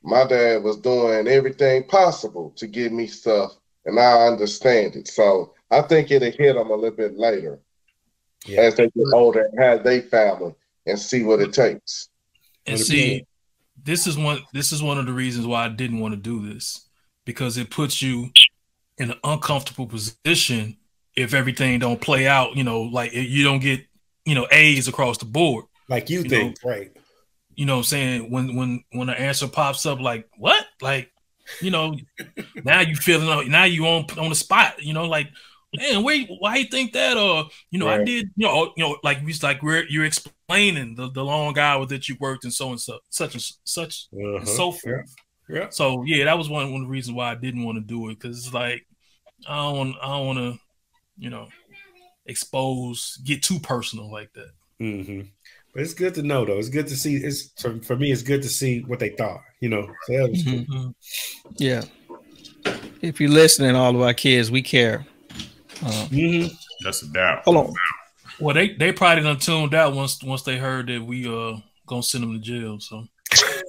my 0.03 0.27
dad 0.27 0.63
was 0.63 0.77
doing 0.79 1.27
everything 1.29 1.85
possible 1.85 2.53
to 2.57 2.67
give 2.67 2.93
me 2.93 3.07
stuff, 3.07 3.53
and 3.85 3.99
I 3.99 4.27
understand 4.27 4.97
it. 4.97 5.09
So 5.09 5.55
I 5.71 5.83
think 5.83 6.11
it'll 6.11 6.31
hit 6.31 6.55
them 6.55 6.71
a 6.71 6.75
little 6.75 6.97
bit 6.97 7.17
later 7.17 7.61
Yeah. 8.47 8.63
as 8.63 8.77
they 8.77 8.85
get 8.89 9.07
older 9.13 9.43
and 9.51 9.59
have 9.61 9.85
their 9.85 10.03
family 10.03 10.55
and 10.87 10.99
see 10.99 11.23
what 11.23 11.41
it 11.41 11.53
takes. 11.53 12.09
And 12.67 12.79
see, 12.79 13.27
this 13.83 14.07
is 14.07 14.17
one 14.17 14.43
this 14.53 14.73
is 14.73 14.83
one 14.83 14.99
of 14.99 15.07
the 15.07 15.13
reasons 15.13 15.47
why 15.47 15.65
I 15.65 15.69
didn't 15.69 16.01
want 16.01 16.13
to 16.15 16.21
do 16.21 16.47
this 16.49 16.89
because 17.25 17.57
it 17.57 17.71
puts 17.71 18.01
you 18.03 18.31
in 18.99 19.11
an 19.11 19.19
uncomfortable 19.25 19.87
position 19.87 20.77
if 21.17 21.35
everything 21.35 21.79
don't 21.79 22.01
play 22.01 22.27
out. 22.27 22.57
You 22.57 22.65
know, 22.65 22.83
like 22.83 23.13
you 23.13 23.43
don't 23.45 23.61
get 23.61 23.81
you 24.25 24.35
know 24.35 24.47
A's 24.51 24.89
across 24.89 25.19
the 25.19 25.25
board. 25.25 25.65
Like 25.89 26.11
you, 26.11 26.23
You 26.23 26.29
think, 26.29 26.57
right? 26.65 26.91
You 27.59 27.67
know, 27.67 27.75
what 27.75 27.81
I'm 27.81 27.85
saying 27.87 28.31
when 28.33 28.57
when 28.57 28.85
when 28.93 29.09
the 29.09 29.21
answer 29.21 29.49
pops 29.49 29.87
up, 29.87 30.01
like 30.01 30.29
what, 30.39 30.65
like 30.81 31.13
you 31.61 31.73
know, 31.73 31.97
now 32.65 32.81
you 32.81 32.97
feeling 32.97 33.51
now 33.51 33.65
you 33.65 33.87
on 33.87 34.07
on 34.19 34.31
the 34.31 34.37
spot. 34.37 34.83
You 34.83 34.95
know, 34.95 35.07
like 35.07 35.29
man, 35.75 36.05
wait, 36.05 36.29
why 36.41 36.57
you 36.57 36.67
think 36.67 36.93
that? 36.95 37.17
Or 37.17 37.47
you 37.71 37.79
know, 37.79 37.89
I 37.89 37.99
did. 37.99 38.31
You 38.37 38.47
know, 38.47 38.73
you 38.77 38.85
know, 38.85 38.99
like 39.05 39.25
we 39.25 39.35
like 39.43 39.63
we're 39.63 39.85
you're 39.89 40.05
explaining 40.05 40.95
the, 40.97 41.11
the 41.11 41.25
long 41.25 41.59
hour 41.59 41.87
that 41.87 42.09
you 42.09 42.17
worked 42.21 42.45
and 42.45 42.53
so 42.53 42.71
and 42.71 42.81
so 42.81 43.01
such 43.11 43.35
and 43.35 43.45
such 43.65 44.09
Uh-huh. 44.13 44.39
and 44.41 44.49
so 44.49 44.73
forth. 44.73 45.15
Yeah. 45.49 45.71
So 45.71 46.05
yeah, 46.07 46.27
that 46.27 46.39
was 46.39 46.49
one 46.49 46.73
one 46.73 46.83
of 46.83 46.89
the 46.89 46.93
reasons 46.93 47.17
why 47.17 47.33
I 47.33 47.37
didn't 47.37 47.65
want 47.65 47.77
to 47.79 47.85
do 47.85 48.09
it 48.11 48.21
because 48.21 48.39
it's 48.47 48.55
like 48.55 48.87
I 49.49 49.57
don't 49.57 49.79
want 49.79 49.97
I 50.03 50.09
don't 50.09 50.27
want 50.27 50.39
to, 50.39 50.61
you 51.19 51.31
know, 51.31 51.49
expose 52.27 53.19
get 53.25 53.43
too 53.43 53.61
personal 53.61 54.11
like 54.11 54.33
that. 54.35 54.51
hmm 54.79 55.21
But 55.75 55.83
it's 55.83 55.95
good 55.95 56.15
to 56.15 56.23
know, 56.23 56.45
though. 56.45 56.59
It's 56.59 56.69
good 56.69 56.87
to 56.89 56.97
see. 56.97 57.17
It's 57.17 57.51
for, 57.61 57.79
for 57.83 57.97
me. 57.97 58.11
It's 58.11 58.23
good 58.23 58.43
to 58.43 58.49
see 58.49 58.81
what 58.81 58.99
they 58.99 59.11
thought. 59.11 59.41
You 59.61 59.69
know, 59.69 59.87
so 60.07 60.13
that 60.13 60.31
was 60.31 60.43
cool. 60.43 60.65
Mhm. 60.65 60.95
Yeah. 61.59 61.83
If 63.03 63.21
you're 63.21 63.31
listening, 63.31 63.77
all 63.77 63.95
of 63.95 64.01
our 64.03 64.15
kids, 64.15 64.51
we 64.51 64.63
care. 64.63 65.07
Uh, 65.83 66.07
Mhm. 66.11 66.51
That's 66.85 67.03
a 67.03 67.07
doubt. 67.09 67.43
hold 67.45 67.57
on. 67.57 67.73
Well, 68.41 68.55
they 68.55 68.75
they 68.75 68.93
probably 68.93 69.23
done 69.25 69.39
tuned 69.39 69.75
out 69.75 69.95
once 69.95 70.23
once 70.23 70.43
they 70.43 70.59
heard 70.59 70.89
that 70.89 71.03
we 71.05 71.27
uh 71.27 71.57
gonna 71.87 72.03
send 72.03 72.25
them 72.25 72.33
to 72.35 72.39
jail. 72.41 72.79
So 72.81 73.07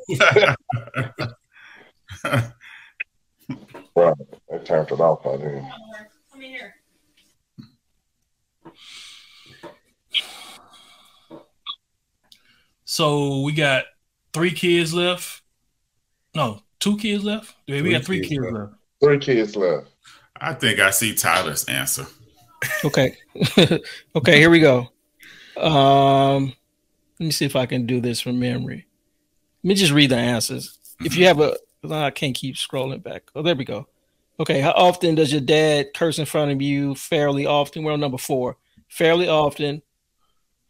Right. 3.96 4.14
They 4.50 4.58
turned 4.60 4.92
it 4.92 5.00
off 5.00 5.24
by 5.24 5.38
then. 5.38 5.72
So 12.90 13.42
we 13.42 13.52
got 13.52 13.86
three 14.34 14.50
kids 14.50 14.96
left. 14.96 15.44
No, 16.34 16.64
two 16.80 16.98
kids 16.98 17.24
left. 17.24 17.54
Yeah, 17.68 17.84
we 17.84 17.92
got 17.92 18.04
three 18.04 18.28
kids 18.28 18.44
left. 18.52 18.74
Three 19.00 19.20
kids 19.20 19.56
left. 19.56 19.90
I 20.36 20.56
think 20.56 20.80
I 20.80 20.90
see 20.90 21.14
Tyler's 21.14 21.66
answer. 21.66 22.08
Okay. 22.84 23.16
okay, 24.16 24.40
here 24.40 24.50
we 24.50 24.60
go. 24.60 24.88
Um, 25.56 26.52
let 27.20 27.26
me 27.28 27.30
see 27.30 27.46
if 27.46 27.56
I 27.56 27.68
can 27.68 27.86
do 27.86 28.02
this 28.02 28.22
from 28.22 28.40
memory. 28.40 28.88
Let 29.64 29.68
me 29.68 29.76
just 29.76 29.92
read 29.92 30.10
the 30.10 30.18
answers. 30.18 30.80
If 31.06 31.16
you 31.16 31.28
have 31.28 31.40
a, 31.42 31.58
I 31.92 32.10
can't 32.10 32.36
keep 32.36 32.56
scrolling 32.56 33.04
back. 33.04 33.30
Oh, 33.36 33.44
there 33.44 33.56
we 33.56 33.66
go. 33.66 33.88
Okay, 34.40 34.62
how 34.62 34.72
often 34.72 35.14
does 35.14 35.32
your 35.32 35.42
dad 35.42 35.90
curse 35.94 36.18
in 36.18 36.26
front 36.26 36.50
of 36.50 36.60
you? 36.60 36.96
Fairly 36.96 37.46
often. 37.46 37.84
We're 37.84 37.94
on 37.94 38.00
number 38.00 38.18
four. 38.18 38.58
Fairly 38.88 39.28
often, 39.28 39.84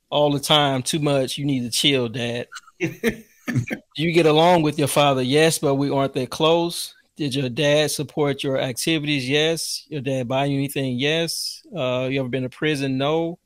all 0.09 0.31
the 0.31 0.39
time, 0.39 0.83
too 0.83 0.99
much. 0.99 1.37
You 1.37 1.45
need 1.45 1.61
to 1.61 1.69
chill, 1.69 2.09
dad. 2.09 2.47
you 2.79 4.11
get 4.13 4.25
along 4.25 4.61
with 4.61 4.79
your 4.79 4.87
father? 4.87 5.21
Yes, 5.21 5.59
but 5.59 5.75
we 5.75 5.89
aren't 5.89 6.13
that 6.13 6.29
close. 6.29 6.93
Did 7.19 7.35
your 7.35 7.49
dad 7.49 7.91
support 7.91 8.43
your 8.43 8.57
activities? 8.57 9.27
Yes. 9.27 9.85
Your 9.89 9.99
dad 9.99 10.27
buy 10.27 10.45
you 10.45 10.57
anything? 10.57 10.97
Yes. 10.97 11.61
Uh, 11.75 12.07
you 12.09 12.19
ever 12.19 12.29
been 12.29 12.43
to 12.43 12.49
prison? 12.49 12.97
No. 12.97 13.39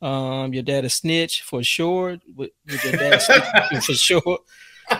Um, 0.00 0.54
your 0.54 0.62
dad 0.62 0.86
a 0.86 0.90
snitch 0.90 1.42
for 1.42 1.62
sure. 1.62 2.16
Would, 2.34 2.50
would 2.66 2.84
your 2.84 2.92
dad 2.94 3.20
snitch 3.20 3.84
for 3.84 3.92
sure? 3.92 4.38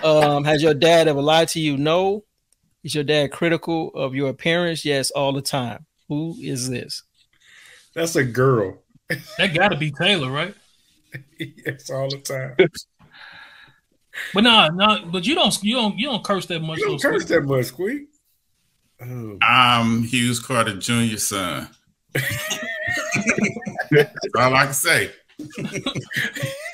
Um, 0.04 0.44
has 0.44 0.62
your 0.62 0.74
dad 0.74 1.08
ever 1.08 1.22
lied 1.22 1.48
to 1.48 1.60
you? 1.60 1.78
No. 1.78 2.24
Is 2.84 2.94
your 2.94 3.04
dad 3.04 3.32
critical 3.32 3.88
of 3.94 4.14
your 4.14 4.28
appearance? 4.28 4.84
Yes, 4.84 5.10
all 5.10 5.32
the 5.32 5.42
time. 5.42 5.86
Who 6.08 6.36
is 6.40 6.68
this? 6.68 7.02
That's 7.94 8.16
a 8.16 8.24
girl. 8.24 8.82
That 9.38 9.54
got 9.54 9.68
to 9.68 9.76
be 9.76 9.90
Taylor, 9.90 10.30
right? 10.30 10.54
yes, 11.38 11.90
all 11.90 12.08
the 12.08 12.18
time. 12.18 12.56
But 14.34 14.42
no, 14.42 14.68
no, 14.68 15.06
but 15.06 15.24
you 15.24 15.34
don't 15.36 15.56
you 15.62 15.76
don't 15.76 15.96
you 15.96 16.06
don't 16.06 16.22
curse 16.22 16.44
that 16.46 16.60
much. 16.60 16.78
You 16.78 16.88
don't 16.88 17.00
curse 17.00 17.22
Squeak. 17.22 17.28
that 17.28 17.42
much, 17.46 17.66
Squeak. 17.66 18.08
Oh, 19.00 19.38
I'm 19.40 20.02
Hughes 20.02 20.40
Carter 20.40 20.76
Jr. 20.76 21.16
son. 21.16 21.68
That's 22.12 24.10
all 24.36 24.54
I 24.54 24.64
can 24.64 24.74
say. 24.74 25.12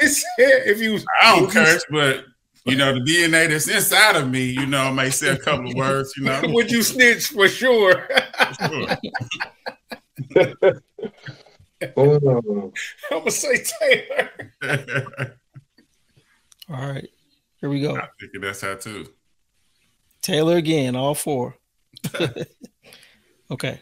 If 0.01 0.81
you, 0.81 0.99
I 1.23 1.37
don't 1.39 1.51
curse, 1.51 1.85
but 1.91 2.25
you 2.65 2.77
know 2.77 2.95
the 2.95 3.01
DNA 3.01 3.49
that's 3.49 3.69
inside 3.69 4.17
of 4.17 4.29
me, 4.29 4.51
you 4.51 4.67
know, 4.67 4.83
I 4.85 4.93
may 4.93 5.11
say 5.11 5.29
a 5.29 5.39
couple 5.39 5.69
of 5.71 5.75
words. 5.75 6.15
You 6.17 6.25
know, 6.25 6.43
Would 6.47 6.71
you 6.71 6.83
snitch 6.83 7.29
for 7.29 7.49
sure? 7.49 8.09
Sure. 8.61 8.97
Oh, 11.97 12.73
I'm 13.11 13.19
gonna 13.19 13.31
say 13.31 13.63
Taylor. 13.81 14.31
All 16.71 16.93
right. 16.93 17.09
Here 17.61 17.71
we 17.71 17.81
go. 17.81 17.97
I 17.97 18.09
think 18.21 18.33
that's 18.43 18.61
how 18.63 18.75
too. 18.75 19.07
Taylor 20.23 20.57
again, 20.57 20.97
all 20.97 21.15
four. 21.15 21.57
okay. 23.51 23.81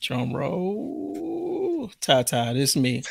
Drum 0.00 0.34
roll. 0.34 1.90
Ta 2.00 2.22
ta, 2.22 2.52
this 2.54 2.74
me. 2.74 3.02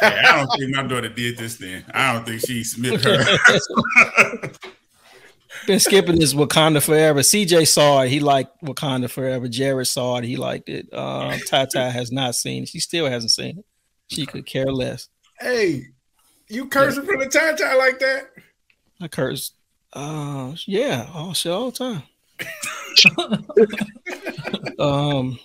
Yeah, 0.00 0.22
I 0.24 0.36
don't 0.36 0.58
think 0.58 0.74
my 0.74 0.82
daughter 0.84 1.10
did 1.10 1.36
this. 1.36 1.56
Then 1.56 1.84
I 1.92 2.14
don't 2.14 2.26
think 2.26 2.40
she 2.40 2.64
submitted 2.64 3.04
her. 3.04 4.52
Been 5.66 5.80
skipping 5.80 6.18
this 6.18 6.34
Wakanda 6.34 6.82
Forever. 6.82 7.20
CJ 7.20 7.68
saw 7.68 8.02
it. 8.02 8.08
He 8.08 8.20
liked 8.20 8.62
Wakanda 8.62 9.10
Forever. 9.10 9.48
Jared 9.48 9.86
saw 9.86 10.16
it. 10.16 10.24
He 10.24 10.36
liked 10.36 10.68
it. 10.68 10.92
Um, 10.92 11.38
Tata 11.46 11.90
has 11.90 12.10
not 12.10 12.34
seen 12.34 12.62
it. 12.62 12.68
She 12.68 12.80
still 12.80 13.06
hasn't 13.06 13.32
seen 13.32 13.58
it. 13.58 13.64
She 14.08 14.26
could 14.26 14.46
care 14.46 14.72
less. 14.72 15.08
hey, 15.38 15.86
you 16.48 16.66
cursing 16.66 17.04
for 17.04 17.16
the 17.16 17.26
tie 17.26 17.74
like 17.76 18.00
that? 18.00 18.30
I 19.00 19.08
cursed. 19.08 19.54
Uh, 19.92 20.54
yeah, 20.66 21.08
all 21.14 21.32
shit 21.32 21.52
all 21.52 21.70
the 21.70 21.78
time. 21.78 22.02
um, 24.78 25.38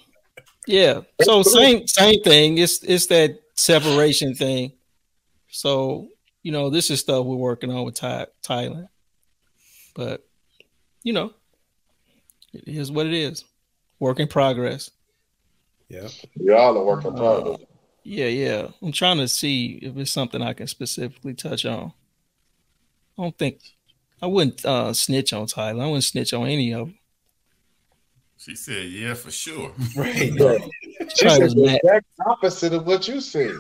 yeah. 0.68 1.02
So 1.22 1.44
same 1.44 1.88
same 1.88 2.22
thing. 2.24 2.58
It's 2.58 2.84
it's 2.84 3.08
that 3.08 3.40
separation 3.56 4.36
thing. 4.36 4.74
So 5.50 6.10
you 6.44 6.52
know, 6.52 6.70
this 6.70 6.90
is 6.90 7.00
stuff 7.00 7.26
we're 7.26 7.36
working 7.36 7.72
on 7.72 7.86
with 7.86 7.96
Thai, 7.96 8.28
Thailand. 8.44 8.88
But 9.96 10.28
you 11.02 11.14
know, 11.14 11.34
it 12.54 12.68
is 12.68 12.92
what 12.92 13.08
it 13.08 13.14
is. 13.14 13.44
Work 14.00 14.20
in 14.20 14.28
progress. 14.28 14.92
Yeah. 15.90 16.10
y'all 16.36 16.78
are 16.78 16.84
working 16.84 17.16
progress. 17.16 17.58
Yeah, 18.04 18.28
yeah. 18.28 18.68
I'm 18.82 18.92
trying 18.92 19.18
to 19.18 19.28
see 19.28 19.80
if 19.82 19.98
it's 19.98 20.12
something 20.12 20.42
I 20.42 20.54
can 20.54 20.68
specifically 20.68 21.34
touch 21.34 21.66
on. 21.66 21.94
I 23.18 23.24
don't 23.24 23.38
think 23.38 23.62
I 24.22 24.28
wouldn't 24.28 24.64
uh, 24.64 24.94
snitch 24.94 25.34
on 25.34 25.48
Tyler. 25.48 25.84
I 25.84 25.88
wouldn't 25.88 26.04
snitch 26.04 26.34
on 26.34 26.48
any 26.48 26.74
of 26.74 26.88
them. 26.88 27.00
She 28.38 28.56
said, 28.56 28.90
"Yeah, 28.90 29.14
for 29.16 29.32
sure." 29.32 29.72
Right. 29.96 30.32
She 31.16 31.26
Probably 31.26 31.30
said 31.30 31.44
was 31.44 31.54
the 31.56 31.76
exact 31.76 32.06
opposite 32.26 32.74
of 32.74 32.86
what 32.86 33.08
you 33.08 33.22
said. 33.22 33.52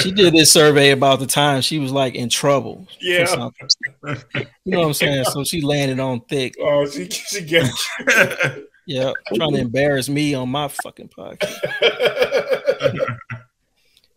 She 0.00 0.12
did 0.12 0.34
this 0.34 0.50
survey 0.50 0.90
about 0.90 1.18
the 1.18 1.26
time 1.26 1.60
she 1.62 1.78
was 1.78 1.92
like 1.92 2.14
in 2.14 2.28
trouble. 2.28 2.86
Yeah. 3.00 3.50
You 4.02 4.46
know 4.66 4.80
what 4.80 4.86
I'm 4.86 4.94
saying? 4.94 5.24
So 5.24 5.44
she 5.44 5.60
landed 5.60 6.00
on 6.00 6.20
thick. 6.20 6.54
Oh, 6.60 6.86
she 6.86 7.08
she 7.10 7.42
got 7.42 7.70
Yeah, 8.86 9.12
trying 9.34 9.52
to 9.54 9.60
embarrass 9.60 10.08
me 10.08 10.34
on 10.34 10.48
my 10.50 10.68
fucking 10.68 11.08
podcast. 11.08 11.56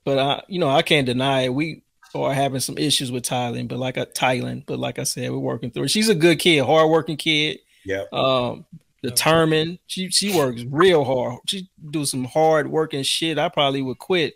But 0.06 0.20
I, 0.20 0.42
you 0.48 0.58
know, 0.58 0.70
I 0.70 0.84
can't 0.84 1.06
deny 1.06 1.42
it. 1.42 1.54
We 1.54 1.84
are 2.16 2.34
having 2.34 2.62
some 2.62 2.78
issues 2.78 3.12
with 3.12 3.24
Thailand, 3.24 3.68
but 3.68 3.78
like 3.78 3.98
a 3.98 4.06
Thailand, 4.06 4.64
but 4.66 4.80
like 4.80 5.00
I 5.00 5.04
said, 5.04 5.30
we're 5.32 5.38
working 5.38 5.70
through 5.70 5.84
it. 5.84 5.92
She's 5.92 6.08
a 6.08 6.16
good 6.16 6.40
kid, 6.40 6.64
hardworking 6.64 7.18
kid. 7.18 7.60
Yeah. 7.84 8.04
Um, 8.14 8.66
determined. 9.04 9.80
She 9.88 10.10
she 10.10 10.36
works 10.36 10.64
real 10.70 11.04
hard. 11.04 11.40
She 11.48 11.70
do 11.92 12.06
some 12.06 12.26
hard 12.26 12.70
working 12.70 13.04
shit. 13.04 13.38
I 13.38 13.50
probably 13.50 13.82
would 13.82 14.00
quit 14.00 14.36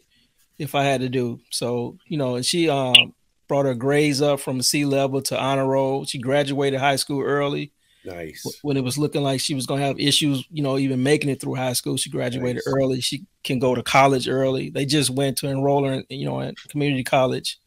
if 0.58 0.76
I 0.76 0.84
had 0.84 1.02
to 1.02 1.10
do. 1.10 1.40
So, 1.50 1.98
you 2.08 2.18
know, 2.18 2.36
and 2.36 2.46
she 2.46 2.70
um 2.70 3.14
brought 3.48 3.66
her 3.66 3.76
grades 3.76 4.22
up 4.22 4.40
from 4.40 4.62
C 4.62 4.86
level 4.86 5.22
to 5.24 5.40
honor 5.40 5.68
roll. 5.68 6.06
She 6.06 6.20
graduated 6.20 6.80
high 6.80 6.96
school 6.96 7.22
early. 7.22 7.72
Nice. 8.04 8.44
When 8.64 8.78
it 8.78 8.84
was 8.84 8.98
looking 8.98 9.22
like 9.22 9.40
she 9.42 9.54
was 9.54 9.68
going 9.68 9.80
to 9.80 9.86
have 9.86 10.00
issues, 10.00 10.44
you 10.50 10.64
know, 10.64 10.80
even 10.80 11.04
making 11.04 11.30
it 11.30 11.40
through 11.40 11.56
high 11.56 11.74
school, 11.74 11.98
she 11.98 12.10
graduated 12.10 12.64
Nice. 12.66 12.74
early. 12.76 13.00
She 13.02 13.26
can 13.44 13.60
go 13.60 13.76
to 13.76 13.84
college 13.84 14.28
early. 14.28 14.72
They 14.72 14.86
just 14.86 15.12
went 15.12 15.38
to 15.40 15.48
enroll 15.48 15.86
her, 15.86 15.94
in, 15.94 16.06
you 16.10 16.26
know, 16.26 16.40
in 16.40 16.56
community 16.70 17.04
college 17.04 17.60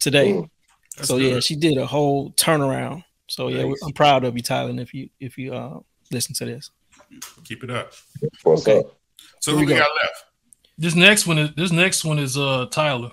today. 0.00 0.42
That's 0.96 1.08
so 1.08 1.18
yeah, 1.18 1.38
she 1.40 1.54
did 1.54 1.76
a 1.78 1.86
whole 1.86 2.32
turnaround. 2.32 3.04
So 3.28 3.48
yeah, 3.48 3.70
I'm 3.84 3.92
proud 3.92 4.24
of 4.24 4.34
you, 4.36 4.42
Tyler. 4.42 4.70
and 4.70 4.80
If 4.80 4.94
you 4.94 5.08
if 5.20 5.36
you 5.38 5.54
uh, 5.54 5.78
listen 6.10 6.34
to 6.36 6.44
this, 6.44 6.70
keep 7.44 7.64
it 7.64 7.70
up. 7.70 7.92
What's 8.42 8.66
Okay. 8.66 8.80
up? 8.80 8.96
So 9.40 9.50
Here 9.52 9.60
who 9.60 9.66
we 9.66 9.72
we 9.72 9.72
go. 9.72 9.78
got 9.80 9.90
left? 10.02 10.24
This 10.78 10.94
next 10.94 11.26
one 11.26 11.38
is 11.38 11.50
this 11.56 11.72
next 11.72 12.04
one 12.04 12.18
is 12.18 12.36
uh 12.36 12.66
Tyler. 12.70 13.12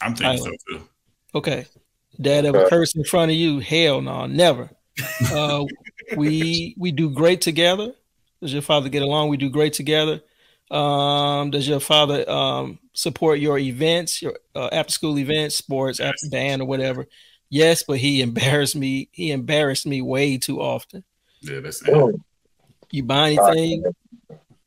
I'm 0.00 0.14
thinking 0.14 0.38
Tyler. 0.44 0.56
so 0.68 0.78
too. 0.78 0.88
okay. 1.34 1.66
Dad 2.20 2.44
ever 2.44 2.58
Okay. 2.60 2.68
cursed 2.70 2.96
in 2.96 3.04
front 3.04 3.30
of 3.30 3.36
you? 3.36 3.60
Hell 3.60 4.00
no, 4.00 4.26
never. 4.26 4.70
Uh, 5.32 5.64
we 6.16 6.74
we 6.78 6.92
do 6.92 7.08
great 7.08 7.40
together. 7.40 7.92
Does 8.42 8.52
your 8.52 8.60
father 8.62 8.88
get 8.90 9.02
along? 9.02 9.28
We 9.30 9.36
do 9.38 9.48
great 9.48 9.72
together. 9.72 10.20
Um, 10.70 11.50
does 11.50 11.66
your 11.66 11.80
father 11.80 12.28
um, 12.28 12.78
support 12.92 13.38
your 13.38 13.58
events, 13.58 14.20
your 14.20 14.34
uh, 14.54 14.68
after 14.72 14.92
school 14.92 15.18
events, 15.18 15.54
sports, 15.56 16.00
after 16.00 16.28
band 16.30 16.60
or 16.60 16.66
whatever? 16.66 17.06
Yes, 17.52 17.82
but 17.82 17.98
he 17.98 18.22
embarrassed 18.22 18.74
me. 18.74 19.10
He 19.12 19.30
embarrassed 19.30 19.86
me 19.86 20.00
way 20.00 20.38
too 20.38 20.58
often. 20.58 21.04
Yeah, 21.42 21.60
that's 21.60 21.82
Mm. 21.82 22.14
You 22.90 23.02
buy 23.02 23.32
anything? 23.32 23.84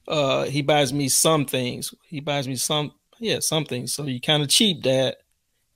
Uh, 0.07 0.43
he 0.43 0.61
buys 0.61 0.93
me 0.93 1.09
some 1.09 1.47
things. 1.47 1.95
He 2.07 2.19
buys 2.19 2.47
me 2.47 2.55
some, 2.55 2.91
yeah, 3.19 3.39
some 3.39 3.65
things. 3.65 3.91
So 3.91 4.03
you 4.03 4.21
kind 4.21 4.43
of 4.43 4.49
cheap, 4.49 4.83
Dad. 4.83 5.15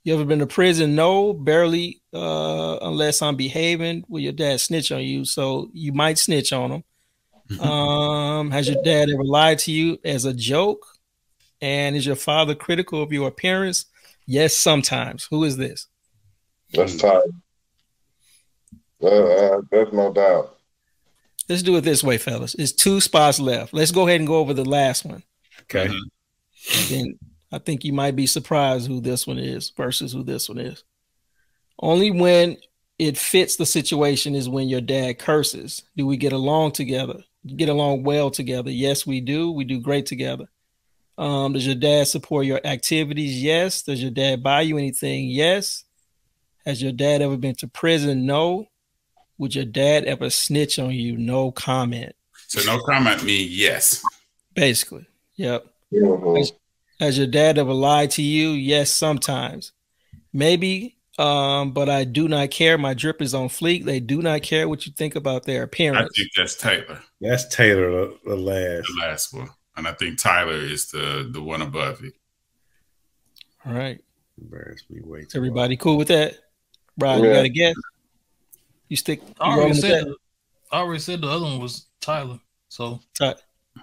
You 0.04 0.14
ever 0.14 0.24
been 0.24 0.38
to 0.38 0.46
prison? 0.46 0.94
No, 0.94 1.32
barely. 1.32 2.00
Uh, 2.14 2.78
unless 2.80 3.22
I'm 3.22 3.34
behaving. 3.34 4.04
Will 4.08 4.20
your 4.20 4.32
dad 4.32 4.60
snitch 4.60 4.92
on 4.92 5.02
you? 5.02 5.24
So 5.24 5.68
you 5.72 5.92
might 5.92 6.16
snitch 6.16 6.52
on 6.52 6.70
him. 6.70 6.84
Um, 7.60 8.52
has 8.52 8.68
your 8.68 8.80
dad 8.84 9.10
ever 9.10 9.24
lied 9.24 9.58
to 9.60 9.72
you 9.72 9.98
as 10.04 10.24
a 10.24 10.32
joke? 10.32 10.86
And 11.60 11.96
is 11.96 12.06
your 12.06 12.14
father 12.14 12.54
critical 12.54 13.02
of 13.02 13.12
your 13.12 13.26
appearance? 13.26 13.86
Yes, 14.26 14.56
sometimes. 14.56 15.26
Who 15.30 15.42
is 15.42 15.56
this? 15.56 15.88
That's 16.72 16.96
tight. 16.96 17.22
Uh, 19.02 19.06
uh, 19.06 19.60
there's 19.70 19.92
no 19.92 20.12
doubt. 20.12 20.56
Let's 21.48 21.62
do 21.62 21.76
it 21.76 21.80
this 21.80 22.04
way, 22.04 22.18
fellas. 22.18 22.54
It's 22.54 22.72
two 22.72 23.00
spots 23.00 23.40
left. 23.40 23.72
Let's 23.72 23.90
go 23.90 24.06
ahead 24.06 24.20
and 24.20 24.28
go 24.28 24.36
over 24.36 24.54
the 24.54 24.64
last 24.64 25.04
one. 25.04 25.22
Okay. 25.62 25.88
Mhm. 25.88 26.88
then 26.90 27.18
I 27.52 27.58
think 27.58 27.84
you 27.84 27.92
might 27.92 28.14
be 28.14 28.26
surprised 28.26 28.86
who 28.86 29.00
this 29.00 29.26
one 29.26 29.38
is 29.38 29.70
versus 29.70 30.12
who 30.12 30.22
this 30.22 30.48
one 30.48 30.58
is. 30.58 30.84
Only 31.80 32.10
when 32.10 32.58
it 32.98 33.16
fits 33.16 33.56
the 33.56 33.66
situation 33.66 34.34
is 34.34 34.48
when 34.48 34.68
your 34.68 34.82
dad 34.82 35.18
curses. 35.18 35.82
Do 35.96 36.06
we 36.06 36.16
get 36.16 36.32
along 36.32 36.72
together? 36.72 37.24
Get 37.56 37.70
along 37.70 38.02
well 38.02 38.30
together? 38.30 38.70
Yes, 38.70 39.06
we 39.06 39.20
do. 39.20 39.50
We 39.50 39.64
do 39.64 39.80
great 39.80 40.04
together. 40.06 40.44
Um, 41.16 41.54
does 41.54 41.66
your 41.66 41.76
dad 41.76 42.08
support 42.08 42.46
your 42.46 42.60
activities? 42.64 43.42
Yes. 43.42 43.82
Does 43.82 44.02
your 44.02 44.10
dad 44.10 44.42
buy 44.42 44.60
you 44.60 44.76
anything? 44.76 45.28
Yes. 45.28 45.84
Has 46.66 46.82
your 46.82 46.92
dad 46.92 47.22
ever 47.22 47.36
been 47.36 47.54
to 47.56 47.68
prison? 47.68 48.26
No. 48.26 48.66
Would 49.38 49.54
your 49.54 49.64
dad 49.64 50.04
ever 50.04 50.28
snitch 50.30 50.78
on 50.78 50.90
you? 50.90 51.16
No 51.16 51.50
comment. 51.52 52.14
So 52.48 52.60
no 52.70 52.82
comment 52.82 53.22
me 53.22 53.42
yes. 53.42 54.02
Basically. 54.54 55.06
Yep. 55.36 55.66
Mhm. 55.92 56.52
Has 56.98 57.16
your 57.16 57.26
dad 57.26 57.56
ever 57.56 57.72
lied 57.72 58.10
to 58.12 58.22
you? 58.22 58.50
Yes, 58.50 58.92
sometimes. 58.92 59.72
Maybe, 60.32 60.98
um, 61.18 61.72
but 61.72 61.88
I 61.88 62.04
do 62.04 62.28
not 62.28 62.50
care. 62.50 62.76
My 62.76 62.92
drip 62.92 63.22
is 63.22 63.32
on 63.34 63.48
fleek. 63.48 63.84
They 63.84 64.00
do 64.00 64.20
not 64.20 64.42
care 64.42 64.68
what 64.68 64.86
you 64.86 64.92
think 64.92 65.16
about 65.16 65.44
their 65.44 65.62
appearance. 65.62 66.10
I 66.12 66.16
think 66.16 66.30
that's 66.36 66.54
Taylor, 66.56 67.00
That's 67.20 67.48
Taylor, 67.54 67.90
the, 67.90 68.18
the 68.26 68.36
last. 68.36 68.86
the 68.86 69.00
last 69.00 69.32
one. 69.32 69.48
And 69.76 69.88
I 69.88 69.92
think 69.92 70.18
Tyler 70.18 70.52
is 70.56 70.90
the 70.90 71.28
the 71.32 71.40
one 71.42 71.62
above 71.62 72.04
it. 72.04 72.12
All 73.64 73.72
right. 73.72 73.98
Embarrassed 74.40 74.90
me 74.90 75.00
way 75.02 75.24
too 75.24 75.38
Everybody 75.38 75.76
cool 75.76 75.96
with 75.96 76.08
that? 76.08 76.34
Brian, 77.00 77.24
you 77.24 77.32
got 77.32 77.44
a 77.44 77.48
guess? 77.48 77.74
You 78.88 78.96
stick 78.96 79.20
you 79.26 79.34
I 79.40 79.56
already 79.58 79.74
said 79.74 80.06
the, 80.06 80.16
I 80.70 80.78
already 80.80 81.00
said 81.00 81.20
the 81.22 81.28
other 81.28 81.44
one 81.46 81.58
was 81.60 81.86
Tyler. 82.00 82.38
So 82.68 83.00
Ty- 83.18 83.34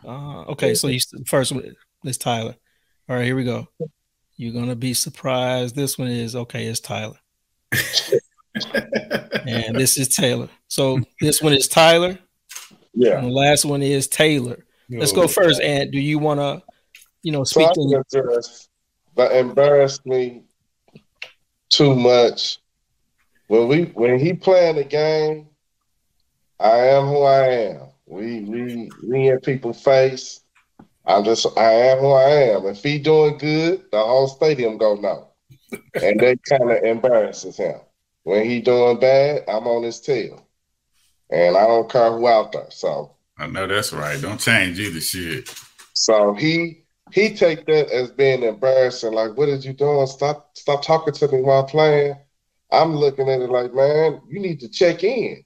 Uh, 0.06 0.44
okay, 0.44 0.74
so 0.76 0.88
you 0.88 1.00
the 1.12 1.26
first 1.26 1.52
one 1.52 1.76
is 2.06 2.18
Tyler. 2.18 2.56
All 3.10 3.16
right, 3.16 3.26
here 3.26 3.36
we 3.36 3.44
go. 3.44 3.68
You're 4.36 4.54
gonna 4.54 4.76
be 4.76 4.94
surprised. 4.94 5.76
This 5.76 5.98
one 5.98 6.10
is 6.10 6.36
okay. 6.36 6.66
It's 6.68 6.80
Tyler, 6.80 7.18
and 9.48 9.76
this 9.76 9.98
is 9.98 10.10
Taylor. 10.10 10.50
So 10.68 11.00
this 11.22 11.42
one 11.42 11.54
is 11.54 11.68
Tyler, 11.68 12.20
Yeah. 12.94 13.18
and 13.18 13.28
the 13.28 13.32
last 13.32 13.66
one 13.66 13.82
is 13.82 14.08
Taylor. 14.08 14.64
Let's 14.90 15.12
go 15.12 15.28
first. 15.28 15.60
And 15.62 15.92
do 15.92 16.00
you 16.00 16.20
want 16.20 16.40
to, 16.40 16.62
you 17.24 17.32
know, 17.32 17.44
So 17.44 17.60
speak 17.62 17.70
I 17.70 17.74
to? 17.74 18.04
can 18.12 18.42
that 19.16 19.32
embarrassed 19.36 20.06
me 20.06 20.44
too 21.70 21.96
much. 21.96 22.60
When 23.48 23.68
we 23.68 23.84
when 23.86 24.20
he 24.20 24.34
playing 24.34 24.76
the 24.76 24.84
game, 24.84 25.48
I 26.60 26.78
am 26.78 27.06
who 27.08 27.22
I 27.22 27.48
am. 27.48 27.82
We 28.06 28.42
we 28.42 28.92
we 29.04 29.30
in 29.30 29.40
people's 29.40 29.82
face. 29.82 30.42
I'm 31.06 31.24
just 31.24 31.48
I 31.58 31.72
am 31.72 32.00
who 32.00 32.12
I 32.12 32.30
am. 32.30 32.66
If 32.66 32.84
he 32.84 33.00
doing 33.00 33.38
good, 33.38 33.86
the 33.92 34.00
whole 34.00 34.28
stadium 34.28 34.78
go 34.78 34.96
know. 34.96 35.30
and 36.02 36.20
that 36.20 36.40
kind 36.44 36.72
of 36.72 36.84
embarrasses 36.84 37.58
him. 37.58 37.80
When 38.24 38.46
he 38.46 38.62
doing 38.62 39.00
bad, 39.00 39.44
I'm 39.48 39.68
on 39.68 39.84
his 39.84 40.02
tail. 40.02 40.46
And 41.30 41.56
I 41.58 41.66
don't 41.66 41.90
care 41.90 42.12
who 42.12 42.28
out 42.28 42.52
there. 42.52 42.68
So 42.70 43.16
I 43.38 43.48
know 43.48 43.68
that's 43.68 43.94
right. 43.94 44.22
Don't 44.22 44.40
change 44.40 44.80
either 44.80 45.00
shit. 45.00 45.54
so 45.94 46.34
he 46.34 46.84
he 47.14 47.34
take 47.34 47.66
that 47.68 47.90
as 47.92 48.12
being 48.12 48.44
embarrassing. 48.44 49.14
Like, 49.14 49.38
what 49.38 49.48
is 49.48 49.66
you 49.66 49.74
doing? 49.74 50.08
Stop 50.08 50.52
stop 50.58 50.84
talking 50.84 51.14
to 51.14 51.28
me 51.30 51.42
while 51.42 51.64
playing. 51.64 52.16
I'm 52.72 52.96
looking 52.96 53.30
at 53.30 53.42
it 53.42 53.50
like, 53.50 53.74
man, 53.74 54.22
you 54.28 54.40
need 54.40 54.60
to 54.60 54.70
check 54.70 55.04
in. 55.04 55.44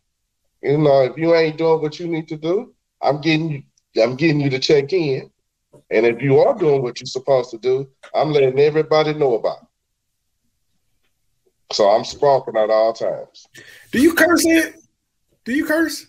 You 0.64 0.78
know, 0.78 1.04
if 1.04 1.18
you 1.18 1.36
ain't 1.36 1.58
doing 1.58 1.82
what 1.82 2.00
you 2.00 2.08
need 2.08 2.28
to 2.30 2.38
do, 2.38 2.74
I'm 3.02 3.22
getting 3.22 3.52
you. 3.52 3.64
I'm 4.02 4.16
getting 4.16 4.40
you 4.40 4.50
to 4.50 4.60
check 4.60 4.94
in. 4.94 5.30
And 5.90 6.06
if 6.06 6.22
you 6.22 6.40
are 6.40 6.58
doing 6.58 6.82
what 6.82 7.00
you're 7.00 7.08
supposed 7.08 7.52
to 7.52 7.58
do, 7.58 7.90
I'm 8.16 8.32
letting 8.32 8.60
everybody 8.60 9.14
know 9.14 9.36
about 9.36 9.58
it. 9.64 11.76
So 11.76 11.90
I'm 11.90 12.06
sparking 12.06 12.58
at 12.58 12.70
all 12.70 12.94
times. 12.94 13.48
Do 13.92 14.02
you 14.02 14.14
curse 14.14 14.46
it? 14.46 14.76
Do 15.46 15.54
you 15.54 15.66
curse? 15.66 16.08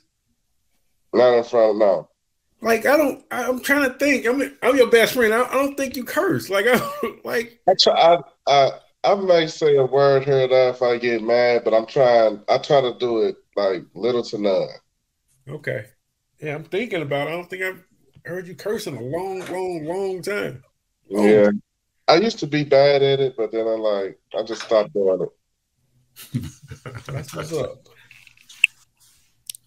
Not 1.12 1.34
in 1.34 1.44
front 1.44 1.72
of 1.72 1.76
no. 1.76 2.08
Like 2.60 2.86
I 2.86 2.96
don't. 2.96 3.24
I- 3.30 3.48
I'm 3.48 3.60
trying 3.60 3.90
to 3.90 3.98
think. 3.98 4.26
I'm 4.26 4.56
I'm 4.62 4.76
your 4.76 4.90
best 4.90 5.14
friend. 5.14 5.34
I, 5.34 5.42
I 5.42 5.54
don't 5.54 5.76
think 5.76 5.96
you 5.96 6.04
curse. 6.04 6.48
Like 6.48 6.66
I 6.68 6.80
like. 7.24 7.60
I 7.68 7.74
try. 7.80 7.94
I, 7.94 8.18
I 8.46 8.70
I 9.04 9.14
may 9.16 9.46
say 9.48 9.76
a 9.76 9.84
word 9.84 10.24
here 10.24 10.44
or 10.44 10.48
there 10.48 10.70
if 10.70 10.80
I 10.80 10.98
get 10.98 11.22
mad, 11.22 11.62
but 11.64 11.74
I'm 11.74 11.86
trying. 11.86 12.40
I 12.48 12.58
try 12.58 12.80
to 12.80 12.96
do 12.98 13.22
it 13.22 13.36
like 13.56 13.82
little 13.94 14.22
to 14.22 14.38
none. 14.38 14.68
Okay. 15.48 15.86
Yeah, 16.40 16.54
I'm 16.54 16.64
thinking 16.64 17.02
about. 17.02 17.26
It. 17.26 17.30
I 17.30 17.32
don't 17.34 17.50
think 17.50 17.62
I've 17.62 17.84
heard 18.24 18.46
you 18.46 18.54
curse 18.54 18.86
in 18.86 18.96
a 18.96 19.00
long, 19.00 19.40
long, 19.46 19.84
long 19.84 20.22
time. 20.22 20.62
Oh. 21.14 21.26
Yeah, 21.26 21.50
I 22.08 22.16
used 22.16 22.38
to 22.40 22.46
be 22.46 22.64
bad 22.64 23.02
at 23.02 23.20
it, 23.20 23.34
but 23.36 23.50
then 23.50 23.66
I 23.66 23.72
like 23.72 24.20
I 24.38 24.42
just 24.44 24.62
stopped 24.62 24.92
doing 24.92 25.22
it. 25.22 25.28
That's 27.06 27.34
what's 27.34 27.52
up. 27.52 27.88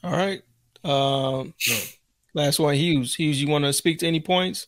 All 0.03 0.11
right. 0.11 0.41
Um, 0.83 1.53
last 2.33 2.59
one, 2.59 2.75
Hughes. 2.75 3.15
Hughes, 3.15 3.41
you 3.41 3.47
want 3.47 3.65
to 3.65 3.73
speak 3.73 3.99
to 3.99 4.07
any 4.07 4.19
points? 4.19 4.67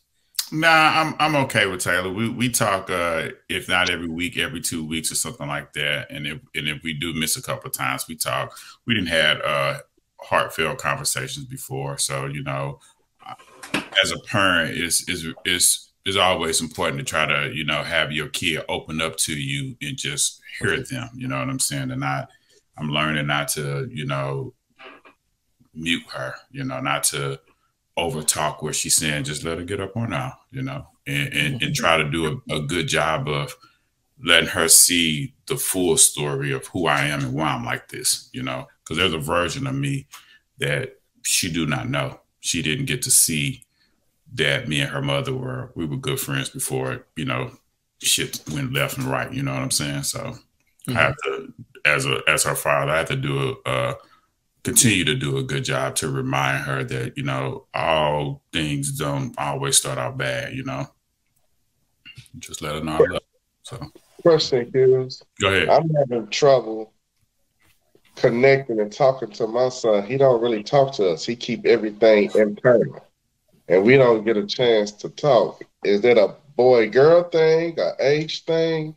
Nah, 0.50 0.68
I'm 0.68 1.14
I'm 1.18 1.36
okay 1.44 1.66
with 1.66 1.80
Taylor. 1.80 2.10
We 2.10 2.30
we 2.30 2.48
talk 2.48 2.88
uh 2.90 3.28
if 3.48 3.68
not 3.68 3.90
every 3.90 4.08
week, 4.08 4.38
every 4.38 4.60
two 4.60 4.84
weeks 4.84 5.12
or 5.12 5.14
something 5.14 5.46
like 5.46 5.72
that. 5.74 6.10
And 6.10 6.26
if 6.26 6.40
and 6.54 6.68
if 6.68 6.82
we 6.82 6.94
do 6.94 7.12
miss 7.12 7.36
a 7.36 7.42
couple 7.42 7.68
of 7.68 7.76
times, 7.76 8.06
we 8.08 8.16
talk. 8.16 8.56
We 8.86 8.94
didn't 8.94 9.08
had 9.08 9.42
uh 9.42 9.80
heartfelt 10.20 10.78
conversations 10.78 11.46
before, 11.46 11.98
so 11.98 12.26
you 12.26 12.42
know, 12.42 12.80
as 14.02 14.10
a 14.10 14.18
parent, 14.20 14.76
is 14.76 15.04
is 15.08 15.26
is 15.44 15.90
is 16.06 16.16
always 16.16 16.60
important 16.60 16.98
to 16.98 17.04
try 17.04 17.26
to 17.26 17.54
you 17.54 17.64
know 17.64 17.82
have 17.82 18.12
your 18.12 18.28
kid 18.28 18.64
open 18.68 19.00
up 19.02 19.16
to 19.16 19.38
you 19.38 19.76
and 19.82 19.96
just 19.96 20.40
hear 20.58 20.82
them. 20.82 21.10
You 21.14 21.28
know 21.28 21.38
what 21.38 21.50
I'm 21.50 21.58
saying? 21.58 21.90
And 21.90 22.04
I 22.04 22.26
I'm 22.78 22.88
learning 22.88 23.26
not 23.26 23.48
to 23.48 23.88
you 23.92 24.06
know 24.06 24.54
mute 25.74 26.04
her. 26.14 26.34
You 26.50 26.64
know, 26.64 26.80
not 26.80 27.04
to 27.04 27.38
over 27.98 28.22
talk 28.22 28.62
where 28.62 28.72
she's 28.72 28.94
saying 28.94 29.24
just 29.24 29.44
let 29.44 29.58
her 29.58 29.64
get 29.64 29.80
up 29.80 29.96
on 29.96 30.10
now, 30.10 30.32
you 30.52 30.62
know, 30.62 30.86
and, 31.06 31.32
and, 31.34 31.62
and 31.62 31.74
try 31.74 31.96
to 31.96 32.08
do 32.08 32.40
a, 32.48 32.54
a 32.54 32.60
good 32.62 32.86
job 32.86 33.28
of 33.28 33.54
letting 34.24 34.48
her 34.48 34.68
see 34.68 35.34
the 35.46 35.56
full 35.56 35.96
story 35.96 36.52
of 36.52 36.66
who 36.68 36.86
I 36.86 37.06
am 37.06 37.20
and 37.20 37.34
why 37.34 37.48
I'm 37.48 37.64
like 37.64 37.88
this, 37.88 38.30
you 38.32 38.42
know, 38.42 38.66
because 38.82 38.96
there's 38.96 39.12
a 39.12 39.18
version 39.18 39.66
of 39.66 39.74
me 39.74 40.06
that 40.58 41.00
she 41.22 41.50
do 41.50 41.66
not 41.66 41.88
know. 41.88 42.20
She 42.40 42.62
didn't 42.62 42.86
get 42.86 43.02
to 43.02 43.10
see 43.10 43.64
that 44.34 44.68
me 44.68 44.80
and 44.80 44.90
her 44.90 45.02
mother 45.02 45.34
were 45.34 45.72
we 45.74 45.84
were 45.84 45.96
good 45.96 46.20
friends 46.20 46.48
before, 46.48 47.06
you 47.16 47.24
know, 47.24 47.50
shit 48.00 48.40
went 48.52 48.72
left 48.72 48.96
and 48.96 49.06
right. 49.06 49.32
You 49.32 49.42
know 49.42 49.52
what 49.52 49.62
I'm 49.62 49.70
saying? 49.72 50.04
So 50.04 50.20
mm-hmm. 50.20 50.96
I 50.96 51.00
have 51.00 51.16
to, 51.24 51.52
as 51.84 52.06
a 52.06 52.20
as 52.28 52.44
her 52.44 52.54
father, 52.54 52.92
I 52.92 52.98
have 52.98 53.08
to 53.08 53.16
do 53.16 53.56
a, 53.66 53.68
uh, 53.68 53.94
continue 54.68 55.04
to 55.04 55.14
do 55.14 55.38
a 55.38 55.42
good 55.42 55.64
job 55.64 55.94
to 55.96 56.10
remind 56.10 56.64
her 56.64 56.84
that 56.84 57.16
you 57.16 57.22
know 57.22 57.66
all 57.72 58.42
things 58.52 58.92
don't 58.98 59.34
always 59.38 59.76
start 59.78 59.98
out 59.98 60.18
bad. 60.18 60.52
You 60.52 60.64
know, 60.64 60.86
just 62.38 62.60
let 62.60 62.74
her 62.74 62.82
know. 62.82 63.18
So, 63.62 63.80
question 64.22 64.70
is, 64.74 65.22
go 65.40 65.48
ahead. 65.48 65.68
I'm 65.68 65.88
having 65.94 66.28
trouble 66.28 66.92
connecting 68.16 68.80
and 68.80 68.92
talking 68.92 69.30
to 69.30 69.46
my 69.46 69.70
son. 69.70 70.04
He 70.04 70.18
don't 70.18 70.42
really 70.42 70.62
talk 70.62 70.94
to 70.94 71.10
us. 71.10 71.24
He 71.24 71.34
keep 71.34 71.64
everything 71.64 72.30
internal, 72.34 73.00
and 73.68 73.84
we 73.84 73.96
don't 73.96 74.24
get 74.24 74.36
a 74.36 74.46
chance 74.46 74.92
to 74.92 75.08
talk. 75.08 75.62
Is 75.82 76.02
that 76.02 76.18
a 76.18 76.34
boy 76.56 76.90
girl 76.90 77.22
thing, 77.24 77.78
a 77.78 77.92
age 78.00 78.44
thing, 78.44 78.96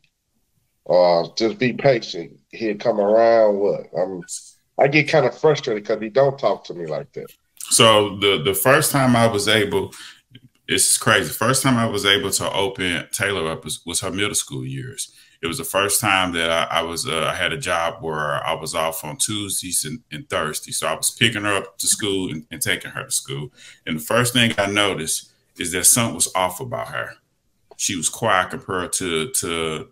or 0.83 1.33
just 1.37 1.57
be 1.59 1.71
patient? 1.71 2.39
He'll 2.49 2.77
come 2.77 2.99
around. 2.99 3.59
What 3.59 3.85
I'm, 3.97 4.21
I 4.79 4.87
get 4.87 5.09
kind 5.09 5.25
of 5.25 5.37
frustrated 5.37 5.83
because 5.83 6.01
he 6.01 6.09
don't 6.09 6.39
talk 6.39 6.63
to 6.65 6.73
me 6.73 6.85
like 6.85 7.11
that. 7.13 7.31
So 7.59 8.17
the 8.17 8.41
the 8.43 8.53
first 8.53 8.91
time 8.91 9.15
I 9.15 9.27
was 9.27 9.47
able, 9.47 9.93
it's 10.67 10.97
crazy. 10.97 11.31
First 11.31 11.63
time 11.63 11.77
I 11.77 11.85
was 11.85 12.05
able 12.05 12.31
to 12.31 12.53
open 12.53 13.07
Taylor 13.11 13.51
up 13.51 13.63
was, 13.63 13.81
was 13.85 14.01
her 14.01 14.11
middle 14.11 14.35
school 14.35 14.65
years 14.65 15.13
it 15.41 15.47
was 15.47 15.57
the 15.57 15.63
first 15.63 15.99
time 15.99 16.33
that 16.33 16.51
I, 16.51 16.79
I 16.79 16.81
was 16.83 17.07
uh, 17.07 17.25
I 17.25 17.35
had 17.35 17.51
a 17.51 17.57
job 17.57 18.03
where 18.03 18.45
I 18.45 18.53
was 18.53 18.75
off 18.75 19.03
on 19.03 19.17
Tuesdays 19.17 19.85
and, 19.85 20.01
and 20.11 20.29
Thursdays. 20.29 20.77
So 20.77 20.87
I 20.87 20.95
was 20.95 21.09
picking 21.09 21.43
her 21.43 21.57
up 21.57 21.77
to 21.79 21.87
school 21.87 22.31
and, 22.31 22.45
and, 22.51 22.61
taking 22.61 22.91
her 22.91 23.03
to 23.03 23.11
school. 23.11 23.51
And 23.87 23.97
the 23.97 24.03
first 24.03 24.33
thing 24.33 24.53
I 24.57 24.67
noticed 24.67 25.31
is 25.57 25.71
that 25.71 25.85
something 25.85 26.15
was 26.15 26.31
off 26.35 26.59
about 26.59 26.89
her. 26.89 27.13
She 27.75 27.95
was 27.95 28.07
quiet 28.07 28.51
compared 28.51 28.93
to 28.93 29.31
to 29.31 29.87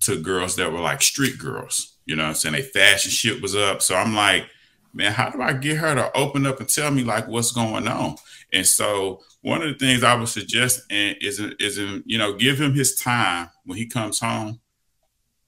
to 0.00 0.22
girls 0.22 0.56
that 0.56 0.70
were 0.70 0.80
like 0.80 1.00
street 1.00 1.38
girls. 1.38 1.93
You 2.06 2.16
know 2.16 2.24
I'm 2.24 2.34
saying? 2.34 2.54
They 2.54 2.62
fashion 2.62 3.10
shit 3.10 3.40
was 3.42 3.56
up. 3.56 3.82
So 3.82 3.94
I'm 3.94 4.14
like, 4.14 4.46
man, 4.92 5.12
how 5.12 5.30
do 5.30 5.40
I 5.40 5.52
get 5.54 5.78
her 5.78 5.94
to 5.94 6.16
open 6.16 6.46
up 6.46 6.60
and 6.60 6.68
tell 6.68 6.90
me 6.90 7.04
like 7.04 7.28
what's 7.28 7.52
going 7.52 7.88
on? 7.88 8.16
And 8.52 8.66
so 8.66 9.22
one 9.40 9.62
of 9.62 9.68
the 9.68 9.74
things 9.74 10.02
I 10.02 10.14
would 10.14 10.28
suggest 10.28 10.82
and 10.90 11.16
is 11.20 11.40
is 11.40 11.78
you 12.04 12.18
know 12.18 12.34
give 12.34 12.60
him 12.60 12.74
his 12.74 12.96
time 12.96 13.50
when 13.64 13.78
he 13.78 13.86
comes 13.86 14.20
home 14.20 14.60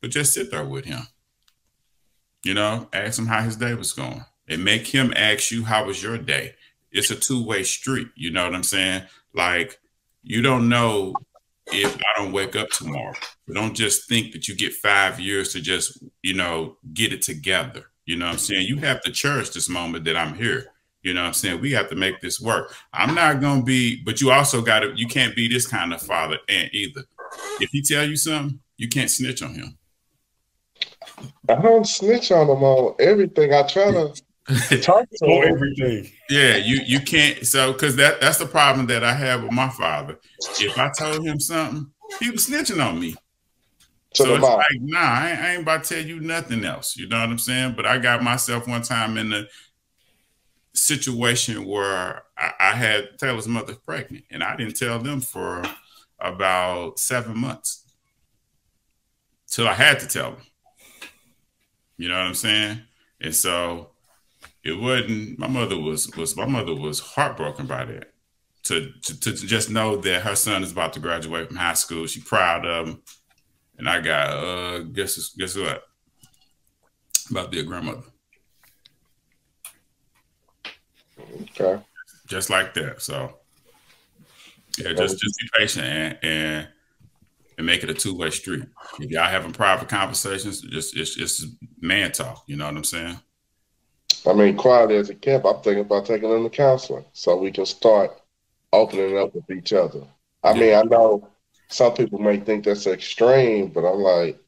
but 0.01 0.11
just 0.11 0.35
sit 0.35 0.51
there 0.51 0.65
with 0.65 0.85
him. 0.85 1.01
You 2.45 2.55
know, 2.55 2.89
ask 2.93 3.19
him 3.19 3.27
how 3.27 3.43
his 3.43 3.57
day 3.57 3.75
was 3.75 3.93
going 3.93 4.25
and 4.49 4.65
make 4.65 4.87
him 4.87 5.13
ask 5.17 5.51
you, 5.51 5.65
How 5.65 5.85
was 5.85 6.03
your 6.03 6.19
day? 6.19 6.55
It's 6.93 7.11
a 7.11 7.17
two 7.17 7.45
way 7.45 7.65
street. 7.65 8.09
You 8.15 8.31
know 8.31 8.45
what 8.45 8.55
I'm 8.55 8.63
saying? 8.63 9.03
Like, 9.35 9.79
you 10.23 10.43
don't 10.43 10.69
know 10.69 11.15
if 11.73 11.97
I 11.97 12.23
don't 12.23 12.33
wake 12.33 12.57
up 12.57 12.69
tomorrow. 12.71 13.15
But 13.47 13.55
don't 13.55 13.75
just 13.75 14.09
think 14.09 14.33
that 14.33 14.49
you 14.49 14.55
get 14.55 14.73
five 14.75 15.19
years 15.21 15.53
to 15.53 15.61
just, 15.61 16.03
you 16.23 16.35
know, 16.35 16.77
get 16.95 17.13
it 17.13 17.23
together. 17.23 17.85
You 18.05 18.17
know 18.17 18.27
what 18.27 18.33
I'm 18.33 18.39
saying? 18.39 18.67
You 18.67 18.77
have 18.79 19.01
to 19.03 19.11
cherish 19.11 19.51
this 19.51 19.69
moment 19.69 20.05
that 20.05 20.17
I'm 20.17 20.35
here. 20.35 20.73
You 21.03 21.15
know 21.15 21.23
what 21.23 21.29
I'm 21.29 21.35
saying? 21.35 21.61
We 21.61 21.73
have 21.73 21.89
to 21.91 21.97
make 21.97 22.21
this 22.21 22.41
work. 22.41 22.75
I'm 22.93 23.15
not 23.15 23.41
gonna 23.41 23.63
be, 23.63 24.03
but 24.03 24.21
you 24.21 24.31
also 24.33 24.61
gotta, 24.61 24.93
you 24.97 25.07
can't 25.07 25.37
be 25.37 25.49
this 25.49 25.67
kind 25.67 25.93
of 25.93 26.03
father 26.03 26.39
and 26.49 26.69
either. 26.73 27.03
If 27.61 27.71
he 27.71 27.83
tell 27.83 28.09
you 28.09 28.17
something, 28.17 28.61
you 28.77 28.89
can't 28.89 29.11
snitch 29.11 29.43
on 29.43 29.55
him. 29.55 29.79
I 31.49 31.55
don't 31.55 31.87
snitch 31.87 32.33
on 32.33 32.49
them 32.49 32.63
on 32.63 32.95
everything. 32.99 33.55
I 33.55 33.63
try 33.63 33.91
to 33.93 34.15
talk 34.83 35.07
to 35.11 35.27
them. 35.27 35.43
everything. 35.45 36.11
Yeah, 36.29 36.57
you 36.57 36.81
you 36.87 37.01
can't. 37.01 37.47
So 37.47 37.73
because 37.73 37.97
that 37.97 38.21
that's 38.21 38.39
the 38.39 38.47
problem 38.47 38.87
that 38.87 39.05
I 39.05 39.13
have 39.15 39.43
with 39.43 39.53
my 39.53 39.69
father. 39.69 40.19
If 40.59 40.79
I 40.79 40.91
told 40.91 41.25
him 41.27 41.41
something, 41.41 41.91
he 42.21 42.31
was 42.31 42.49
snitching 42.49 42.85
on 42.85 42.99
me. 43.01 43.17
To 44.15 44.25
so 44.25 44.35
it's 44.37 44.41
mom. 44.43 44.59
like, 44.59 44.67
nah, 44.81 44.99
I 45.01 45.31
ain't, 45.31 45.41
I 45.41 45.53
ain't 45.53 45.63
about 45.63 45.85
to 45.85 45.95
tell 45.97 46.05
you 46.05 46.21
nothing 46.21 46.65
else. 46.65 46.97
You 46.97 47.09
know 47.09 47.21
what 47.21 47.29
I'm 47.29 47.39
saying? 47.39 47.75
But 47.77 47.87
I 47.87 47.99
got 47.99 48.23
myself 48.23 48.67
one 48.67 48.83
time 48.83 49.19
in 49.19 49.31
the 49.31 49.49
situation 50.75 51.67
where 51.67 52.23
I, 52.39 52.53
I 52.61 52.73
had 52.73 53.19
Taylor's 53.19 53.49
mother 53.49 53.75
pregnant, 53.75 54.25
and 54.31 54.43
I 54.43 54.57
didn't 54.57 54.77
tell 54.77 54.99
them 54.99 55.21
for 55.21 55.63
about 56.19 56.99
seven 56.99 57.39
months 57.39 57.85
till 59.49 59.69
I 59.69 59.75
had 59.75 60.01
to 60.01 60.09
tell 60.09 60.33
them. 60.33 60.43
You 61.99 62.09
know 62.09 62.15
what 62.17 62.27
I'm 62.27 62.35
saying? 62.35 62.81
And 63.21 63.35
so 63.35 63.91
it 64.67 64.81
wasn't. 64.81 65.39
My 65.39 65.47
mother 65.47 65.79
was 65.79 66.11
was 66.17 66.37
my 66.37 66.47
mother 66.47 66.75
was 66.75 66.99
heartbroken 66.99 67.67
by 67.67 67.85
that. 67.85 68.13
To, 68.65 68.91
to, 69.05 69.21
to 69.21 69.33
just 69.33 69.71
know 69.71 69.95
that 69.97 70.23
her 70.23 70.35
son 70.35 70.65
is 70.65 70.73
about 70.73 70.93
to 70.95 71.01
graduate 71.01 71.47
from 71.47 71.57
high 71.57 71.75
school, 71.75 72.09
she 72.09 72.21
proud 72.21 72.67
of 72.67 72.89
him, 72.89 73.03
and 73.79 73.89
I 73.89 74.01
got 74.01 74.31
uh 74.31 74.79
guess 74.81 75.33
guess 75.35 75.57
what 75.57 75.85
about 77.31 77.53
their 77.53 77.63
grandmother. 77.63 78.03
Okay. 81.43 81.81
Just 82.27 82.51
like 82.51 82.75
that. 82.75 83.01
So 83.03 83.39
yeah, 84.79 84.93
just 84.95 85.21
just 85.21 85.39
be 85.39 85.49
patient 85.57 85.87
and 85.87 86.19
and 86.23 86.69
and 87.57 87.67
make 87.67 87.85
it 87.85 87.91
a 87.91 87.95
two 87.95 88.17
way 88.17 88.31
street. 88.31 88.65
If 88.99 89.11
y'all 89.11 89.29
having 89.29 89.53
private 89.53 89.89
conversations, 89.89 90.61
just 90.61 90.97
it's 90.97 91.15
just 91.15 91.47
man 91.81 92.11
talk. 92.11 92.43
You 92.49 92.57
know 92.57 92.67
what 92.67 92.77
I'm 92.77 92.85
saying? 92.85 93.21
I 94.27 94.35
mean, 94.35 94.57
quietly 94.57 94.97
as 94.97 95.11
a 95.11 95.15
camp, 95.15 95.45
I'm 95.45 95.61
thinking 95.63 95.85
about 95.85 96.07
taking 96.07 96.31
them 96.31 96.45
to 96.45 96.51
counseling 96.51 97.05
so 97.13 97.37
we 97.37 97.53
can 97.53 97.67
start 97.67 98.21
opening 98.73 99.19
up 99.19 99.35
with 99.35 99.51
each 99.51 99.73
other. 99.73 100.03
I 100.43 100.53
yeah. 100.53 100.61
mean, 100.61 100.75
I 100.75 100.83
know 100.83 101.29
some 101.69 101.95
people 101.95 102.19
may 102.19 102.39
think 102.39 102.65
that's 102.65 102.87
extreme, 102.87 103.69
but 103.69 103.85
I'm 103.85 103.99
like, 103.99 104.39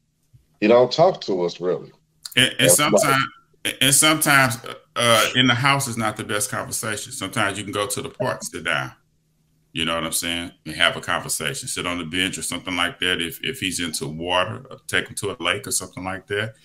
you 0.61 0.67
don't 0.67 0.91
talk 0.91 1.21
to 1.21 1.43
us 1.43 1.61
really. 1.61 1.91
And, 2.35 2.55
and 2.59 2.71
sometimes, 2.71 3.23
and 3.81 3.93
sometimes, 3.93 4.57
uh, 4.95 5.29
in 5.35 5.47
the 5.47 5.55
house 5.55 5.87
is 5.87 5.97
not 5.97 6.17
the 6.17 6.23
best 6.23 6.49
conversation. 6.49 7.11
Sometimes 7.11 7.57
you 7.57 7.63
can 7.63 7.73
go 7.73 7.87
to 7.87 8.01
the 8.01 8.09
park, 8.09 8.43
sit 8.43 8.65
down. 8.65 8.91
You 9.71 9.85
know 9.85 9.95
what 9.95 10.03
I'm 10.03 10.11
saying? 10.11 10.51
And 10.65 10.75
have 10.75 10.97
a 10.97 11.01
conversation, 11.01 11.67
sit 11.67 11.85
on 11.85 11.99
the 11.99 12.03
bench 12.03 12.37
or 12.37 12.41
something 12.41 12.75
like 12.75 12.99
that. 12.99 13.21
If 13.21 13.39
if 13.43 13.59
he's 13.59 13.79
into 13.79 14.07
water, 14.07 14.65
take 14.87 15.07
him 15.07 15.15
to 15.15 15.31
a 15.31 15.43
lake 15.43 15.67
or 15.67 15.71
something 15.71 16.03
like 16.03 16.27
that. 16.27 16.55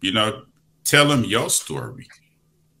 You 0.00 0.12
know, 0.12 0.44
tell 0.84 1.10
him 1.12 1.24
your 1.24 1.50
story, 1.50 2.08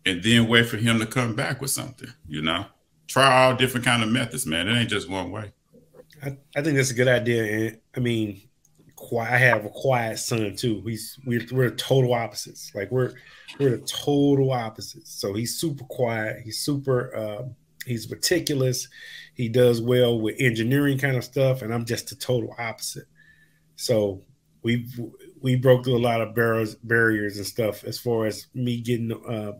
and 0.06 0.22
then 0.22 0.48
wait 0.48 0.66
for 0.66 0.76
him 0.76 0.98
to 0.98 1.06
come 1.06 1.34
back 1.34 1.60
with 1.60 1.70
something. 1.70 2.08
You 2.26 2.42
know, 2.42 2.66
try 3.06 3.44
all 3.44 3.56
different 3.56 3.86
kind 3.86 4.02
of 4.02 4.08
methods, 4.08 4.46
man. 4.46 4.68
It 4.68 4.78
ain't 4.78 4.90
just 4.90 5.08
one 5.08 5.30
way. 5.30 5.52
I, 6.22 6.36
I 6.56 6.62
think 6.62 6.76
that's 6.76 6.90
a 6.90 6.94
good 6.94 7.08
idea, 7.08 7.44
and 7.44 7.78
I 7.96 8.00
mean, 8.00 8.42
I 9.18 9.38
have 9.38 9.64
a 9.64 9.70
quiet 9.70 10.18
son 10.18 10.54
too. 10.56 10.82
He's 10.86 11.18
we're, 11.24 11.46
we're 11.50 11.70
total 11.70 12.14
opposites. 12.14 12.72
Like 12.74 12.90
we're 12.90 13.12
we're 13.58 13.70
the 13.70 13.78
total 13.78 14.52
opposites. 14.52 15.12
So 15.12 15.32
he's 15.32 15.58
super 15.58 15.84
quiet. 15.84 16.42
He's 16.44 16.58
super. 16.58 17.14
Uh, 17.16 17.42
he's 17.86 18.10
meticulous 18.10 18.88
he 19.40 19.48
does 19.48 19.80
well 19.80 20.20
with 20.20 20.36
engineering 20.38 20.98
kind 20.98 21.16
of 21.16 21.24
stuff, 21.24 21.62
and 21.62 21.72
I'm 21.72 21.86
just 21.86 22.10
the 22.10 22.14
total 22.14 22.54
opposite. 22.58 23.06
So 23.76 24.22
we 24.62 24.86
we 25.40 25.56
broke 25.56 25.84
through 25.84 25.96
a 25.96 25.98
lot 25.98 26.20
of 26.20 26.34
barriers 26.34 26.74
barriers 26.74 27.38
and 27.38 27.46
stuff 27.46 27.82
as 27.84 27.98
far 27.98 28.26
as 28.26 28.48
me 28.52 28.82
getting 28.82 29.12
uh, 29.26 29.52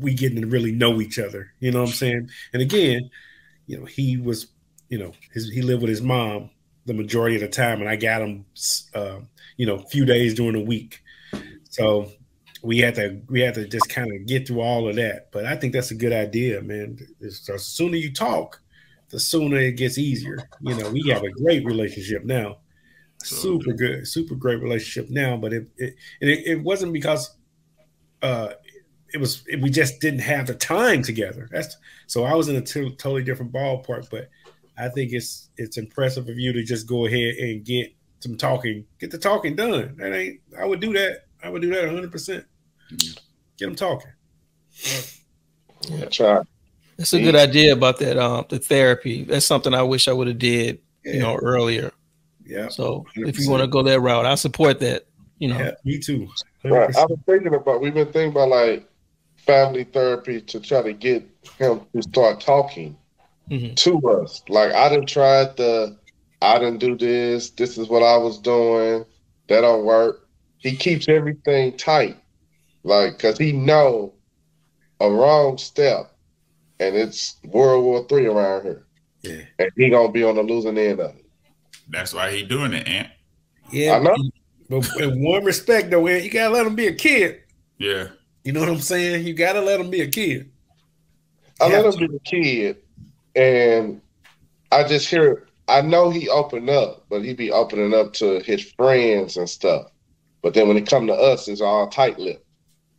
we 0.00 0.14
getting 0.14 0.40
to 0.40 0.46
really 0.46 0.72
know 0.72 1.00
each 1.00 1.18
other. 1.18 1.52
You 1.60 1.70
know 1.70 1.80
what 1.80 1.90
I'm 1.90 1.94
saying? 1.94 2.30
And 2.52 2.62
again, 2.62 3.10
you 3.66 3.78
know, 3.78 3.84
he 3.84 4.16
was, 4.16 4.48
you 4.88 4.98
know, 4.98 5.12
his, 5.32 5.48
he 5.50 5.62
lived 5.62 5.82
with 5.82 5.90
his 5.90 6.02
mom 6.02 6.50
the 6.86 6.94
majority 6.94 7.36
of 7.36 7.42
the 7.42 7.48
time, 7.48 7.80
and 7.80 7.88
I 7.88 7.96
got 7.96 8.22
him, 8.22 8.44
uh, 8.94 9.20
you 9.56 9.66
know, 9.66 9.76
a 9.76 9.86
few 9.88 10.04
days 10.04 10.34
during 10.34 10.54
the 10.54 10.64
week. 10.64 11.02
So 11.68 12.10
we 12.62 12.78
had 12.78 12.94
to 12.96 13.20
we 13.28 13.40
had 13.40 13.54
to 13.54 13.66
just 13.66 13.88
kind 13.88 14.12
of 14.12 14.26
get 14.26 14.46
through 14.46 14.60
all 14.60 14.88
of 14.88 14.96
that. 14.96 15.30
But 15.32 15.46
I 15.46 15.56
think 15.56 15.72
that's 15.72 15.90
a 15.90 15.94
good 15.94 16.12
idea, 16.12 16.60
man. 16.62 16.98
So 17.28 17.52
the 17.54 17.58
sooner 17.58 17.96
you 17.96 18.12
talk, 18.12 18.60
the 19.10 19.20
sooner 19.20 19.56
it 19.56 19.76
gets 19.76 19.98
easier. 19.98 20.38
You 20.60 20.76
know, 20.76 20.90
we 20.90 21.08
have 21.08 21.22
a 21.22 21.30
great 21.30 21.64
relationship 21.64 22.24
now, 22.24 22.58
super 23.22 23.72
good, 23.72 24.06
super 24.06 24.34
great 24.34 24.60
relationship 24.60 25.10
now. 25.10 25.36
But 25.36 25.52
it 25.52 25.68
it 25.76 25.94
it, 26.20 26.46
it 26.46 26.62
wasn't 26.62 26.92
because 26.92 27.36
uh 28.22 28.50
it 29.12 29.18
was 29.18 29.44
it, 29.46 29.60
we 29.60 29.70
just 29.70 30.00
didn't 30.00 30.20
have 30.20 30.46
the 30.46 30.54
time 30.54 31.02
together. 31.02 31.48
That's 31.50 31.76
so 32.06 32.24
I 32.24 32.34
was 32.34 32.48
in 32.48 32.56
a 32.56 32.60
t- 32.60 32.94
totally 32.96 33.22
different 33.22 33.52
ballpark. 33.52 34.10
But 34.10 34.28
I 34.78 34.88
think 34.88 35.12
it's 35.12 35.50
it's 35.56 35.76
impressive 35.76 36.28
of 36.28 36.38
you 36.38 36.52
to 36.52 36.62
just 36.62 36.86
go 36.86 37.06
ahead 37.06 37.36
and 37.36 37.64
get 37.64 37.92
some 38.20 38.36
talking, 38.36 38.84
get 38.98 39.10
the 39.10 39.18
talking 39.18 39.56
done. 39.56 39.96
That 39.98 40.14
ain't 40.14 40.40
I 40.58 40.64
would 40.64 40.80
do 40.80 40.92
that. 40.94 41.24
I 41.42 41.48
would 41.48 41.62
do 41.62 41.70
that 41.70 41.86
100. 41.86 42.12
percent 42.12 42.44
Get 43.56 43.66
them 43.66 43.74
talking. 43.74 44.10
Yeah, 45.88 46.06
try. 46.06 46.42
That's 46.96 47.12
a 47.14 47.22
good 47.22 47.36
idea 47.36 47.72
about 47.72 47.98
that. 48.00 48.18
Um, 48.18 48.44
the 48.48 48.58
therapy. 48.58 49.24
That's 49.24 49.46
something 49.46 49.72
I 49.72 49.82
wish 49.82 50.08
I 50.08 50.12
would 50.12 50.28
have 50.28 50.38
did, 50.38 50.80
yeah. 51.04 51.12
you 51.14 51.20
know, 51.20 51.36
earlier. 51.36 51.92
Yeah. 52.44 52.68
So 52.68 53.06
100%. 53.16 53.28
if 53.28 53.38
you 53.38 53.48
want 53.48 53.62
to 53.62 53.68
go 53.68 53.82
that 53.82 54.00
route, 54.00 54.26
I 54.26 54.34
support 54.34 54.80
that. 54.80 55.06
You 55.38 55.48
know. 55.48 55.58
Yeah, 55.58 55.72
me 55.84 55.98
too. 55.98 56.28
Right. 56.64 56.94
I 56.94 57.04
was 57.06 57.18
thinking 57.24 57.54
about. 57.54 57.80
We've 57.80 57.94
been 57.94 58.12
thinking 58.12 58.32
about 58.32 58.48
like 58.48 58.89
family 59.46 59.84
therapy 59.84 60.40
to 60.40 60.60
try 60.60 60.82
to 60.82 60.92
get 60.92 61.28
him 61.58 61.80
to 61.94 62.02
start 62.02 62.40
talking 62.40 62.96
mm-hmm. 63.50 63.74
to 63.74 64.10
us. 64.10 64.42
Like 64.48 64.72
I 64.72 64.88
didn't 64.88 65.08
try 65.08 65.44
the 65.44 65.96
I 66.42 66.58
didn't 66.58 66.78
do 66.78 66.96
this. 66.96 67.50
This 67.50 67.76
is 67.76 67.88
what 67.88 68.02
I 68.02 68.16
was 68.16 68.38
doing. 68.38 69.04
That 69.48 69.62
don't 69.62 69.84
work. 69.84 70.28
He 70.58 70.76
keeps 70.76 71.08
everything 71.08 71.76
tight, 71.76 72.16
like 72.82 73.16
because 73.16 73.38
he 73.38 73.52
know 73.52 74.14
a 75.00 75.10
wrong 75.10 75.58
step, 75.58 76.12
and 76.78 76.94
it's 76.94 77.36
World 77.44 77.84
War 77.84 78.06
Three 78.08 78.26
around 78.26 78.62
here, 78.62 78.86
Yeah. 79.22 79.42
and 79.58 79.70
he 79.76 79.90
gonna 79.90 80.12
be 80.12 80.22
on 80.22 80.36
the 80.36 80.42
losing 80.42 80.78
end 80.78 81.00
of 81.00 81.16
it. 81.16 81.24
That's 81.88 82.14
why 82.14 82.30
he 82.30 82.42
doing 82.42 82.72
it, 82.74 82.86
Ant. 82.86 83.08
Yeah. 83.72 83.96
I 83.96 83.98
know. 84.00 84.16
But 84.68 85.00
in 85.00 85.22
one 85.22 85.44
respect, 85.44 85.90
though, 85.90 86.04
man, 86.04 86.22
you 86.22 86.30
gotta 86.30 86.54
let 86.54 86.66
him 86.66 86.76
be 86.76 86.86
a 86.86 86.94
kid. 86.94 87.40
Yeah. 87.78 88.08
You 88.44 88.52
know 88.52 88.60
what 88.60 88.68
I'm 88.68 88.78
saying? 88.80 89.26
You 89.26 89.34
gotta 89.34 89.60
let 89.60 89.80
him 89.80 89.90
be 89.90 90.00
a 90.00 90.06
kid. 90.06 90.50
I 91.60 91.68
let 91.68 91.84
him 91.94 92.08
be 92.08 92.16
a 92.16 92.20
kid, 92.20 92.76
and 93.36 94.00
I 94.72 94.84
just 94.84 95.08
hear. 95.08 95.46
I 95.68 95.82
know 95.82 96.10
he 96.10 96.28
opened 96.28 96.68
up, 96.68 97.04
but 97.08 97.22
he 97.22 97.32
be 97.32 97.52
opening 97.52 97.94
up 97.94 98.12
to 98.14 98.40
his 98.40 98.72
friends 98.72 99.36
and 99.36 99.48
stuff. 99.48 99.86
But 100.42 100.54
then 100.54 100.66
when 100.66 100.76
it 100.76 100.88
come 100.88 101.06
to 101.06 101.14
us, 101.14 101.46
it's 101.46 101.60
all 101.60 101.86
tight 101.88 102.18
lip. 102.18 102.44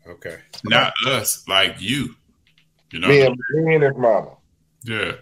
Okay. 0.08 0.38
Not 0.64 0.94
us, 1.06 1.46
like 1.50 1.82
you. 1.82 2.16
You 2.92 3.00
know? 3.00 3.08
Me 3.10 3.22
and 3.26 3.38
me 3.56 3.76
and 3.76 3.84
his 3.84 3.96
mama. 3.98 4.38
Yeah. 4.86 5.14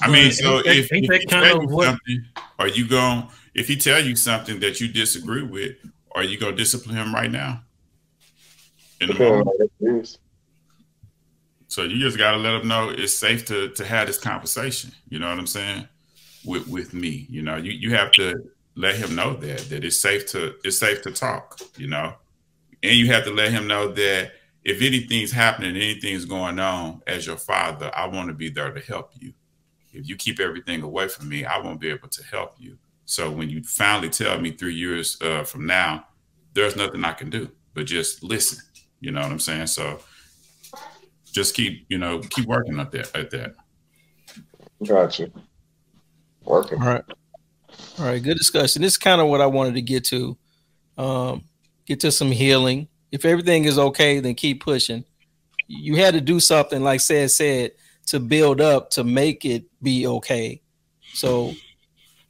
I 0.00 0.10
mean, 0.10 0.32
so 0.32 0.56
Ain't 0.58 0.66
if, 0.66 0.92
ain't 0.92 1.12
if 1.12 1.20
he 1.20 1.26
tell 1.26 1.62
you 1.62 1.68
what- 1.68 1.86
something, 1.86 2.24
are 2.58 2.68
you 2.68 2.88
going? 2.88 3.28
If 3.54 3.68
he 3.68 3.76
tell 3.76 4.00
you 4.04 4.16
something 4.16 4.58
that 4.60 4.80
you 4.80 4.88
disagree 4.88 5.44
with, 5.44 5.76
are 6.16 6.24
you 6.24 6.38
gonna 6.38 6.56
discipline 6.56 6.96
him 6.96 7.14
right 7.14 7.30
now? 7.30 7.62
In 9.00 9.08
the 9.08 9.14
moment? 9.14 9.34
on 9.34 9.44
what 9.46 9.60
it 9.60 9.70
is. 9.80 10.18
So 11.68 11.82
you 11.82 11.98
just 11.98 12.18
gotta 12.18 12.36
let 12.36 12.60
him 12.60 12.68
know 12.68 12.90
it's 12.90 13.14
safe 13.14 13.44
to 13.46 13.70
to 13.70 13.84
have 13.84 14.06
this 14.06 14.18
conversation. 14.18 14.92
You 15.08 15.18
know 15.18 15.28
what 15.28 15.38
I'm 15.38 15.46
saying? 15.46 15.88
With 16.44 16.68
with 16.68 16.94
me, 16.94 17.26
you 17.28 17.42
know, 17.42 17.56
you 17.56 17.72
you 17.72 17.94
have 17.94 18.12
to 18.12 18.50
let 18.76 18.96
him 18.96 19.14
know 19.14 19.34
that 19.34 19.58
that 19.70 19.84
it's 19.84 19.96
safe 19.96 20.26
to 20.32 20.54
it's 20.62 20.78
safe 20.78 21.02
to 21.02 21.10
talk. 21.10 21.58
You 21.76 21.88
know, 21.88 22.14
and 22.82 22.96
you 22.96 23.06
have 23.08 23.24
to 23.24 23.30
let 23.32 23.50
him 23.50 23.66
know 23.66 23.92
that 23.92 24.32
if 24.62 24.80
anything's 24.80 25.32
happening, 25.32 25.76
anything's 25.76 26.24
going 26.24 26.58
on, 26.58 27.02
as 27.06 27.26
your 27.26 27.36
father, 27.36 27.90
I 27.94 28.06
want 28.06 28.28
to 28.28 28.34
be 28.34 28.48
there 28.48 28.72
to 28.72 28.80
help 28.80 29.10
you. 29.18 29.34
If 29.92 30.08
you 30.08 30.16
keep 30.16 30.40
everything 30.40 30.82
away 30.82 31.08
from 31.08 31.28
me, 31.28 31.44
I 31.44 31.58
won't 31.58 31.80
be 31.80 31.90
able 31.90 32.08
to 32.08 32.24
help 32.24 32.54
you. 32.58 32.78
So 33.04 33.30
when 33.30 33.50
you 33.50 33.62
finally 33.62 34.08
tell 34.08 34.40
me 34.40 34.52
three 34.52 34.74
years 34.74 35.20
uh, 35.20 35.44
from 35.44 35.66
now, 35.66 36.06
there's 36.54 36.76
nothing 36.76 37.04
I 37.04 37.12
can 37.12 37.30
do 37.30 37.50
but 37.74 37.86
just 37.86 38.22
listen. 38.22 38.60
You 39.04 39.10
know 39.10 39.20
what 39.20 39.30
I'm 39.30 39.38
saying? 39.38 39.66
So 39.66 40.00
just 41.30 41.54
keep, 41.54 41.84
you 41.90 41.98
know, 41.98 42.20
keep 42.20 42.46
working 42.46 42.80
at 42.80 42.90
that. 42.92 43.14
At 43.14 43.30
that. 43.32 43.54
Gotcha. 44.82 45.30
Working. 46.42 46.80
All 46.80 46.88
right. 46.88 47.04
All 47.98 48.06
right. 48.06 48.22
Good 48.22 48.38
discussion. 48.38 48.80
This 48.80 48.92
is 48.92 48.98
kind 48.98 49.20
of 49.20 49.28
what 49.28 49.42
I 49.42 49.46
wanted 49.46 49.74
to 49.74 49.82
get 49.82 50.04
to. 50.06 50.38
Um, 50.96 51.44
get 51.84 52.00
to 52.00 52.10
some 52.10 52.30
healing. 52.30 52.88
If 53.12 53.26
everything 53.26 53.66
is 53.66 53.78
okay, 53.78 54.20
then 54.20 54.34
keep 54.34 54.64
pushing. 54.64 55.04
You 55.66 55.96
had 55.96 56.14
to 56.14 56.20
do 56.22 56.40
something, 56.40 56.82
like 56.82 57.00
said 57.00 57.30
said, 57.30 57.72
to 58.06 58.20
build 58.20 58.62
up 58.62 58.88
to 58.90 59.04
make 59.04 59.44
it 59.44 59.64
be 59.82 60.06
okay. 60.06 60.62
So 61.12 61.52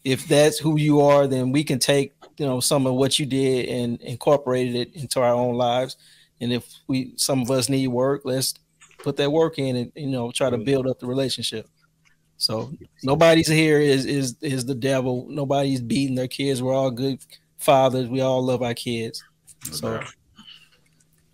if 0.02 0.26
that's 0.26 0.58
who 0.58 0.76
you 0.76 1.02
are, 1.02 1.28
then 1.28 1.52
we 1.52 1.62
can 1.62 1.78
take 1.78 2.14
you 2.36 2.46
know 2.46 2.58
some 2.58 2.86
of 2.86 2.94
what 2.94 3.18
you 3.18 3.26
did 3.26 3.68
and 3.68 4.00
incorporated 4.00 4.74
it 4.74 4.96
into 4.96 5.20
our 5.20 5.34
own 5.34 5.54
lives. 5.54 5.96
And 6.44 6.52
if 6.52 6.66
we 6.86 7.14
some 7.16 7.42
of 7.42 7.50
us 7.50 7.68
need 7.68 7.88
work, 7.88 8.22
let's 8.24 8.54
put 8.98 9.16
that 9.16 9.30
work 9.30 9.58
in 9.58 9.76
and 9.76 9.92
you 9.94 10.06
know 10.06 10.30
try 10.30 10.50
to 10.50 10.58
mm. 10.58 10.64
build 10.64 10.86
up 10.86 11.00
the 11.00 11.06
relationship. 11.06 11.68
So 12.36 12.72
nobody's 13.02 13.48
here 13.48 13.80
is 13.80 14.06
is 14.06 14.36
is 14.40 14.64
the 14.64 14.74
devil. 14.74 15.26
Nobody's 15.28 15.80
beating 15.80 16.14
their 16.14 16.28
kids. 16.28 16.62
We're 16.62 16.74
all 16.74 16.90
good 16.90 17.18
fathers. 17.58 18.08
We 18.08 18.20
all 18.20 18.44
love 18.44 18.62
our 18.62 18.74
kids. 18.74 19.24
So 19.72 20.00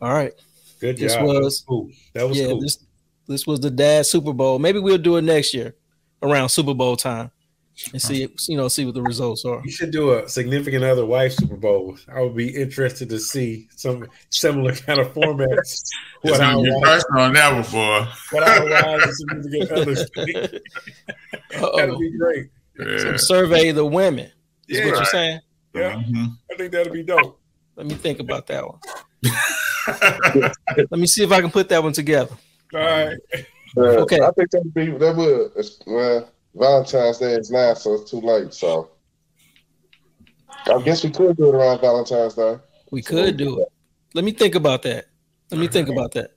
all 0.01 0.13
right. 0.13 0.33
Good 0.81 0.97
This 0.97 1.13
job. 1.13 1.27
that 1.27 1.35
was- 1.35 1.45
was 1.45 1.65
cool. 1.69 1.91
That 2.15 2.29
was 2.29 2.39
yeah, 2.39 2.47
cool. 2.47 2.61
this 2.61 2.79
this 3.27 3.47
was 3.47 3.61
the 3.61 3.71
dad 3.71 4.07
Super 4.07 4.33
Bowl. 4.33 4.59
Maybe 4.59 4.79
we'll 4.79 4.99
do 4.99 5.17
it 5.17 5.23
next 5.23 5.53
year 5.53 5.75
around 6.23 6.49
Super 6.49 6.75
Bowl 6.75 6.97
time 6.97 7.31
and 7.93 8.01
see 8.01 8.29
you 8.49 8.57
know 8.57 8.69
see 8.69 8.85
what 8.85 8.95
the 8.95 9.03
results 9.03 9.45
are. 9.45 9.61
You 9.65 9.71
should 9.71 9.91
do 9.91 10.13
a 10.19 10.29
significant 10.29 10.85
other 10.85 11.05
wife 11.07 11.33
Super 11.33 11.57
Bowl. 11.57 11.97
I 12.13 12.21
would 12.23 12.37
be 12.37 12.49
interested 12.55 13.09
to 13.11 13.19
see 13.19 13.69
some 13.77 14.07
similar 14.31 14.75
kind 14.75 15.01
of 15.01 15.13
formats. 15.15 15.83
It's 16.23 16.33
what 16.33 16.41
our 16.43 16.53
gonna 16.53 16.63
be 16.65 16.71
wives, 16.71 16.85
personal 17.05 17.23
on 17.25 17.33
that 17.33 17.53
one, 17.55 17.73
boy. 17.73 18.09
what 18.33 18.43
our 18.47 18.69
wives 18.69 19.25
and 19.31 19.43
significant 19.45 19.73
others. 19.81 20.11
That'd 21.51 21.99
be 21.99 22.19
great. 22.19 22.51
Yeah. 22.79 23.17
Survey 23.17 23.71
the 23.73 23.87
women. 23.87 24.31
Is 24.69 24.79
Yeah, 24.79 24.85
what 24.87 24.95
you're 24.97 25.05
saying? 25.07 25.41
yeah. 25.75 25.95
Mhm. 25.95 26.27
I 26.53 26.57
think 26.57 26.73
that'd 26.73 26.93
be 26.93 27.03
dope. 27.03 27.41
Let 27.77 27.87
me 27.87 27.95
think 27.95 28.21
about 28.21 28.47
that 28.49 28.65
one. 28.67 28.79
Let 30.77 30.91
me 31.01 31.07
see 31.07 31.25
if 31.25 31.33
I 31.33 31.41
can 31.41 31.51
put 31.51 31.69
that 31.71 31.83
one 31.83 31.93
together. 31.93 32.37
All 32.75 32.81
right. 32.81 33.17
Uh, 33.77 33.81
Okay. 34.03 34.21
I 34.21 34.31
think 34.33 34.51
that'd 34.51 34.75
be 34.75 34.87
that 34.91 35.17
would. 35.17 35.53
Well, 35.87 36.31
Valentine's 36.55 37.19
Day 37.19 37.33
is 37.35 37.51
now, 37.51 37.75
so 37.75 37.95
it's 37.95 38.11
too 38.11 38.21
late. 38.21 38.53
So 38.53 38.91
I 40.67 40.81
guess 40.83 41.05
we 41.05 41.11
could 41.11 41.37
do 41.37 41.49
it 41.49 41.55
around 41.55 41.81
Valentine's 41.81 42.35
Day. 42.35 42.59
We 42.91 43.03
could 43.03 43.37
do 43.37 43.61
it. 43.61 43.69
Let 44.15 44.25
me 44.25 44.33
think 44.33 44.55
about 44.55 44.83
that. 44.83 45.07
Let 45.51 45.61
me 45.61 45.69
think 45.69 45.89
about 45.89 46.13
that. 46.13 46.33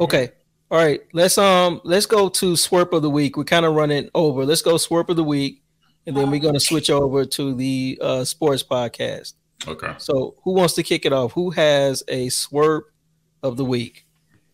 Okay. 0.00 0.30
All 0.70 0.78
right. 0.78 1.00
Let's 1.12 1.38
um 1.38 1.80
let's 1.84 2.06
go 2.06 2.28
to 2.28 2.52
swerp 2.54 2.92
of 2.92 3.02
the 3.02 3.10
week. 3.10 3.36
We're 3.36 3.44
kind 3.44 3.64
of 3.66 3.74
running 3.74 4.10
over. 4.14 4.44
Let's 4.44 4.62
go 4.62 4.74
swerp 4.74 5.08
of 5.08 5.16
the 5.16 5.24
week, 5.24 5.62
and 6.06 6.16
then 6.16 6.30
we're 6.30 6.40
gonna 6.40 6.60
switch 6.60 6.90
over 6.90 7.24
to 7.24 7.54
the 7.54 7.98
uh 8.02 8.24
sports 8.24 8.62
podcast. 8.62 9.34
Okay, 9.66 9.92
So 9.98 10.36
who 10.44 10.52
wants 10.52 10.74
to 10.74 10.82
kick 10.82 11.04
it 11.04 11.12
off? 11.12 11.32
Who 11.32 11.50
has 11.50 12.02
a 12.08 12.28
swerp 12.28 12.82
of 13.42 13.56
the 13.56 13.64
week? 13.64 14.06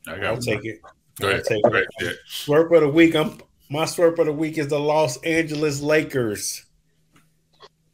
I 0.09 0.13
I'll 0.15 0.21
got 0.37 0.43
take 0.43 0.65
it. 0.65 0.81
Go 1.21 1.29
ahead. 1.29 1.41
I'll 1.41 1.45
take 1.45 1.63
Go 1.63 1.69
it. 1.71 1.75
ahead. 1.75 1.87
Yeah. 2.01 2.11
Swerp 2.29 2.75
of 2.75 2.81
the 2.83 2.89
week. 2.89 3.15
I'm 3.15 3.39
my 3.75 3.87
swerp 3.87 4.21
of 4.21 4.27
the 4.27 4.33
week 4.33 4.57
is 4.57 4.69
the 4.69 4.79
Los 4.79 5.17
Angeles 5.23 5.81
Lakers. 5.81 6.65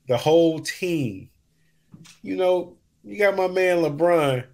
The 0.08 0.18
whole 0.18 0.60
team. 0.60 1.30
You 2.22 2.36
know, 2.36 2.76
you 3.02 3.18
got 3.18 3.34
my 3.34 3.48
man 3.48 3.78
LeBron 3.78 4.44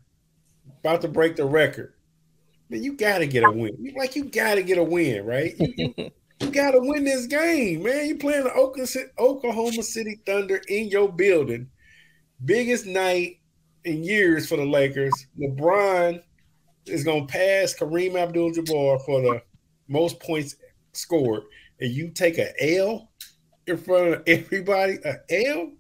about 0.79 1.01
to 1.03 1.09
break 1.09 1.35
the 1.35 1.45
record. 1.45 1.95
Man, 2.71 2.85
you 2.85 2.93
gotta 2.93 3.27
get 3.27 3.43
a 3.43 3.51
win. 3.51 3.93
Like 3.97 4.15
you 4.15 4.27
gotta 4.27 4.63
get 4.63 4.79
a 4.79 4.85
win, 4.85 5.27
right? 5.27 5.53
You, 5.59 5.75
you, 5.77 5.95
you 6.41 6.51
gotta 6.53 6.79
win 6.79 7.03
this 7.03 7.27
game, 7.27 7.83
man. 7.83 8.07
You 8.07 8.19
playing 8.19 8.45
the 8.45 8.53
Oklahoma 8.53 8.87
City, 8.87 9.11
Oklahoma 9.19 9.83
City 9.83 10.21
Thunder 10.25 10.61
in 10.69 10.87
your 10.91 11.13
building. 11.13 11.69
Biggest 12.45 12.87
night 12.87 13.41
in 13.83 14.05
years 14.05 14.49
for 14.49 14.59
the 14.59 14.65
Lakers. 14.65 15.27
LeBron 15.37 16.23
is 16.87 17.03
gonna 17.03 17.27
pass 17.27 17.75
Kareem 17.75 18.15
Abdul-Jabbar 18.15 19.05
for 19.05 19.23
the 19.23 19.43
most 19.89 20.21
points 20.21 20.55
scored, 20.97 21.43
and 21.81 21.91
you 21.93 22.11
take 22.11 22.39
a 22.39 22.79
L 22.79 23.11
in 23.67 23.77
front 23.77 24.15
of 24.15 24.23
everybody, 24.27 24.99
a 25.05 25.47
L, 25.49 25.73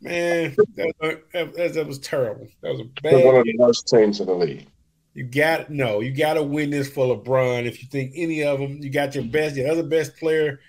man, 0.00 0.54
that, 0.76 1.22
that, 1.32 1.74
that- 1.74 1.86
was 1.86 1.98
terrible. 1.98 2.46
That 2.62 2.72
was 2.72 2.80
a 2.80 2.84
They're 3.02 3.24
one 3.26 3.36
of 3.36 3.44
the 3.44 3.56
worst 3.58 3.88
teams 3.88 4.20
in 4.20 4.26
the 4.26 4.34
league. 4.34 4.66
You 5.14 5.24
got 5.24 5.68
no, 5.68 6.00
you 6.00 6.10
got 6.10 6.34
to 6.34 6.42
win 6.42 6.70
this 6.70 6.88
for 6.88 7.14
LeBron. 7.14 7.66
If 7.66 7.82
you 7.82 7.88
think 7.88 8.12
any 8.16 8.42
of 8.44 8.58
them, 8.58 8.78
you 8.82 8.88
got 8.88 9.14
your 9.14 9.24
best, 9.24 9.56
your 9.56 9.70
other 9.70 9.82
best 9.82 10.16
player 10.16 10.60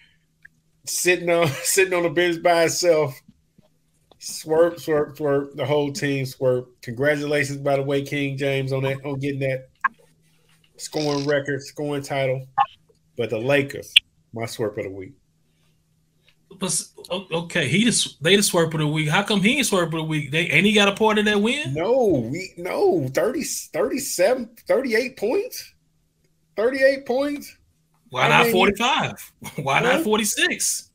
sitting 0.85 1.29
on 1.29 1.47
sitting 1.63 1.93
on 1.93 2.03
the 2.03 2.09
bench 2.09 2.43
by 2.43 2.61
himself. 2.61 3.19
Swerp, 4.19 4.75
swerp, 4.75 5.17
swerp. 5.17 5.55
The 5.55 5.65
whole 5.65 5.91
team 5.91 6.25
swerp. 6.25 6.67
Congratulations, 6.81 7.57
by 7.59 7.77
the 7.77 7.83
way, 7.83 8.01
King 8.01 8.37
James 8.37 8.73
on 8.73 8.83
that 8.83 9.03
on 9.05 9.19
getting 9.19 9.39
that 9.41 9.69
scoring 10.77 11.25
record, 11.25 11.61
scoring 11.61 12.03
title. 12.03 12.45
But 13.17 13.29
the 13.29 13.37
Lakers, 13.37 13.93
my 14.33 14.43
swerp 14.43 14.77
of 14.77 14.83
the 14.85 14.89
week. 14.89 15.13
But 16.59 16.81
okay, 17.31 17.67
he 17.67 17.83
just 17.83 18.21
they 18.21 18.35
the 18.35 18.41
swerp 18.41 18.73
of 18.73 18.79
the 18.79 18.87
week. 18.87 19.09
How 19.09 19.23
come 19.23 19.41
he 19.41 19.57
ain't 19.57 19.67
swerp 19.67 19.85
of 19.87 19.91
the 19.91 20.03
week? 20.03 20.31
They 20.31 20.49
ain't 20.49 20.65
he 20.65 20.73
got 20.73 20.87
a 20.87 20.93
part 20.93 21.17
of 21.17 21.25
that 21.25 21.41
win? 21.41 21.73
No, 21.73 22.27
we 22.31 22.53
no 22.57 23.07
30, 23.07 23.43
37, 23.43 24.49
38 24.67 25.17
points. 25.17 25.73
38 26.55 27.05
points. 27.07 27.55
Why 28.09 28.25
I 28.25 28.29
not 28.29 28.43
mean- 28.43 28.51
45? 28.53 29.31
Why 29.63 29.79
Huh? 29.79 29.93
not 29.93 30.03
46? 30.03 30.91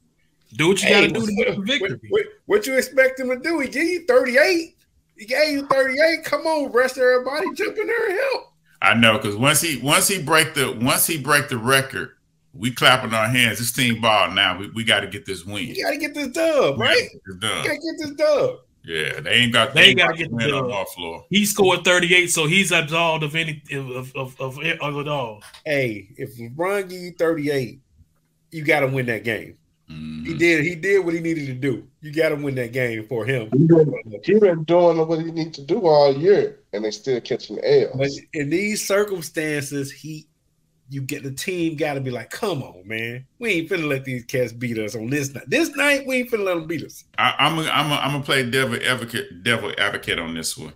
Do 0.54 0.68
what 0.68 0.80
you 0.80 0.86
Hey, 0.88 0.94
got 1.08 1.14
to 1.14 1.20
do 1.20 1.26
to 1.26 1.32
get 1.34 1.50
the 1.50 1.56
what, 1.58 1.66
victory. 1.66 2.00
what, 2.10 2.22
what 2.46 2.66
you 2.66 2.76
expect 2.78 3.18
him 3.20 3.28
to 3.28 3.36
do? 3.38 3.58
He 3.58 3.68
gave 3.68 3.88
you 3.88 4.06
38. 4.06 4.76
He 5.16 5.24
gave 5.26 5.50
you 5.52 5.66
38. 5.66 6.24
Come 6.24 6.46
on, 6.46 6.70
rest 6.72 6.96
everybody, 6.96 7.52
jump 7.54 7.76
in 7.76 7.86
there 7.88 8.08
and 8.10 8.18
help. 8.18 8.52
I 8.80 8.94
know 8.94 9.16
because 9.18 9.36
once 9.36 9.60
he 9.60 9.78
once 9.78 10.08
he 10.08 10.22
break 10.22 10.54
the 10.54 10.72
once 10.80 11.06
he 11.06 11.18
break 11.18 11.48
the 11.48 11.58
record, 11.58 12.10
we 12.54 12.70
clapping 12.72 13.12
our 13.12 13.26
hands. 13.28 13.58
This 13.58 13.72
team 13.72 14.00
ball 14.00 14.30
now. 14.30 14.58
We, 14.58 14.70
we 14.70 14.84
got 14.84 15.00
to 15.00 15.06
get 15.08 15.26
this 15.26 15.44
win. 15.44 15.66
You 15.68 15.84
got 15.84 15.90
to 15.90 15.96
get 15.98 16.14
this 16.14 16.28
dub, 16.28 16.78
right? 16.78 16.96
It's 16.96 17.14
You 17.26 17.34
done. 17.34 17.64
got 17.64 17.72
to 17.72 17.78
get 17.78 17.98
this 17.98 18.10
dub. 18.12 18.56
Yeah, 18.84 19.20
they 19.20 19.30
ain't 19.32 19.52
got. 19.52 19.74
They 19.74 19.80
They 19.82 19.88
ain't 19.88 20.00
ain't 20.00 20.08
gotta 20.08 20.16
get 20.16 20.24
to 20.24 20.30
the 20.30 20.36
win 20.36 20.50
on 20.54 20.62
dub. 20.68 20.72
our 20.72 20.86
floor. 20.86 21.24
He 21.28 21.44
scored 21.44 21.84
38, 21.84 22.28
so 22.28 22.46
he's 22.46 22.72
absolved 22.72 23.22
of 23.24 23.34
any 23.34 23.62
of 23.72 24.14
of 24.16 24.40
of, 24.40 24.58
of 24.58 24.58
it 24.62 25.08
all. 25.08 25.42
Hey, 25.66 26.08
if 26.16 26.38
LeBron 26.38 26.88
give 26.88 27.00
you 27.00 27.12
38, 27.18 27.80
you 28.52 28.64
got 28.64 28.80
to 28.80 28.86
win 28.86 29.06
that 29.06 29.24
game. 29.24 29.58
Mhm. 29.90 30.26
He 30.26 30.34
did. 30.34 30.64
He 30.64 30.74
did 30.74 31.04
what 31.04 31.14
he 31.14 31.20
needed 31.20 31.46
to 31.46 31.54
do. 31.54 31.86
You 32.00 32.12
got 32.12 32.30
to 32.30 32.36
win 32.36 32.54
that 32.56 32.72
game 32.72 33.06
for 33.06 33.24
him. 33.24 33.48
He 33.52 33.66
been, 33.66 33.94
been 34.40 34.64
doing 34.64 34.98
what 35.06 35.20
he 35.20 35.32
needs 35.32 35.56
to 35.58 35.64
do 35.64 35.86
all 35.86 36.14
year, 36.14 36.60
and 36.72 36.84
they 36.84 36.90
still 36.90 37.20
catching 37.20 37.58
L's. 37.62 37.96
But 37.96 38.10
in 38.34 38.50
these 38.50 38.86
circumstances, 38.86 39.90
he, 39.90 40.28
you 40.90 41.00
get 41.00 41.22
the 41.22 41.30
team 41.30 41.76
got 41.76 41.94
to 41.94 42.00
be 42.00 42.10
like, 42.10 42.30
come 42.30 42.62
on, 42.62 42.86
man, 42.86 43.26
we 43.38 43.50
ain't 43.50 43.70
finna 43.70 43.88
let 43.88 44.04
these 44.04 44.24
cats 44.24 44.52
beat 44.52 44.78
us 44.78 44.94
on 44.94 45.08
this 45.08 45.34
night. 45.34 45.48
This 45.48 45.74
night, 45.74 46.06
we 46.06 46.16
ain't 46.16 46.30
finna 46.30 46.44
let 46.44 46.54
them 46.54 46.66
beat 46.66 46.84
us. 46.84 47.04
I, 47.16 47.34
I'm 47.38 47.58
a, 47.58 47.62
I'm 47.62 47.90
a, 47.90 47.94
I'm 47.94 48.12
gonna 48.12 48.24
play 48.24 48.48
devil 48.48 48.78
advocate 48.84 49.42
devil 49.42 49.72
advocate 49.78 50.18
on 50.18 50.34
this 50.34 50.56
one. 50.56 50.74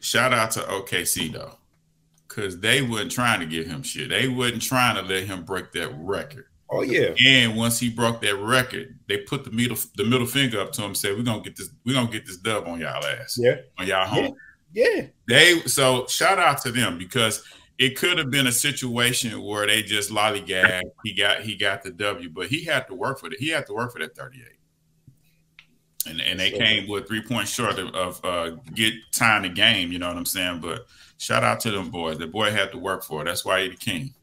Shout 0.00 0.32
out 0.32 0.52
to 0.52 0.60
OKC 0.60 1.32
though, 1.32 1.56
because 2.28 2.60
they 2.60 2.82
wasn't 2.82 3.10
trying 3.10 3.40
to 3.40 3.46
give 3.46 3.66
him 3.66 3.82
shit. 3.82 4.10
They 4.10 4.28
wasn't 4.28 4.62
trying 4.62 4.94
to 4.94 5.02
let 5.02 5.24
him 5.24 5.44
break 5.44 5.72
that 5.72 5.92
record. 5.96 6.46
Oh 6.70 6.82
yeah, 6.82 7.14
And 7.24 7.56
once 7.56 7.78
he 7.78 7.88
broke 7.88 8.20
that 8.20 8.36
record, 8.36 8.98
they 9.06 9.18
put 9.18 9.44
the 9.44 9.50
middle 9.50 9.76
the 9.96 10.04
middle 10.04 10.26
finger 10.26 10.60
up 10.60 10.72
to 10.72 10.82
him, 10.82 10.88
and 10.88 10.96
said, 10.96 11.16
"We're 11.16 11.22
gonna 11.22 11.40
get 11.40 11.56
this. 11.56 11.70
We're 11.86 11.94
gonna 11.94 12.10
get 12.10 12.26
this 12.26 12.36
dub 12.36 12.66
on 12.66 12.80
y'all 12.80 13.04
ass, 13.04 13.38
yeah, 13.40 13.56
on 13.78 13.86
y'all 13.86 14.06
home." 14.06 14.34
yeah. 14.72 15.06
They 15.26 15.60
so 15.60 16.06
shout 16.06 16.38
out 16.38 16.60
to 16.62 16.72
them 16.72 16.98
because 16.98 17.42
it 17.78 17.96
could 17.96 18.18
have 18.18 18.30
been 18.30 18.48
a 18.48 18.52
situation 18.52 19.40
where 19.42 19.66
they 19.66 19.82
just 19.82 20.10
lollygag. 20.10 20.82
He 21.04 21.14
got 21.14 21.42
he 21.42 21.56
got 21.56 21.82
the 21.82 21.90
W, 21.90 22.28
but 22.28 22.48
he 22.48 22.64
had 22.64 22.86
to 22.88 22.94
work 22.94 23.20
for 23.20 23.28
it. 23.28 23.38
He 23.38 23.48
had 23.48 23.66
to 23.66 23.72
work 23.72 23.92
for 23.92 24.00
that 24.00 24.16
38. 24.16 24.44
And 26.06 26.20
and 26.20 26.40
they 26.40 26.50
came 26.50 26.88
with 26.88 27.06
three 27.06 27.22
points 27.22 27.52
short 27.52 27.78
of, 27.78 27.94
of 27.94 28.24
uh, 28.24 28.50
get 28.74 28.94
time 29.12 29.42
the 29.42 29.48
game. 29.48 29.92
You 29.92 29.98
know 29.98 30.08
what 30.08 30.16
I'm 30.16 30.26
saying? 30.26 30.60
But 30.60 30.86
shout 31.18 31.44
out 31.44 31.60
to 31.60 31.70
them 31.70 31.90
boys. 31.90 32.18
The 32.18 32.26
boy 32.26 32.50
had 32.50 32.72
to 32.72 32.78
work 32.78 33.04
for 33.04 33.22
it. 33.22 33.26
That's 33.26 33.44
why 33.44 33.62
he 33.62 33.68
the 33.68 33.76
king. 33.76 34.14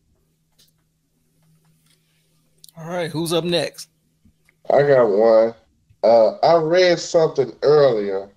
All 2.78 2.88
right, 2.88 3.10
who's 3.10 3.34
up 3.34 3.44
next? 3.44 3.90
I 4.70 4.82
got 4.84 5.06
one. 5.08 5.54
Uh, 6.04 6.32
I 6.44 6.62
read 6.62 7.00
something 7.00 7.52
earlier. 7.62 8.30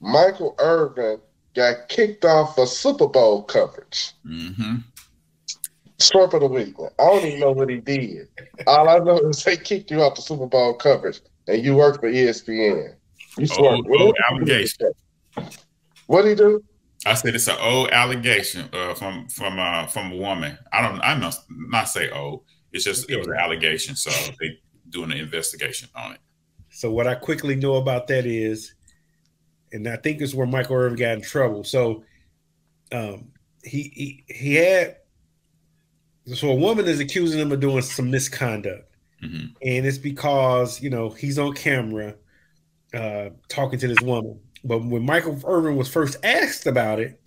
Michael 0.00 0.54
Irvin 0.58 1.20
got 1.54 1.88
kicked 1.88 2.24
off 2.24 2.54
for 2.54 2.66
Super 2.66 3.08
Bowl 3.08 3.42
coverage. 3.42 4.12
hmm 4.24 4.76
Slurp 5.98 6.32
of 6.32 6.40
the 6.42 6.46
week. 6.46 6.74
I 6.98 7.04
don't 7.04 7.24
even 7.26 7.40
know 7.40 7.50
what 7.50 7.68
he 7.68 7.78
did. 7.78 8.28
All 8.68 8.88
I 8.88 8.98
know 8.98 9.18
is 9.18 9.42
they 9.42 9.56
kicked 9.56 9.90
you 9.90 10.00
off 10.02 10.14
the 10.14 10.22
Super 10.22 10.46
Bowl 10.46 10.74
coverage, 10.74 11.20
and 11.48 11.64
you 11.64 11.74
work 11.74 12.00
for 12.00 12.08
ESPN. 12.08 12.94
You 13.36 13.46
Oh, 13.50 13.82
slurp. 13.82 13.84
oh, 13.98 14.14
allegation. 14.30 14.92
What 16.06 16.22
did 16.22 16.30
he 16.30 16.34
do? 16.36 16.62
I 17.04 17.14
said 17.14 17.34
it's 17.34 17.48
an 17.48 17.56
old 17.60 17.90
allegation 17.90 18.68
uh, 18.72 18.94
from 18.94 19.28
from 19.28 19.58
uh, 19.58 19.86
from 19.86 20.12
a 20.12 20.16
woman. 20.16 20.56
I 20.72 20.82
don't. 20.82 21.00
I 21.00 21.14
must 21.14 21.42
not 21.50 21.88
say 21.88 22.10
old. 22.10 22.44
It's 22.86 22.98
just 23.00 23.10
it 23.10 23.16
was 23.16 23.26
an 23.26 23.34
allegation. 23.34 23.96
So 23.96 24.10
they 24.40 24.58
doing 24.90 25.10
an 25.12 25.18
investigation 25.18 25.88
on 25.94 26.12
it. 26.12 26.20
So 26.70 26.90
what 26.90 27.06
I 27.06 27.14
quickly 27.14 27.56
know 27.56 27.74
about 27.74 28.06
that 28.08 28.24
is, 28.24 28.74
and 29.72 29.86
I 29.88 29.96
think 29.96 30.20
it's 30.20 30.34
where 30.34 30.46
Michael 30.46 30.76
Irvin 30.76 30.96
got 30.98 31.14
in 31.14 31.22
trouble. 31.22 31.64
So, 31.64 32.04
um, 32.92 33.32
he 33.64 33.92
he 33.94 34.24
he 34.32 34.54
had. 34.54 34.96
So 36.34 36.50
a 36.50 36.54
woman 36.54 36.86
is 36.86 37.00
accusing 37.00 37.40
him 37.40 37.52
of 37.52 37.60
doing 37.60 37.80
some 37.82 38.10
misconduct, 38.10 38.94
Mhm. 39.22 39.54
and 39.62 39.86
it's 39.86 39.98
because 39.98 40.80
you 40.82 40.90
know 40.90 41.08
he's 41.10 41.38
on 41.38 41.54
camera, 41.54 42.14
uh, 42.94 43.30
talking 43.48 43.78
to 43.78 43.88
this 43.88 44.00
woman. 44.02 44.38
But 44.64 44.84
when 44.84 45.04
Michael 45.04 45.40
Irvin 45.46 45.76
was 45.76 45.88
first 45.88 46.16
asked 46.24 46.66
about 46.66 47.00
it, 47.00 47.20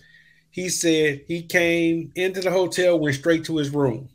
he 0.51 0.69
said 0.69 1.21
he 1.27 1.41
came 1.43 2.11
into 2.15 2.41
the 2.41 2.51
hotel, 2.51 2.99
went 2.99 3.15
straight 3.15 3.43
to 3.45 3.57
his 3.57 3.69
room, 3.71 4.09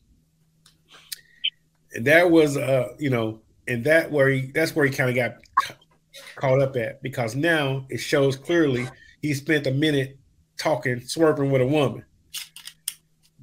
that 2.04 2.30
was 2.30 2.56
uh 2.56 2.88
you 2.98 3.10
know 3.10 3.40
and 3.68 3.84
that 3.84 4.10
where 4.10 4.28
he 4.28 4.50
that's 4.52 4.74
where 4.74 4.86
he 4.86 4.92
kind 4.92 5.10
of 5.10 5.16
got 5.16 5.36
caught 6.36 6.60
up 6.60 6.76
at 6.76 7.02
because 7.02 7.34
now 7.34 7.84
it 7.88 7.98
shows 7.98 8.36
clearly 8.36 8.88
he 9.22 9.34
spent 9.34 9.66
a 9.66 9.70
minute 9.70 10.18
talking 10.58 11.00
swerving 11.00 11.50
with 11.50 11.60
a 11.60 11.66
woman. 11.66 12.04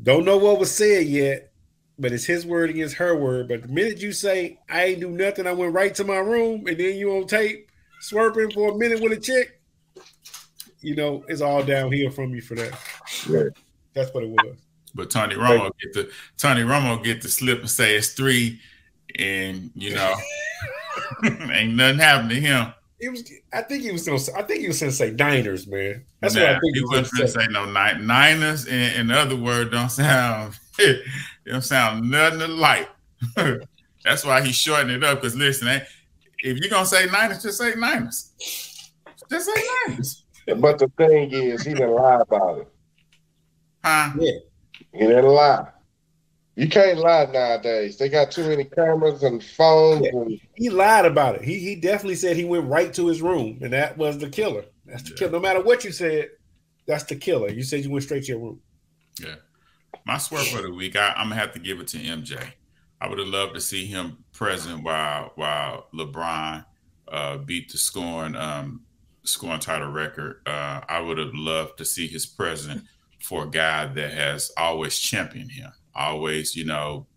Don't 0.01 0.26
know 0.26 0.38
what 0.38 0.60
was 0.60 0.74
said 0.74 1.06
yet 1.06 1.49
but 1.99 2.12
it's 2.12 2.26
his 2.26 2.43
word 2.43 2.72
against 2.72 2.95
her 2.95 3.16
word. 3.16 3.47
But 3.47 3.62
the 3.62 3.68
minute 3.68 4.01
you 4.01 4.12
say 4.12 4.60
i 4.70 4.86
ain't 4.86 4.99
do 4.99 5.10
nothing 5.10 5.47
i 5.47 5.54
went 5.54 5.74
right 5.74 5.93
to 5.95 6.04
my 6.04 6.18
room 6.18 6.68
and 6.68 6.78
then 6.78 6.97
you 6.97 7.12
on 7.12 7.28
tape 7.28 7.70
swerving 8.01 8.51
for 8.51 8.72
a 8.72 8.78
minute 8.78 9.01
with 9.01 9.14
a 9.14 9.20
chick 9.20 9.62
you 10.82 10.95
know 10.95 11.24
it's 11.28 11.41
all 11.41 11.64
downhill 11.64 12.12
from 12.12 12.36
you 12.36 12.41
for 12.41 12.56
that. 12.56 12.78
Yeah. 13.30 13.43
that's 13.93 14.14
what 14.14 14.24
it 14.24 14.30
was 14.30 14.58
But 14.96 15.10
Tony 15.10 15.36
Romo 15.36 15.72
get 15.82 15.94
the 15.94 16.12
Tony 16.38 16.62
Romo 16.62 17.04
get 17.04 17.22
the 17.22 17.30
slip 17.30 17.60
and 17.62 17.70
say 17.70 17.96
it's 17.96 18.10
three, 18.14 18.60
and 19.18 19.72
you 19.76 19.94
know 19.96 20.14
ain't 21.52 21.76
nothing 21.76 22.00
happened 22.00 22.30
to 22.30 22.36
him. 22.39 22.74
it 23.00 23.10
was 23.10 23.24
i 23.54 23.62
think 23.62 23.84
he 23.84 23.91
was 23.91 24.06
gonna 24.06 24.20
say, 24.20 24.32
i 24.36 24.44
think 24.44 24.62
he 24.62 24.68
was 24.68 24.80
gonna 24.80 24.91
say 24.91 25.12
diners 25.12 25.66
man 25.68 26.04
that's 26.22 26.36
Nah, 26.36 26.41
what 26.41 26.50
i 26.52 26.60
think 26.60 26.76
he 26.76 26.80
he 26.80 26.82
was 26.82 26.89
wasn't 26.91 27.12
gonna 27.12 27.20
gonna 27.20 27.28
say 27.28 27.46
say 27.46 27.52
no 27.52 27.66
Ni- 27.98 28.06
Niners. 28.06 28.68
In, 28.68 29.02
in 29.02 29.12
other 29.12 29.36
words, 29.36 29.72
don't 29.72 29.89
sound 29.89 30.54
they 30.78 31.02
don't 31.52 31.62
sound 31.64 32.10
nothing 32.10 32.41
alike. 32.41 32.89
That's 34.04 34.26
why 34.26 34.41
he's 34.41 34.56
shortening 34.56 34.98
it 34.98 35.04
up. 35.04 35.22
Because 35.22 35.36
listen, 35.36 35.68
eh, 35.70 35.80
if 36.44 36.58
you're 36.58 36.70
gonna 36.70 36.86
say 36.86 37.06
Niners, 37.08 37.41
just 37.44 37.58
say 37.58 37.74
Niners. 37.76 38.32
Just 39.30 39.46
say 39.46 39.64
Niners. 39.88 40.24
But 40.58 40.80
the 40.80 40.88
thing 40.98 41.32
is, 41.32 41.64
he 41.64 41.74
didn't 41.74 41.91
lie 41.91 42.20
about 42.22 42.60
it. 42.60 42.68
Huh? 43.84 44.12
He 44.94 45.00
didn't 45.00 45.26
lie. 45.26 45.68
You 46.56 46.70
can't 46.70 47.00
lie 47.00 47.26
nowadays. 47.26 47.98
They 47.98 48.10
got 48.10 48.32
too 48.32 48.48
many 48.48 48.66
cameras 48.66 49.24
and 49.24 49.44
phones. 49.44 50.06
Yeah. 50.06 50.20
And 50.20 50.39
He 50.56 50.70
lied 50.70 51.06
about 51.06 51.36
it. 51.36 51.41
He 51.41 51.58
he 51.58 51.76
definitely 51.76 52.16
said 52.16 52.38
he 52.38 52.46
went 52.46 52.66
right 52.68 52.94
to 52.94 53.08
his 53.08 53.22
room, 53.22 53.58
and 53.62 53.74
that 53.74 53.98
was 53.98 54.20
the 54.20 54.30
killer. 54.30 54.66
That's 54.86 55.04
the 55.04 55.16
killer. 55.16 55.32
No 55.32 55.39
matter 55.39 55.64
what 55.64 55.84
you 55.84 55.91
said, 55.91 56.30
that's 56.86 57.06
the 57.06 57.16
killer. 57.16 57.50
You 57.50 57.64
said 57.64 57.84
you 57.84 57.89
went 57.89 58.04
straight 58.04 58.24
to 58.26 58.34
your 58.34 58.39
room. 58.39 58.62
Yeah. 59.20 59.36
My 60.06 60.18
swerve 60.18 60.48
for 60.48 60.62
the 60.62 60.74
week, 60.74 60.96
I, 60.96 61.14
I'm 61.18 61.30
gonna 61.30 61.41
have 61.41 61.54
to 61.54 61.60
give 61.60 61.80
it 61.80 61.88
to 61.89 61.98
MJ. 61.98 62.39
I 63.02 63.08
would 63.08 63.20
have 63.20 63.28
loved 63.28 63.56
to 63.56 63.62
see 63.62 63.86
him 63.86 64.24
present 64.32 64.84
while 64.84 65.32
while 65.36 65.88
LeBron 65.94 66.66
uh, 67.12 67.38
beat 67.38 67.72
the 67.72 67.80
scoring 67.80 68.36
um, 68.36 68.82
scoring 69.24 69.60
title 69.60 69.89
record. 69.89 70.41
Uh, 70.46 70.82
I 70.88 71.00
would 71.00 71.18
have 71.18 71.34
loved 71.34 71.80
to 71.80 71.86
see 71.86 72.08
his 72.08 72.28
present 72.28 72.84
for 73.24 73.43
a 73.45 73.49
guy 73.49 73.86
that 73.86 74.11
has 74.11 74.51
always 74.57 74.99
championed 74.99 75.51
him, 75.51 75.71
always 75.95 76.55
you 76.55 76.65
know 76.65 77.07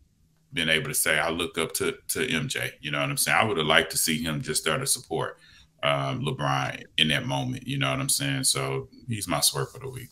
been 0.52 0.68
able 0.68 0.88
to 0.88 0.94
say 0.94 1.18
I 1.18 1.30
look 1.30 1.58
up 1.58 1.72
to 1.74 1.96
to 2.08 2.20
MJ. 2.20 2.70
You 2.80 2.90
know 2.90 3.00
what 3.00 3.10
I'm 3.10 3.16
saying? 3.16 3.38
I 3.38 3.44
would 3.44 3.58
have 3.58 3.66
liked 3.66 3.90
to 3.90 3.98
see 3.98 4.22
him 4.22 4.40
just 4.40 4.64
there 4.64 4.78
to 4.78 4.86
support 4.86 5.38
um, 5.82 6.22
LeBron 6.22 6.84
in 6.98 7.08
that 7.08 7.26
moment. 7.26 7.66
You 7.66 7.78
know 7.78 7.90
what 7.90 8.00
I'm 8.00 8.08
saying? 8.08 8.44
So 8.44 8.88
he's 9.08 9.28
my 9.28 9.40
swerve 9.40 9.70
for 9.70 9.80
the 9.80 9.90
week. 9.90 10.08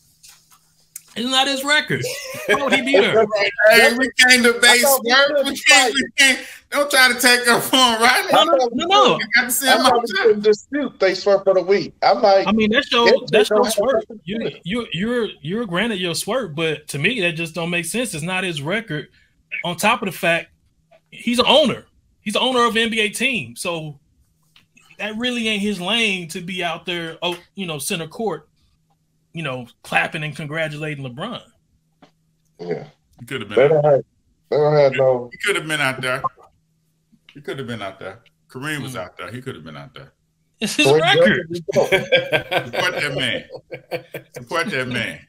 It's 1.15 1.29
not 1.29 1.47
his 1.47 1.63
record. 1.63 2.03
Why 2.47 2.63
would 2.63 2.73
he 2.73 2.81
be 2.81 2.97
there? 2.99 3.25
Hey, 3.69 3.97
we 3.97 4.09
can't 4.19 4.43
debate 4.43 4.63
I 4.63 4.81
thought 4.81 5.01
we 5.03 5.11
swerve. 5.11 5.45
We 5.45 5.57
can't, 5.57 5.93
we 5.93 6.07
can't. 6.17 6.39
Don't 6.71 6.89
try 6.91 7.07
to 7.13 7.19
take 7.19 7.47
up 7.47 7.63
on 7.73 8.01
right 8.01 8.27
No, 8.31 8.43
now. 8.43 8.51
no, 8.51 8.69
no, 8.73 8.85
no. 8.87 9.15
I 9.15 9.19
got 9.35 9.43
to 9.45 9.51
see 9.51 9.67
I 9.69 9.75
him 9.75 9.81
thought 9.83 9.93
on 9.93 10.01
we 10.01 10.13
time. 10.17 10.25
couldn't 10.27 10.41
dispute 10.43 10.99
they 10.99 11.13
swear 11.15 11.39
for 11.39 11.53
the 11.53 11.61
week. 11.61 11.93
I'm 12.01 12.21
like, 12.21 12.47
I 12.47 12.51
mean, 12.51 12.71
that's 12.71 12.91
your 12.91 13.07
It 13.07 13.31
that's 13.31 13.49
your 13.49 13.63
have 13.63 13.73
swerve. 13.73 14.03
You 14.25 14.39
do 14.39 14.43
with 14.45 14.53
it. 14.55 14.61
you 14.65 14.87
you're 14.91 15.27
you're 15.41 15.65
granted 15.65 15.99
your 15.99 16.15
swerve, 16.15 16.53
but 16.55 16.87
to 16.89 16.99
me 16.99 17.21
that 17.21 17.33
just 17.33 17.55
don't 17.55 17.69
make 17.69 17.85
sense. 17.85 18.13
It's 18.13 18.23
not 18.23 18.43
his 18.43 18.61
record. 18.61 19.07
On 19.63 19.77
top 19.77 20.01
of 20.01 20.07
the 20.07 20.11
fact, 20.11 20.49
he's 21.11 21.39
an 21.39 21.45
owner. 21.47 21.85
He's 22.21 22.33
the 22.33 22.39
owner 22.41 22.65
of 22.65 22.75
an 22.75 22.89
NBA 22.91 23.15
team, 23.15 23.55
so 23.55 23.97
that 24.97 25.15
really 25.17 25.47
ain't 25.47 25.61
his 25.61 25.79
lane 25.79 26.27
to 26.29 26.41
be 26.41 26.63
out 26.63 26.85
there. 26.85 27.17
Oh, 27.21 27.37
you 27.53 27.67
know, 27.67 27.77
center 27.77 28.07
court, 28.07 28.49
you 29.33 29.43
know, 29.43 29.67
clapping 29.83 30.23
and 30.23 30.35
congratulating 30.35 31.05
LeBron. 31.05 31.41
yeah, 32.59 32.87
He 33.19 33.25
could 33.27 33.41
have 33.41 33.49
they 33.49 33.55
been. 33.55 33.71
don't 33.71 33.83
have, 33.85 34.03
they 34.49 34.57
don't 34.57 34.75
have 34.75 34.93
no. 34.93 35.29
He 35.31 35.37
could 35.37 35.55
have 35.55 35.67
been 35.67 35.79
out 35.81 36.01
there. 36.01 36.23
He 37.35 37.41
could 37.41 37.59
have 37.59 37.67
been 37.67 37.81
out 37.81 37.99
there. 37.99 38.21
Kareem 38.47 38.81
was 38.81 38.95
out 38.95 39.17
there. 39.17 39.29
He 39.29 39.41
could 39.41 39.55
have 39.55 39.65
been 39.65 39.77
out 39.77 39.93
there. 39.93 40.13
It's 40.61 40.75
his 40.75 40.87
Boy, 40.87 40.99
record. 40.99 41.55
Support 41.73 41.91
that 41.91 43.13
man. 43.13 44.23
Support 44.33 44.67
that 44.67 44.87
man. 44.87 45.19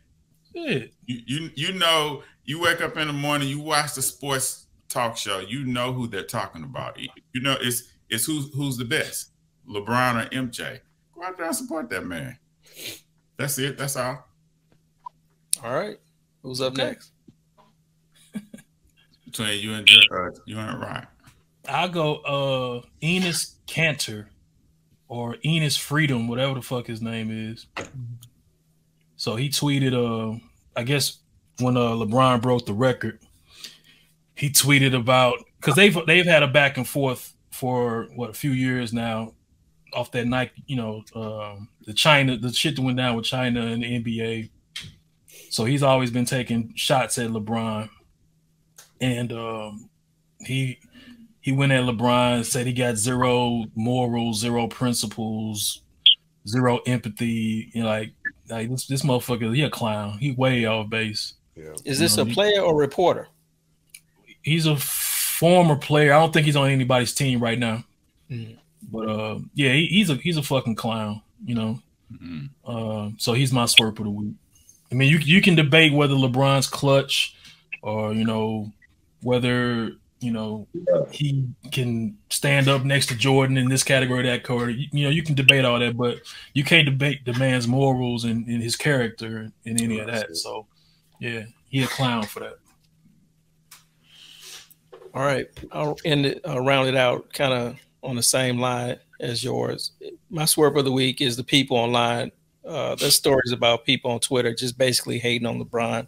You, 0.54 0.88
you 1.04 1.50
you 1.54 1.72
know 1.72 2.22
you 2.44 2.60
wake 2.62 2.80
up 2.80 2.96
in 2.96 3.08
the 3.08 3.12
morning, 3.12 3.48
you 3.48 3.60
watch 3.60 3.94
the 3.94 4.02
sports 4.02 4.68
talk 4.88 5.16
show, 5.16 5.40
you 5.40 5.64
know 5.64 5.92
who 5.92 6.06
they're 6.06 6.22
talking 6.22 6.62
about. 6.62 6.98
You 6.98 7.42
know 7.42 7.56
it's 7.60 7.82
it's 8.08 8.24
who's 8.24 8.54
who's 8.54 8.76
the 8.76 8.84
best, 8.84 9.32
LeBron 9.68 10.24
or 10.24 10.28
MJ. 10.30 10.78
Go 11.12 11.24
out 11.24 11.36
there 11.36 11.46
and 11.46 11.56
support 11.56 11.90
that 11.90 12.06
man. 12.06 12.38
That's 13.36 13.58
it. 13.58 13.76
That's 13.76 13.96
all. 13.96 14.24
All 15.62 15.74
right. 15.74 15.98
Who's 16.42 16.60
up 16.60 16.76
next? 16.76 17.10
Between 19.24 19.60
you 19.60 19.74
and 19.74 19.88
uh, 20.12 20.30
you 20.46 20.56
and 20.56 20.80
Ryan. 20.80 21.06
I'll 21.68 21.88
go 21.88 22.16
uh 22.16 22.86
Enes 23.02 23.54
Kanter 23.66 24.26
or 25.08 25.36
Enes 25.44 25.78
Freedom, 25.78 26.28
whatever 26.28 26.54
the 26.54 26.62
fuck 26.62 26.86
his 26.86 27.02
name 27.02 27.30
is. 27.30 27.66
So 29.16 29.36
he 29.36 29.48
tweeted 29.48 29.92
uh 29.94 30.38
I 30.76 30.82
guess 30.82 31.18
when 31.60 31.76
uh 31.76 31.92
LeBron 31.92 32.42
broke 32.42 32.66
the 32.66 32.72
record, 32.72 33.20
he 34.34 34.50
tweeted 34.50 34.94
about 34.94 35.38
because 35.60 35.74
they've 35.74 35.96
they've 36.06 36.26
had 36.26 36.42
a 36.42 36.48
back 36.48 36.76
and 36.76 36.86
forth 36.86 37.34
for 37.50 38.08
what 38.14 38.30
a 38.30 38.34
few 38.34 38.50
years 38.50 38.92
now 38.92 39.32
off 39.92 40.12
that 40.12 40.26
Nike, 40.26 40.62
you 40.66 40.76
know, 40.76 41.02
um, 41.14 41.68
the 41.86 41.94
China, 41.94 42.36
the 42.36 42.52
shit 42.52 42.76
that 42.76 42.82
went 42.82 42.98
down 42.98 43.16
with 43.16 43.24
China 43.24 43.62
and 43.66 43.82
the 43.82 44.02
NBA. 44.02 44.50
So 45.48 45.64
he's 45.64 45.82
always 45.82 46.10
been 46.10 46.26
taking 46.26 46.72
shots 46.76 47.18
at 47.18 47.30
LeBron, 47.30 47.88
and 49.00 49.32
um, 49.32 49.88
he 50.40 50.78
he 51.46 51.52
went 51.52 51.70
at 51.70 51.84
LeBron, 51.84 52.44
said 52.44 52.66
he 52.66 52.72
got 52.72 52.96
zero 52.96 53.66
morals, 53.76 54.40
zero 54.40 54.66
principles, 54.66 55.80
zero 56.48 56.80
empathy. 56.88 57.70
You 57.72 57.82
know, 57.84 57.88
like 57.88 58.10
like 58.50 58.68
this 58.68 58.88
this 58.88 59.02
motherfucker, 59.04 59.54
he 59.54 59.62
a 59.62 59.70
clown. 59.70 60.18
He 60.18 60.32
way 60.32 60.64
off 60.64 60.90
base. 60.90 61.34
Yeah. 61.54 61.74
Is 61.84 62.00
this 62.00 62.16
You 62.16 62.22
a 62.22 62.24
know, 62.24 62.28
he- 62.30 62.34
player 62.34 62.60
or 62.62 62.74
reporter? 62.74 63.28
He's 64.42 64.66
a 64.66 64.74
former 64.76 65.76
player. 65.76 66.12
I 66.12 66.18
don't 66.18 66.32
think 66.32 66.46
he's 66.46 66.56
on 66.56 66.68
anybody's 66.68 67.14
team 67.14 67.38
right 67.40 67.58
now. 67.60 67.84
Mhm. 68.28 68.56
But 68.90 69.08
uh, 69.08 69.38
yeah, 69.54 69.72
he, 69.72 69.86
he's 69.86 70.10
a 70.10 70.16
he's 70.16 70.36
a 70.38 70.42
fucking 70.42 70.74
clown. 70.74 71.22
You 71.44 71.54
know. 71.54 71.80
Mhm. 72.12 72.50
Uh, 72.64 73.10
so 73.18 73.34
he's 73.34 73.52
my 73.52 73.64
slurp 73.66 73.98
of 74.00 74.04
the 74.04 74.10
week. 74.10 74.34
I 74.90 74.96
mean, 74.96 75.10
you 75.10 75.18
you 75.18 75.40
can 75.40 75.54
debate 75.54 75.92
whether 75.92 76.14
LeBron's 76.14 76.66
clutch, 76.66 77.36
or 77.82 78.12
you 78.12 78.24
know, 78.24 78.72
whether 79.22 79.92
you 80.20 80.32
know 80.32 80.66
he 81.10 81.46
can 81.72 82.16
stand 82.30 82.68
up 82.68 82.84
next 82.84 83.06
to 83.06 83.16
Jordan 83.16 83.56
in 83.56 83.68
this 83.68 83.84
category, 83.84 84.22
that 84.22 84.44
category. 84.44 84.74
You, 84.74 84.88
you 84.92 85.04
know, 85.04 85.10
you 85.10 85.22
can 85.22 85.34
debate 85.34 85.64
all 85.64 85.78
that, 85.78 85.96
but 85.96 86.18
you 86.54 86.64
can't 86.64 86.86
debate 86.86 87.24
the 87.24 87.34
man's 87.34 87.68
morals 87.68 88.24
and, 88.24 88.46
and 88.46 88.62
his 88.62 88.76
character 88.76 89.50
and 89.64 89.80
any 89.80 89.98
of 89.98 90.06
that. 90.06 90.36
So, 90.36 90.66
yeah, 91.20 91.44
he 91.68 91.82
a 91.82 91.86
clown 91.86 92.24
for 92.24 92.40
that. 92.40 92.58
All 95.14 95.24
right, 95.24 95.46
I'll 95.72 95.96
end 96.04 96.26
it. 96.26 96.40
I'll 96.46 96.64
round 96.64 96.88
it 96.88 96.96
out, 96.96 97.32
kind 97.32 97.52
of 97.52 97.76
on 98.02 98.16
the 98.16 98.22
same 98.22 98.58
line 98.58 98.98
as 99.20 99.42
yours. 99.42 99.92
My 100.30 100.44
swerve 100.44 100.76
of 100.76 100.84
the 100.84 100.92
week 100.92 101.20
is 101.20 101.36
the 101.36 101.44
people 101.44 101.76
online. 101.76 102.32
Uh, 102.66 102.94
there's 102.96 103.14
stories 103.14 103.52
about 103.52 103.84
people 103.84 104.10
on 104.10 104.20
Twitter 104.20 104.54
just 104.54 104.76
basically 104.76 105.18
hating 105.18 105.46
on 105.46 105.62
LeBron, 105.62 106.06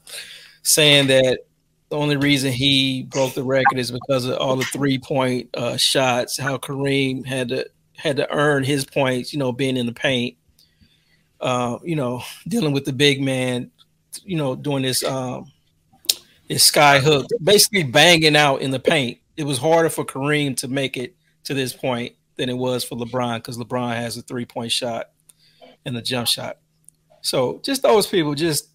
saying 0.62 1.06
that 1.06 1.40
the 1.88 1.96
only 1.96 2.16
reason 2.16 2.52
he 2.52 3.04
broke 3.04 3.34
the 3.34 3.42
record 3.42 3.78
is 3.78 3.90
because 3.90 4.26
of 4.26 4.38
all 4.38 4.56
the 4.56 4.64
three 4.64 4.98
point 4.98 5.48
uh, 5.54 5.76
shots. 5.76 6.38
How 6.38 6.58
Kareem 6.58 7.24
had 7.24 7.48
to 7.48 7.68
had 7.96 8.16
to 8.16 8.30
earn 8.30 8.64
his 8.64 8.84
points, 8.84 9.32
you 9.32 9.38
know, 9.38 9.52
being 9.52 9.76
in 9.76 9.86
the 9.86 9.92
paint. 9.92 10.36
Uh, 11.40 11.78
you 11.84 11.96
know, 11.96 12.22
dealing 12.48 12.72
with 12.72 12.84
the 12.84 12.92
big 12.92 13.20
man, 13.22 13.70
you 14.24 14.36
know, 14.36 14.56
doing 14.56 14.82
this 14.82 15.04
um, 15.04 15.50
is 16.48 16.62
sky 16.62 16.98
hook, 16.98 17.26
basically 17.42 17.84
banging 17.84 18.36
out 18.36 18.60
in 18.60 18.70
the 18.70 18.80
paint. 18.80 19.18
It 19.36 19.44
was 19.44 19.58
harder 19.58 19.88
for 19.88 20.04
Kareem 20.04 20.56
to 20.58 20.68
make 20.68 20.96
it 20.96 21.14
to 21.44 21.54
this 21.54 21.72
point 21.72 22.14
than 22.36 22.48
it 22.48 22.56
was 22.56 22.84
for 22.84 22.96
LeBron 22.96 23.36
because 23.36 23.56
LeBron 23.56 23.94
has 23.94 24.16
a 24.16 24.22
three 24.22 24.44
point 24.44 24.72
shot 24.72 25.10
and 25.86 25.96
a 25.96 26.02
jump 26.02 26.26
shot. 26.26 26.58
So 27.22 27.60
just 27.64 27.82
those 27.82 28.06
people 28.06 28.34
just 28.34 28.68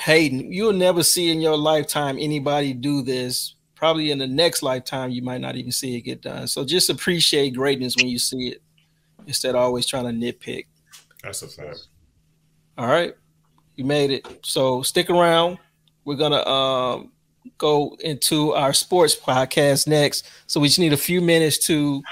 hating. 0.00 0.52
You'll 0.52 0.72
never 0.72 1.02
see 1.02 1.30
in 1.30 1.40
your 1.40 1.56
lifetime 1.56 2.16
anybody 2.18 2.72
do 2.72 3.02
this. 3.02 3.54
Probably 3.74 4.10
in 4.10 4.18
the 4.18 4.26
next 4.26 4.62
lifetime, 4.62 5.10
you 5.10 5.22
might 5.22 5.40
not 5.40 5.56
even 5.56 5.70
see 5.70 5.96
it 5.96 6.02
get 6.02 6.22
done. 6.22 6.46
So 6.46 6.64
just 6.64 6.88
appreciate 6.88 7.50
greatness 7.50 7.94
when 7.96 8.08
you 8.08 8.18
see 8.18 8.48
it 8.48 8.62
instead 9.26 9.54
of 9.54 9.60
always 9.60 9.86
trying 9.86 10.04
to 10.04 10.10
nitpick. 10.10 10.66
That's 11.22 11.42
a 11.42 11.48
fact. 11.48 11.88
All 12.78 12.88
right. 12.88 13.14
You 13.76 13.84
made 13.84 14.10
it. 14.10 14.26
So 14.42 14.82
stick 14.82 15.10
around. 15.10 15.58
We're 16.04 16.16
gonna 16.16 16.46
um 16.46 17.12
go 17.58 17.96
into 18.00 18.52
our 18.52 18.72
sports 18.72 19.14
podcast 19.14 19.86
next. 19.86 20.28
So 20.46 20.60
we 20.60 20.68
just 20.68 20.78
need 20.78 20.92
a 20.92 20.98
few 20.98 21.20
minutes 21.20 21.58
to 21.66 22.02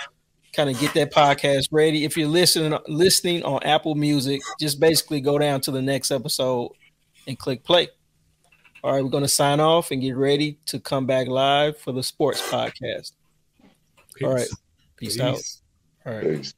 kind 0.53 0.69
of 0.69 0.79
get 0.79 0.95
that 0.95 1.13
podcast 1.13 1.69
ready. 1.71 2.05
If 2.05 2.17
you're 2.17 2.29
listening 2.29 2.79
listening 2.89 3.43
on 3.43 3.63
Apple 3.63 3.95
Music, 3.95 4.43
just 4.61 4.81
basically 4.81 5.21
go 5.21 5.39
down 5.39 5.61
to 5.63 5.71
the 5.71 5.83
next 5.83 6.11
episode 6.11 6.73
and 7.27 7.39
click 7.39 7.65
play. 7.65 7.89
All 8.83 8.93
right, 8.93 9.03
we're 9.03 9.11
gonna 9.11 9.29
sign 9.29 9.61
off 9.61 9.91
and 9.91 10.03
get 10.03 10.17
ready 10.17 10.59
to 10.67 10.79
come 10.79 11.07
back 11.07 11.27
live 11.27 11.79
for 11.79 11.93
the 11.93 12.03
sports 12.03 12.41
podcast. 12.51 13.13
All 14.23 14.35
right. 14.35 14.49
Peace, 14.97 15.19
out. 15.19 15.39
All 16.07 16.15
right. 16.15 16.37
Peace. 16.37 16.55